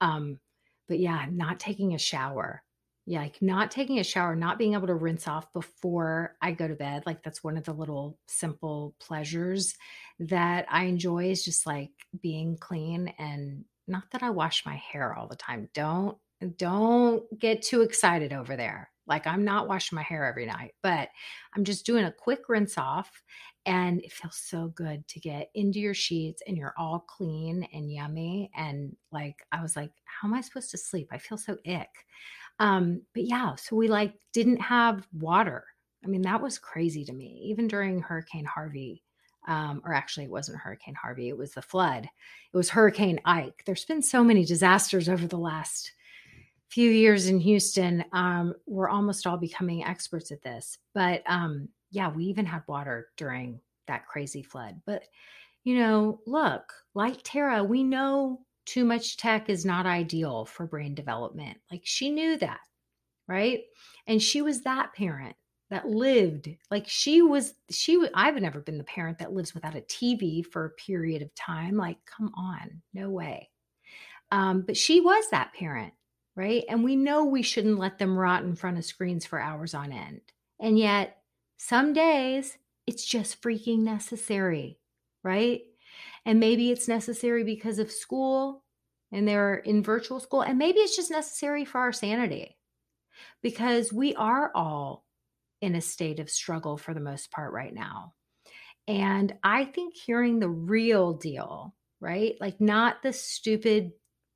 Um, 0.00 0.38
but 0.86 1.00
yeah, 1.00 1.26
not 1.30 1.58
taking 1.58 1.94
a 1.94 1.98
shower 1.98 2.62
yeah, 3.06 3.20
like 3.20 3.42
not 3.42 3.70
taking 3.70 3.98
a 3.98 4.04
shower, 4.04 4.34
not 4.34 4.58
being 4.58 4.72
able 4.72 4.86
to 4.86 4.94
rinse 4.94 5.28
off 5.28 5.52
before 5.52 6.36
I 6.40 6.52
go 6.52 6.66
to 6.66 6.74
bed. 6.74 7.02
Like 7.04 7.22
that's 7.22 7.44
one 7.44 7.58
of 7.58 7.64
the 7.64 7.72
little 7.72 8.18
simple 8.26 8.94
pleasures 8.98 9.74
that 10.20 10.66
I 10.70 10.84
enjoy 10.84 11.30
is 11.30 11.44
just 11.44 11.66
like 11.66 11.90
being 12.22 12.56
clean 12.56 13.12
and 13.18 13.64
not 13.86 14.04
that 14.12 14.22
I 14.22 14.30
wash 14.30 14.64
my 14.64 14.76
hair 14.76 15.14
all 15.14 15.28
the 15.28 15.36
time. 15.36 15.68
Don't 15.74 16.16
don't 16.56 17.22
get 17.38 17.62
too 17.62 17.82
excited 17.82 18.32
over 18.32 18.56
there. 18.56 18.90
Like 19.06 19.26
I'm 19.26 19.44
not 19.44 19.68
washing 19.68 19.96
my 19.96 20.02
hair 20.02 20.24
every 20.24 20.46
night, 20.46 20.72
but 20.82 21.10
I'm 21.54 21.64
just 21.64 21.84
doing 21.84 22.04
a 22.04 22.12
quick 22.12 22.48
rinse 22.48 22.78
off 22.78 23.22
and 23.66 24.00
it 24.02 24.12
feels 24.12 24.36
so 24.36 24.68
good 24.68 25.06
to 25.08 25.20
get 25.20 25.50
into 25.54 25.78
your 25.78 25.94
sheets 25.94 26.42
and 26.46 26.56
you're 26.56 26.74
all 26.78 27.00
clean 27.00 27.66
and 27.72 27.92
yummy 27.92 28.50
and 28.56 28.96
like 29.12 29.36
I 29.52 29.62
was 29.62 29.76
like 29.76 29.90
how 30.04 30.28
am 30.28 30.34
I 30.34 30.40
supposed 30.40 30.70
to 30.70 30.78
sleep? 30.78 31.08
I 31.12 31.18
feel 31.18 31.38
so 31.38 31.58
ick. 31.66 31.90
Um, 32.58 33.02
but 33.14 33.24
yeah, 33.24 33.54
so 33.56 33.76
we 33.76 33.88
like 33.88 34.14
didn't 34.32 34.60
have 34.60 35.06
water. 35.12 35.64
I 36.04 36.08
mean, 36.08 36.22
that 36.22 36.40
was 36.40 36.58
crazy 36.58 37.04
to 37.04 37.12
me, 37.12 37.40
even 37.44 37.66
during 37.66 38.00
Hurricane 38.00 38.44
Harvey. 38.44 39.02
Um, 39.46 39.82
or 39.84 39.92
actually, 39.92 40.24
it 40.24 40.30
wasn't 40.30 40.58
Hurricane 40.58 40.94
Harvey, 40.94 41.28
it 41.28 41.36
was 41.36 41.52
the 41.52 41.62
flood. 41.62 42.04
It 42.04 42.56
was 42.56 42.70
Hurricane 42.70 43.20
Ike. 43.24 43.62
There's 43.66 43.84
been 43.84 44.02
so 44.02 44.24
many 44.24 44.44
disasters 44.44 45.08
over 45.08 45.26
the 45.26 45.38
last 45.38 45.92
few 46.68 46.90
years 46.90 47.28
in 47.28 47.38
Houston. 47.40 48.04
Um, 48.12 48.54
we're 48.66 48.88
almost 48.88 49.26
all 49.26 49.36
becoming 49.36 49.84
experts 49.84 50.32
at 50.32 50.42
this. 50.42 50.78
But 50.94 51.22
um, 51.26 51.68
yeah, 51.90 52.08
we 52.08 52.24
even 52.24 52.46
had 52.46 52.62
water 52.66 53.08
during 53.16 53.60
that 53.86 54.06
crazy 54.06 54.42
flood. 54.42 54.80
But, 54.86 55.04
you 55.62 55.78
know, 55.78 56.20
look, 56.26 56.72
like 56.94 57.18
Tara, 57.22 57.62
we 57.62 57.84
know 57.84 58.40
too 58.66 58.84
much 58.84 59.16
tech 59.16 59.48
is 59.48 59.64
not 59.64 59.86
ideal 59.86 60.44
for 60.44 60.66
brain 60.66 60.94
development. 60.94 61.58
Like 61.70 61.82
she 61.84 62.10
knew 62.10 62.36
that, 62.38 62.60
right? 63.28 63.60
And 64.06 64.22
she 64.22 64.42
was 64.42 64.62
that 64.62 64.92
parent 64.94 65.36
that 65.70 65.88
lived 65.88 66.48
like 66.70 66.86
she 66.86 67.22
was 67.22 67.54
she 67.70 67.96
was 67.96 68.10
I've 68.14 68.36
never 68.36 68.60
been 68.60 68.78
the 68.78 68.84
parent 68.84 69.18
that 69.18 69.32
lives 69.32 69.54
without 69.54 69.76
a 69.76 69.80
TV 69.80 70.44
for 70.44 70.66
a 70.66 70.70
period 70.70 71.22
of 71.22 71.34
time. 71.34 71.76
Like 71.76 71.98
come 72.04 72.32
on 72.36 72.82
no 72.92 73.10
way. 73.10 73.50
Um 74.30 74.62
but 74.62 74.76
she 74.76 75.00
was 75.00 75.24
that 75.30 75.52
parent 75.54 75.92
right? 76.36 76.64
And 76.68 76.82
we 76.82 76.96
know 76.96 77.24
we 77.24 77.42
shouldn't 77.42 77.78
let 77.78 77.98
them 77.98 78.18
rot 78.18 78.42
in 78.42 78.56
front 78.56 78.76
of 78.76 78.84
screens 78.84 79.24
for 79.24 79.38
hours 79.38 79.72
on 79.72 79.92
end. 79.92 80.20
And 80.58 80.76
yet 80.78 81.18
some 81.58 81.92
days 81.92 82.58
it's 82.86 83.04
just 83.04 83.40
freaking 83.40 83.80
necessary 83.80 84.78
right 85.22 85.62
and 86.24 86.40
maybe 86.40 86.70
it's 86.70 86.88
necessary 86.88 87.44
because 87.44 87.78
of 87.78 87.92
school 87.92 88.64
and 89.12 89.28
they're 89.28 89.56
in 89.56 89.82
virtual 89.82 90.20
school. 90.20 90.42
And 90.42 90.58
maybe 90.58 90.78
it's 90.78 90.96
just 90.96 91.10
necessary 91.10 91.64
for 91.64 91.78
our 91.78 91.92
sanity 91.92 92.56
because 93.42 93.92
we 93.92 94.14
are 94.14 94.50
all 94.54 95.04
in 95.60 95.74
a 95.74 95.80
state 95.80 96.20
of 96.20 96.30
struggle 96.30 96.76
for 96.76 96.94
the 96.94 97.00
most 97.00 97.30
part 97.30 97.52
right 97.52 97.72
now. 97.72 98.14
And 98.86 99.34
I 99.42 99.64
think 99.64 99.94
hearing 99.94 100.40
the 100.40 100.48
real 100.48 101.14
deal, 101.14 101.74
right? 102.00 102.34
Like 102.40 102.60
not 102.60 103.02
the 103.02 103.12
stupid, 103.12 103.92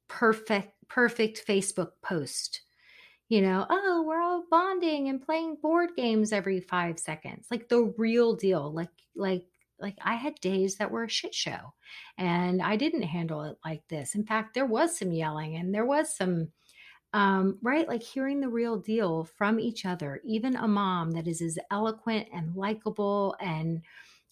perfect, 0.08 0.72
perfect 0.88 1.46
Facebook 1.46 1.90
post, 2.02 2.62
you 3.28 3.42
know, 3.42 3.66
oh, 3.68 4.04
we're 4.06 4.22
all 4.22 4.44
bonding 4.50 5.08
and 5.08 5.20
playing 5.20 5.58
board 5.60 5.90
games 5.96 6.32
every 6.32 6.60
five 6.60 6.98
seconds. 6.98 7.46
Like 7.50 7.68
the 7.68 7.92
real 7.98 8.34
deal. 8.36 8.72
Like, 8.72 8.88
like, 9.14 9.44
like 9.80 9.96
I 10.02 10.14
had 10.14 10.34
days 10.36 10.76
that 10.76 10.90
were 10.90 11.04
a 11.04 11.08
shit 11.08 11.34
show 11.34 11.74
and 12.16 12.62
I 12.62 12.76
didn't 12.76 13.02
handle 13.02 13.42
it 13.42 13.56
like 13.64 13.82
this. 13.88 14.14
In 14.14 14.24
fact, 14.24 14.54
there 14.54 14.66
was 14.66 14.98
some 14.98 15.12
yelling 15.12 15.56
and 15.56 15.74
there 15.74 15.86
was 15.86 16.16
some, 16.16 16.48
um, 17.12 17.58
right? 17.62 17.88
Like 17.88 18.02
hearing 18.02 18.40
the 18.40 18.48
real 18.48 18.76
deal 18.76 19.24
from 19.24 19.60
each 19.60 19.84
other, 19.86 20.20
even 20.24 20.56
a 20.56 20.68
mom 20.68 21.12
that 21.12 21.26
is 21.28 21.40
as 21.40 21.58
eloquent 21.70 22.28
and 22.32 22.54
likable 22.54 23.36
and 23.40 23.82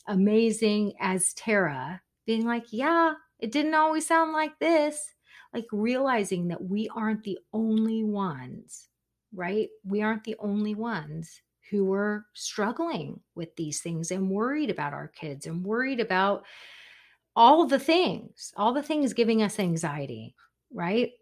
amazing 0.09 0.95
as 1.01 1.33
Tara, 1.35 2.01
being 2.27 2.45
like, 2.45 2.67
yeah, 2.71 3.15
it 3.39 3.53
didn't 3.53 3.75
always 3.75 4.07
sound 4.07 4.33
like 4.33 4.59
this 4.59 5.15
like 5.57 5.67
realizing 5.73 6.49
that 6.49 6.63
we 6.63 6.87
aren't 6.95 7.25
the 7.25 7.39
only 7.55 8.05
ones, 8.05 8.89
right? 9.35 9.69
We 9.85 10.03
aren't 10.03 10.25
the 10.25 10.37
only 10.39 10.75
ones 10.75 11.41
who 11.71 11.85
were 11.85 12.27
struggling 12.35 13.21
with 13.35 13.55
these 13.57 13.81
things 13.81 14.11
and 14.11 14.31
worried 14.31 14.71
about 14.71 14.93
our 14.93 15.09
kids 15.09 15.47
and 15.47 15.65
worried 15.65 16.01
about 16.01 16.45
all 17.35 17.67
the 17.67 17.79
things, 17.79 18.53
all 18.57 18.73
the 18.73 18.83
things 18.83 19.13
giving 19.13 19.43
us 19.43 19.59
anxiety, 19.59 20.35
right? 20.73 21.13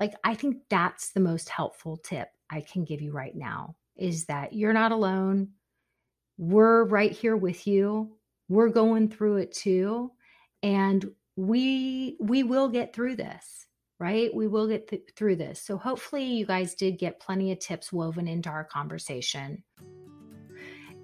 Like, 0.00 0.14
I 0.24 0.34
think 0.34 0.58
that's 0.68 1.12
the 1.12 1.20
most 1.20 1.48
helpful 1.48 1.96
tip 1.96 2.28
I 2.50 2.60
can 2.60 2.84
give 2.84 3.00
you 3.00 3.12
right 3.12 3.34
now 3.34 3.76
is 3.96 4.26
that 4.26 4.52
you're 4.52 4.72
not 4.72 4.92
alone. 4.92 5.50
We're 6.36 6.84
right 6.84 7.12
here 7.12 7.36
with 7.36 7.66
you. 7.66 8.16
We're 8.48 8.68
going 8.68 9.08
through 9.08 9.38
it 9.38 9.52
too. 9.52 10.10
And 10.62 11.10
we 11.36 12.16
we 12.20 12.42
will 12.42 12.68
get 12.68 12.94
through 12.94 13.16
this 13.16 13.66
right? 14.04 14.34
We 14.34 14.48
will 14.48 14.68
get 14.68 14.86
th- 14.86 15.02
through 15.16 15.36
this. 15.36 15.58
So 15.62 15.78
hopefully 15.78 16.24
you 16.24 16.44
guys 16.44 16.74
did 16.74 16.98
get 16.98 17.20
plenty 17.20 17.52
of 17.52 17.58
tips 17.58 17.90
woven 17.90 18.28
into 18.28 18.50
our 18.50 18.62
conversation. 18.62 19.62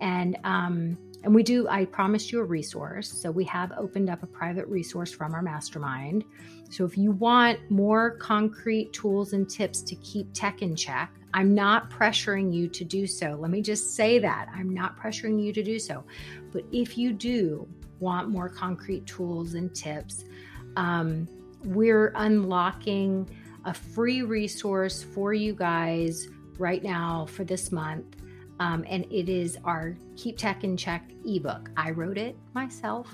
And 0.02 0.38
um 0.44 0.98
and 1.24 1.34
we 1.34 1.42
do 1.42 1.66
I 1.66 1.86
promised 1.86 2.30
you 2.30 2.40
a 2.40 2.44
resource. 2.44 3.10
So 3.10 3.30
we 3.30 3.44
have 3.44 3.72
opened 3.78 4.10
up 4.10 4.22
a 4.22 4.26
private 4.26 4.66
resource 4.66 5.10
from 5.10 5.32
our 5.32 5.40
mastermind. 5.40 6.24
So 6.68 6.84
if 6.84 6.98
you 6.98 7.12
want 7.12 7.58
more 7.70 8.18
concrete 8.18 8.92
tools 8.92 9.32
and 9.32 9.48
tips 9.48 9.80
to 9.80 9.94
keep 9.96 10.26
tech 10.34 10.60
in 10.60 10.76
check, 10.76 11.10
I'm 11.32 11.54
not 11.54 11.90
pressuring 11.90 12.52
you 12.52 12.68
to 12.68 12.84
do 12.84 13.06
so. 13.06 13.34
Let 13.40 13.50
me 13.50 13.62
just 13.62 13.94
say 13.96 14.18
that. 14.18 14.48
I'm 14.54 14.74
not 14.74 14.98
pressuring 14.98 15.42
you 15.42 15.54
to 15.54 15.62
do 15.62 15.78
so. 15.78 16.04
But 16.52 16.64
if 16.70 16.98
you 16.98 17.14
do 17.14 17.66
want 17.98 18.28
more 18.28 18.50
concrete 18.50 19.06
tools 19.06 19.54
and 19.54 19.74
tips, 19.74 20.24
um, 20.76 21.26
we're 21.64 22.12
unlocking 22.16 23.28
a 23.64 23.74
free 23.74 24.22
resource 24.22 25.02
for 25.02 25.34
you 25.34 25.52
guys 25.52 26.28
right 26.58 26.82
now 26.82 27.26
for 27.26 27.44
this 27.44 27.70
month. 27.72 28.16
Um, 28.58 28.84
and 28.88 29.06
it 29.10 29.28
is 29.28 29.58
our 29.64 29.96
Keep 30.16 30.38
Tech 30.38 30.64
in 30.64 30.76
Check 30.76 31.10
ebook. 31.24 31.70
I 31.76 31.90
wrote 31.90 32.18
it 32.18 32.36
myself 32.54 33.10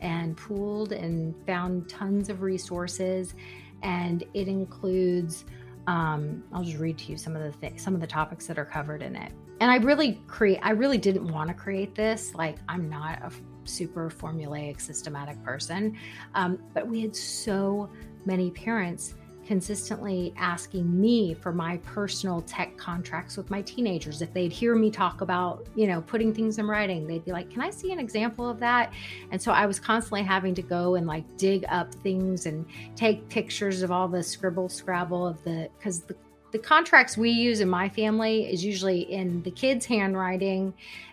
and 0.00 0.36
pooled 0.36 0.92
and 0.92 1.34
found 1.46 1.88
tons 1.88 2.28
of 2.28 2.42
resources. 2.42 3.34
And 3.82 4.24
it 4.34 4.48
includes, 4.48 5.44
um, 5.86 6.42
I'll 6.52 6.64
just 6.64 6.78
read 6.78 6.98
to 6.98 7.12
you 7.12 7.16
some 7.16 7.36
of 7.36 7.42
the 7.42 7.68
th- 7.68 7.80
some 7.80 7.94
of 7.94 8.00
the 8.00 8.06
topics 8.08 8.46
that 8.46 8.58
are 8.58 8.64
covered 8.64 9.02
in 9.02 9.14
it. 9.14 9.32
And 9.60 9.70
I 9.70 9.76
really 9.76 10.20
create, 10.26 10.58
I 10.62 10.70
really 10.70 10.98
didn't 10.98 11.28
want 11.28 11.48
to 11.48 11.54
create 11.54 11.94
this. 11.94 12.34
Like 12.34 12.56
I'm 12.68 12.88
not 12.88 13.20
a 13.22 13.30
super 13.68 14.10
formulaic, 14.10 14.80
systematic 14.80 15.42
person. 15.44 15.96
Um, 16.34 16.58
but 16.74 16.86
we 16.86 17.00
had 17.00 17.14
so 17.14 17.90
many 18.24 18.50
parents 18.50 19.14
consistently 19.48 20.34
asking 20.36 21.00
me 21.00 21.32
for 21.32 21.52
my 21.52 21.78
personal 21.78 22.42
tech 22.42 22.76
contracts 22.76 23.34
with 23.34 23.48
my 23.48 23.62
teenagers. 23.62 24.20
If 24.20 24.30
they'd 24.34 24.52
hear 24.52 24.74
me 24.74 24.90
talk 24.90 25.22
about 25.22 25.66
you 25.74 25.86
know 25.86 26.02
putting 26.02 26.34
things 26.34 26.58
in 26.58 26.66
writing 26.66 27.06
they'd 27.06 27.24
be 27.24 27.32
like 27.32 27.50
can 27.50 27.62
i 27.62 27.70
see 27.70 27.90
an 27.90 27.98
example 27.98 28.46
of 28.46 28.60
that? 28.60 28.92
And 29.30 29.40
so 29.40 29.50
i 29.50 29.64
was 29.64 29.80
constantly 29.80 30.22
having 30.22 30.54
to 30.54 30.60
go 30.60 30.96
and 30.96 31.06
like 31.06 31.24
dig 31.38 31.64
up 31.70 31.94
things 31.94 32.44
and 32.44 32.66
take 32.94 33.26
pictures 33.30 33.80
of 33.80 33.90
all 33.90 34.06
the 34.06 34.22
scribble 34.22 34.68
scrabble 34.68 35.26
of 35.26 35.42
the 35.44 35.70
because 35.78 36.00
the 36.02 36.14
the 36.50 36.58
contracts 36.58 37.16
we 37.16 37.30
use 37.30 37.60
in 37.60 37.68
my 37.68 37.88
family 37.88 38.50
is 38.50 38.64
usually 38.64 39.00
in 39.00 39.42
the 39.42 39.50
kids 39.50 39.84
handwriting 39.84 40.72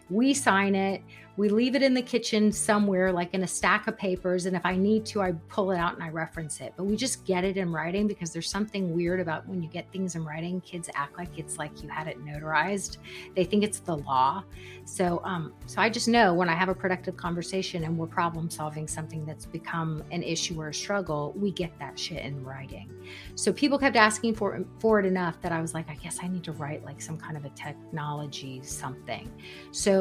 we 0.09 0.33
sign 0.33 0.75
it 0.75 1.01
we 1.37 1.49
leave 1.49 1.75
it 1.75 1.83
in 1.83 1.93
the 1.93 2.01
kitchen 2.01 2.51
somewhere, 2.51 3.11
like 3.11 3.33
in 3.33 3.43
a 3.43 3.47
stack 3.47 3.87
of 3.87 3.97
papers. 3.97 4.45
And 4.45 4.55
if 4.55 4.65
I 4.65 4.77
need 4.77 5.05
to, 5.07 5.21
I 5.21 5.33
pull 5.49 5.71
it 5.71 5.77
out 5.77 5.93
and 5.93 6.01
I 6.01 6.09
reference 6.09 6.61
it. 6.61 6.73
But 6.77 6.85
we 6.85 6.95
just 6.95 7.25
get 7.25 7.43
it 7.43 7.57
in 7.57 7.71
writing 7.71 8.07
because 8.07 8.31
there's 8.31 8.49
something 8.49 8.93
weird 8.93 9.19
about 9.19 9.45
when 9.47 9.61
you 9.61 9.67
get 9.67 9.91
things 9.91 10.15
in 10.15 10.23
writing. 10.23 10.61
Kids 10.61 10.89
act 10.95 11.17
like 11.17 11.37
it's 11.37 11.57
like 11.57 11.83
you 11.83 11.89
had 11.89 12.07
it 12.07 12.23
notarized. 12.23 12.97
They 13.35 13.43
think 13.43 13.63
it's 13.63 13.79
the 13.79 13.97
law. 13.97 14.43
So, 14.85 15.21
um, 15.25 15.53
so 15.65 15.81
I 15.81 15.89
just 15.89 16.07
know 16.07 16.33
when 16.33 16.47
I 16.47 16.55
have 16.55 16.69
a 16.69 16.75
productive 16.75 17.17
conversation 17.17 17.83
and 17.83 17.97
we're 17.97 18.07
problem 18.07 18.49
solving 18.49 18.87
something 18.87 19.25
that's 19.25 19.45
become 19.45 20.03
an 20.11 20.23
issue 20.23 20.59
or 20.61 20.69
a 20.69 20.73
struggle, 20.73 21.33
we 21.35 21.51
get 21.51 21.77
that 21.79 21.99
shit 21.99 22.23
in 22.23 22.43
writing. 22.45 22.89
So 23.35 23.51
people 23.51 23.77
kept 23.77 23.97
asking 23.97 24.35
for 24.35 24.63
for 24.79 24.99
it 24.99 25.05
enough 25.05 25.41
that 25.41 25.51
I 25.51 25.59
was 25.59 25.73
like, 25.73 25.89
I 25.89 25.95
guess 25.95 26.19
I 26.21 26.27
need 26.27 26.43
to 26.45 26.53
write 26.53 26.85
like 26.85 27.01
some 27.01 27.17
kind 27.17 27.35
of 27.35 27.43
a 27.43 27.49
technology 27.49 28.61
something. 28.63 29.29
So 29.71 29.94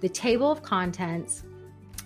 the 0.00 0.08
table 0.08 0.50
of 0.50 0.62
contents, 0.62 1.44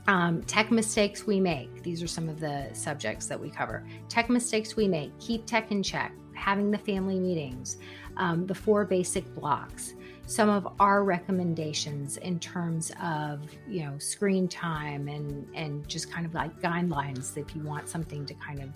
um, 0.07 0.43
tech 0.43 0.71
mistakes 0.71 1.27
we 1.27 1.41
make. 1.41 1.83
These 1.83 2.03
are 2.03 2.07
some 2.07 2.29
of 2.29 2.41
the 2.41 2.69
subjects 2.73 3.27
that 3.27 3.39
we 3.39 3.51
cover. 3.51 3.85
Tech 4.09 4.31
mistakes 4.31 4.77
we 4.77 4.89
make, 4.89 5.17
keep 5.19 5.47
tech 5.47 5.71
in 5.71 5.83
check, 5.83 6.13
having 6.35 6.71
the 6.71 6.79
family 6.79 7.19
meetings, 7.19 7.77
um, 8.17 8.47
the 8.47 8.55
four 8.55 8.85
basic 8.85 9.25
blocks, 9.35 9.95
some 10.27 10.49
of 10.49 10.67
our 10.79 11.03
recommendations 11.03 12.17
in 12.19 12.39
terms 12.39 12.93
of 13.03 13.41
you 13.69 13.85
know 13.85 13.99
screen 13.99 14.47
time 14.47 15.09
and 15.09 15.47
and 15.55 15.89
just 15.89 16.11
kind 16.11 16.25
of 16.25 16.33
like 16.35 16.53
guidelines 16.61 17.37
if 17.37 17.55
you 17.57 17.63
want 17.63 17.89
something 17.89 18.25
to 18.25 18.35
kind 18.35 18.61
of 18.61 18.71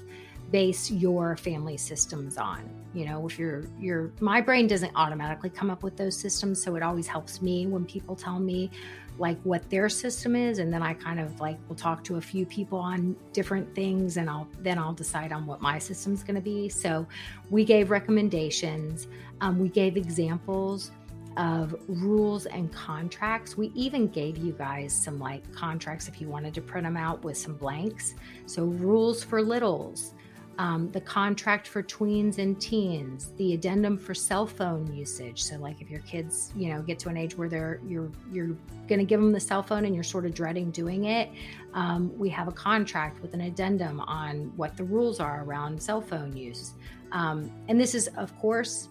base 0.50 0.90
your 0.90 1.36
family 1.36 1.76
systems 1.76 2.36
on 2.38 2.68
you 2.94 3.04
know 3.04 3.26
if 3.26 3.38
you're 3.38 3.64
your 3.78 4.12
my 4.20 4.40
brain 4.40 4.66
doesn't 4.66 4.92
automatically 4.94 5.50
come 5.50 5.70
up 5.70 5.82
with 5.82 5.96
those 5.96 6.16
systems 6.16 6.62
so 6.62 6.76
it 6.76 6.82
always 6.82 7.06
helps 7.06 7.42
me 7.42 7.66
when 7.66 7.84
people 7.84 8.14
tell 8.14 8.38
me 8.38 8.70
like 9.18 9.40
what 9.42 9.68
their 9.70 9.88
system 9.88 10.34
is 10.34 10.58
and 10.58 10.72
then 10.72 10.82
I 10.82 10.94
kind 10.94 11.20
of 11.20 11.40
like 11.40 11.58
will 11.68 11.76
talk 11.76 12.02
to 12.04 12.16
a 12.16 12.20
few 12.20 12.44
people 12.44 12.78
on 12.78 13.14
different 13.32 13.72
things 13.74 14.16
and 14.16 14.28
I'll 14.28 14.48
then 14.60 14.78
I'll 14.78 14.92
decide 14.92 15.32
on 15.32 15.46
what 15.46 15.60
my 15.60 15.78
system's 15.78 16.22
going 16.22 16.34
to 16.34 16.40
be. 16.40 16.68
So 16.68 17.06
we 17.50 17.64
gave 17.64 17.90
recommendations, 17.90 19.06
um, 19.40 19.58
we 19.58 19.68
gave 19.68 19.96
examples 19.96 20.90
of 21.36 21.74
rules 21.88 22.46
and 22.46 22.72
contracts. 22.72 23.56
We 23.56 23.72
even 23.74 24.08
gave 24.08 24.36
you 24.38 24.52
guys 24.52 24.92
some 24.92 25.18
like 25.18 25.52
contracts 25.52 26.08
if 26.08 26.20
you 26.20 26.28
wanted 26.28 26.54
to 26.54 26.60
print 26.60 26.84
them 26.86 26.96
out 26.96 27.22
with 27.24 27.36
some 27.36 27.56
blanks. 27.56 28.14
So 28.46 28.64
rules 28.64 29.22
for 29.22 29.42
littles, 29.42 30.14
um, 30.58 30.90
the 30.92 31.00
contract 31.00 31.66
for 31.66 31.82
tweens 31.82 32.38
and 32.38 32.60
teens, 32.60 33.32
the 33.36 33.54
addendum 33.54 33.98
for 33.98 34.14
cell 34.14 34.46
phone 34.46 34.92
usage. 34.94 35.42
So, 35.42 35.56
like 35.56 35.80
if 35.80 35.90
your 35.90 36.00
kids, 36.00 36.52
you 36.56 36.72
know, 36.72 36.82
get 36.82 36.98
to 37.00 37.08
an 37.08 37.16
age 37.16 37.36
where 37.36 37.48
they're 37.48 37.80
you're 37.86 38.10
you're 38.32 38.56
going 38.88 38.98
to 38.98 39.04
give 39.04 39.20
them 39.20 39.32
the 39.32 39.40
cell 39.40 39.62
phone 39.62 39.84
and 39.84 39.94
you're 39.94 40.04
sort 40.04 40.26
of 40.26 40.34
dreading 40.34 40.70
doing 40.70 41.04
it, 41.04 41.30
um, 41.72 42.16
we 42.18 42.28
have 42.28 42.48
a 42.48 42.52
contract 42.52 43.20
with 43.20 43.34
an 43.34 43.40
addendum 43.42 44.00
on 44.00 44.52
what 44.56 44.76
the 44.76 44.84
rules 44.84 45.20
are 45.20 45.42
around 45.44 45.82
cell 45.82 46.00
phone 46.00 46.36
use. 46.36 46.74
Um, 47.12 47.50
and 47.68 47.80
this 47.80 47.94
is, 47.94 48.08
of 48.16 48.36
course, 48.38 48.88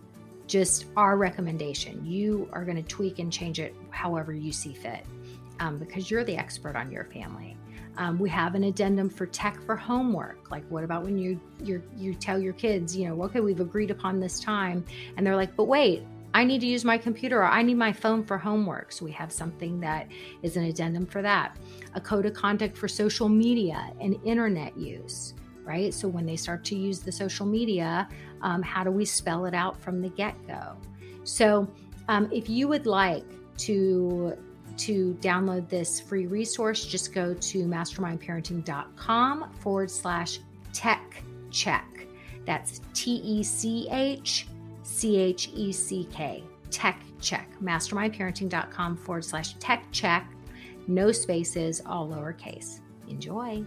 just 0.48 0.86
our 0.98 1.18
recommendation. 1.18 2.06
You 2.06 2.50
are 2.54 2.64
going 2.64 2.78
to 2.78 2.84
tweak 2.84 3.20
and 3.20 3.32
change 3.32 3.60
it 3.60 3.76
however 3.90 4.34
you 4.34 4.52
see 4.52 4.74
fit, 4.74 5.06
um, 5.60 5.78
because 5.78 6.12
you're 6.12 6.24
the 6.24 6.36
expert 6.36 6.76
on 6.76 6.92
your 6.92 7.06
family. 7.06 7.58
Um, 7.98 8.20
we 8.20 8.30
have 8.30 8.56
an 8.56 8.64
addendum 8.64 9.10
for 9.10 9.26
tech 9.26 9.62
for 9.62 9.76
homework. 9.76 10.50
Like, 10.52 10.66
what 10.70 10.84
about 10.84 11.04
when 11.04 11.18
you 11.18 11.40
you 11.64 11.82
you 11.96 12.14
tell 12.14 12.40
your 12.40 12.54
kids, 12.54 12.96
you 12.96 13.08
know, 13.08 13.24
okay, 13.24 13.40
we've 13.40 13.60
agreed 13.60 13.92
upon 13.92 14.20
this 14.20 14.40
time, 14.40 14.84
and 15.16 15.26
they're 15.26 15.36
like, 15.36 15.56
but 15.56 15.66
wait, 15.66 16.04
I 16.34 16.44
need 16.44 16.62
to 16.62 16.68
use 16.68 16.84
my 16.84 16.98
computer 16.98 17.40
or 17.40 17.46
I 17.46 17.62
need 17.62 17.78
my 17.78 17.94
phone 17.94 18.24
for 18.24 18.38
homework. 18.38 18.92
So 18.92 19.06
we 19.06 19.12
have 19.12 19.32
something 19.32 19.80
that 19.82 20.08
is 20.42 20.58
an 20.58 20.64
addendum 20.64 21.06
for 21.06 21.22
that. 21.22 21.56
A 21.94 22.02
code 22.02 22.26
of 22.26 22.34
conduct 22.34 22.76
for 22.76 22.88
social 22.88 23.30
media 23.30 23.92
and 24.02 24.18
internet 24.24 24.76
use, 24.76 25.36
right? 25.64 25.94
So 25.94 26.08
when 26.08 26.26
they 26.26 26.36
start 26.36 26.64
to 26.66 26.76
use 26.76 27.00
the 27.00 27.12
social 27.12 27.46
media, 27.46 28.08
um, 28.42 28.64
how 28.64 28.84
do 28.84 28.90
we 28.90 29.06
spell 29.06 29.46
it 29.46 29.54
out 29.54 29.80
from 29.80 30.02
the 30.02 30.10
get 30.10 30.36
go? 30.48 30.76
So 31.24 31.70
um, 32.08 32.30
if 32.32 32.50
you 32.50 32.68
would 32.68 32.88
like 32.88 33.26
to 33.60 34.36
to 34.78 35.18
download 35.22 35.70
this 35.70 36.00
free 36.00 36.28
resource, 36.28 36.86
just 36.86 37.14
go 37.14 37.34
to 37.34 37.66
mastermindparenting.com 37.66 39.54
forward 39.60 39.92
slash 39.92 40.40
tech 40.72 41.24
check. 41.52 42.08
That's 42.46 42.82
T 42.94 43.16
E 43.16 43.44
C 43.44 43.88
H 43.92 44.48
C 44.84 45.18
H 45.18 45.50
E 45.54 45.72
C 45.72 46.08
K, 46.12 46.44
tech 46.72 47.02
check. 47.22 47.50
Mastermindparenting.com 47.62 48.98
forward 48.98 49.26
slash 49.26 49.54
tech 49.56 49.86
check. 49.92 50.30
No 50.88 51.12
spaces, 51.12 51.82
all 51.86 52.08
lowercase. 52.10 52.80
Enjoy. 53.08 53.64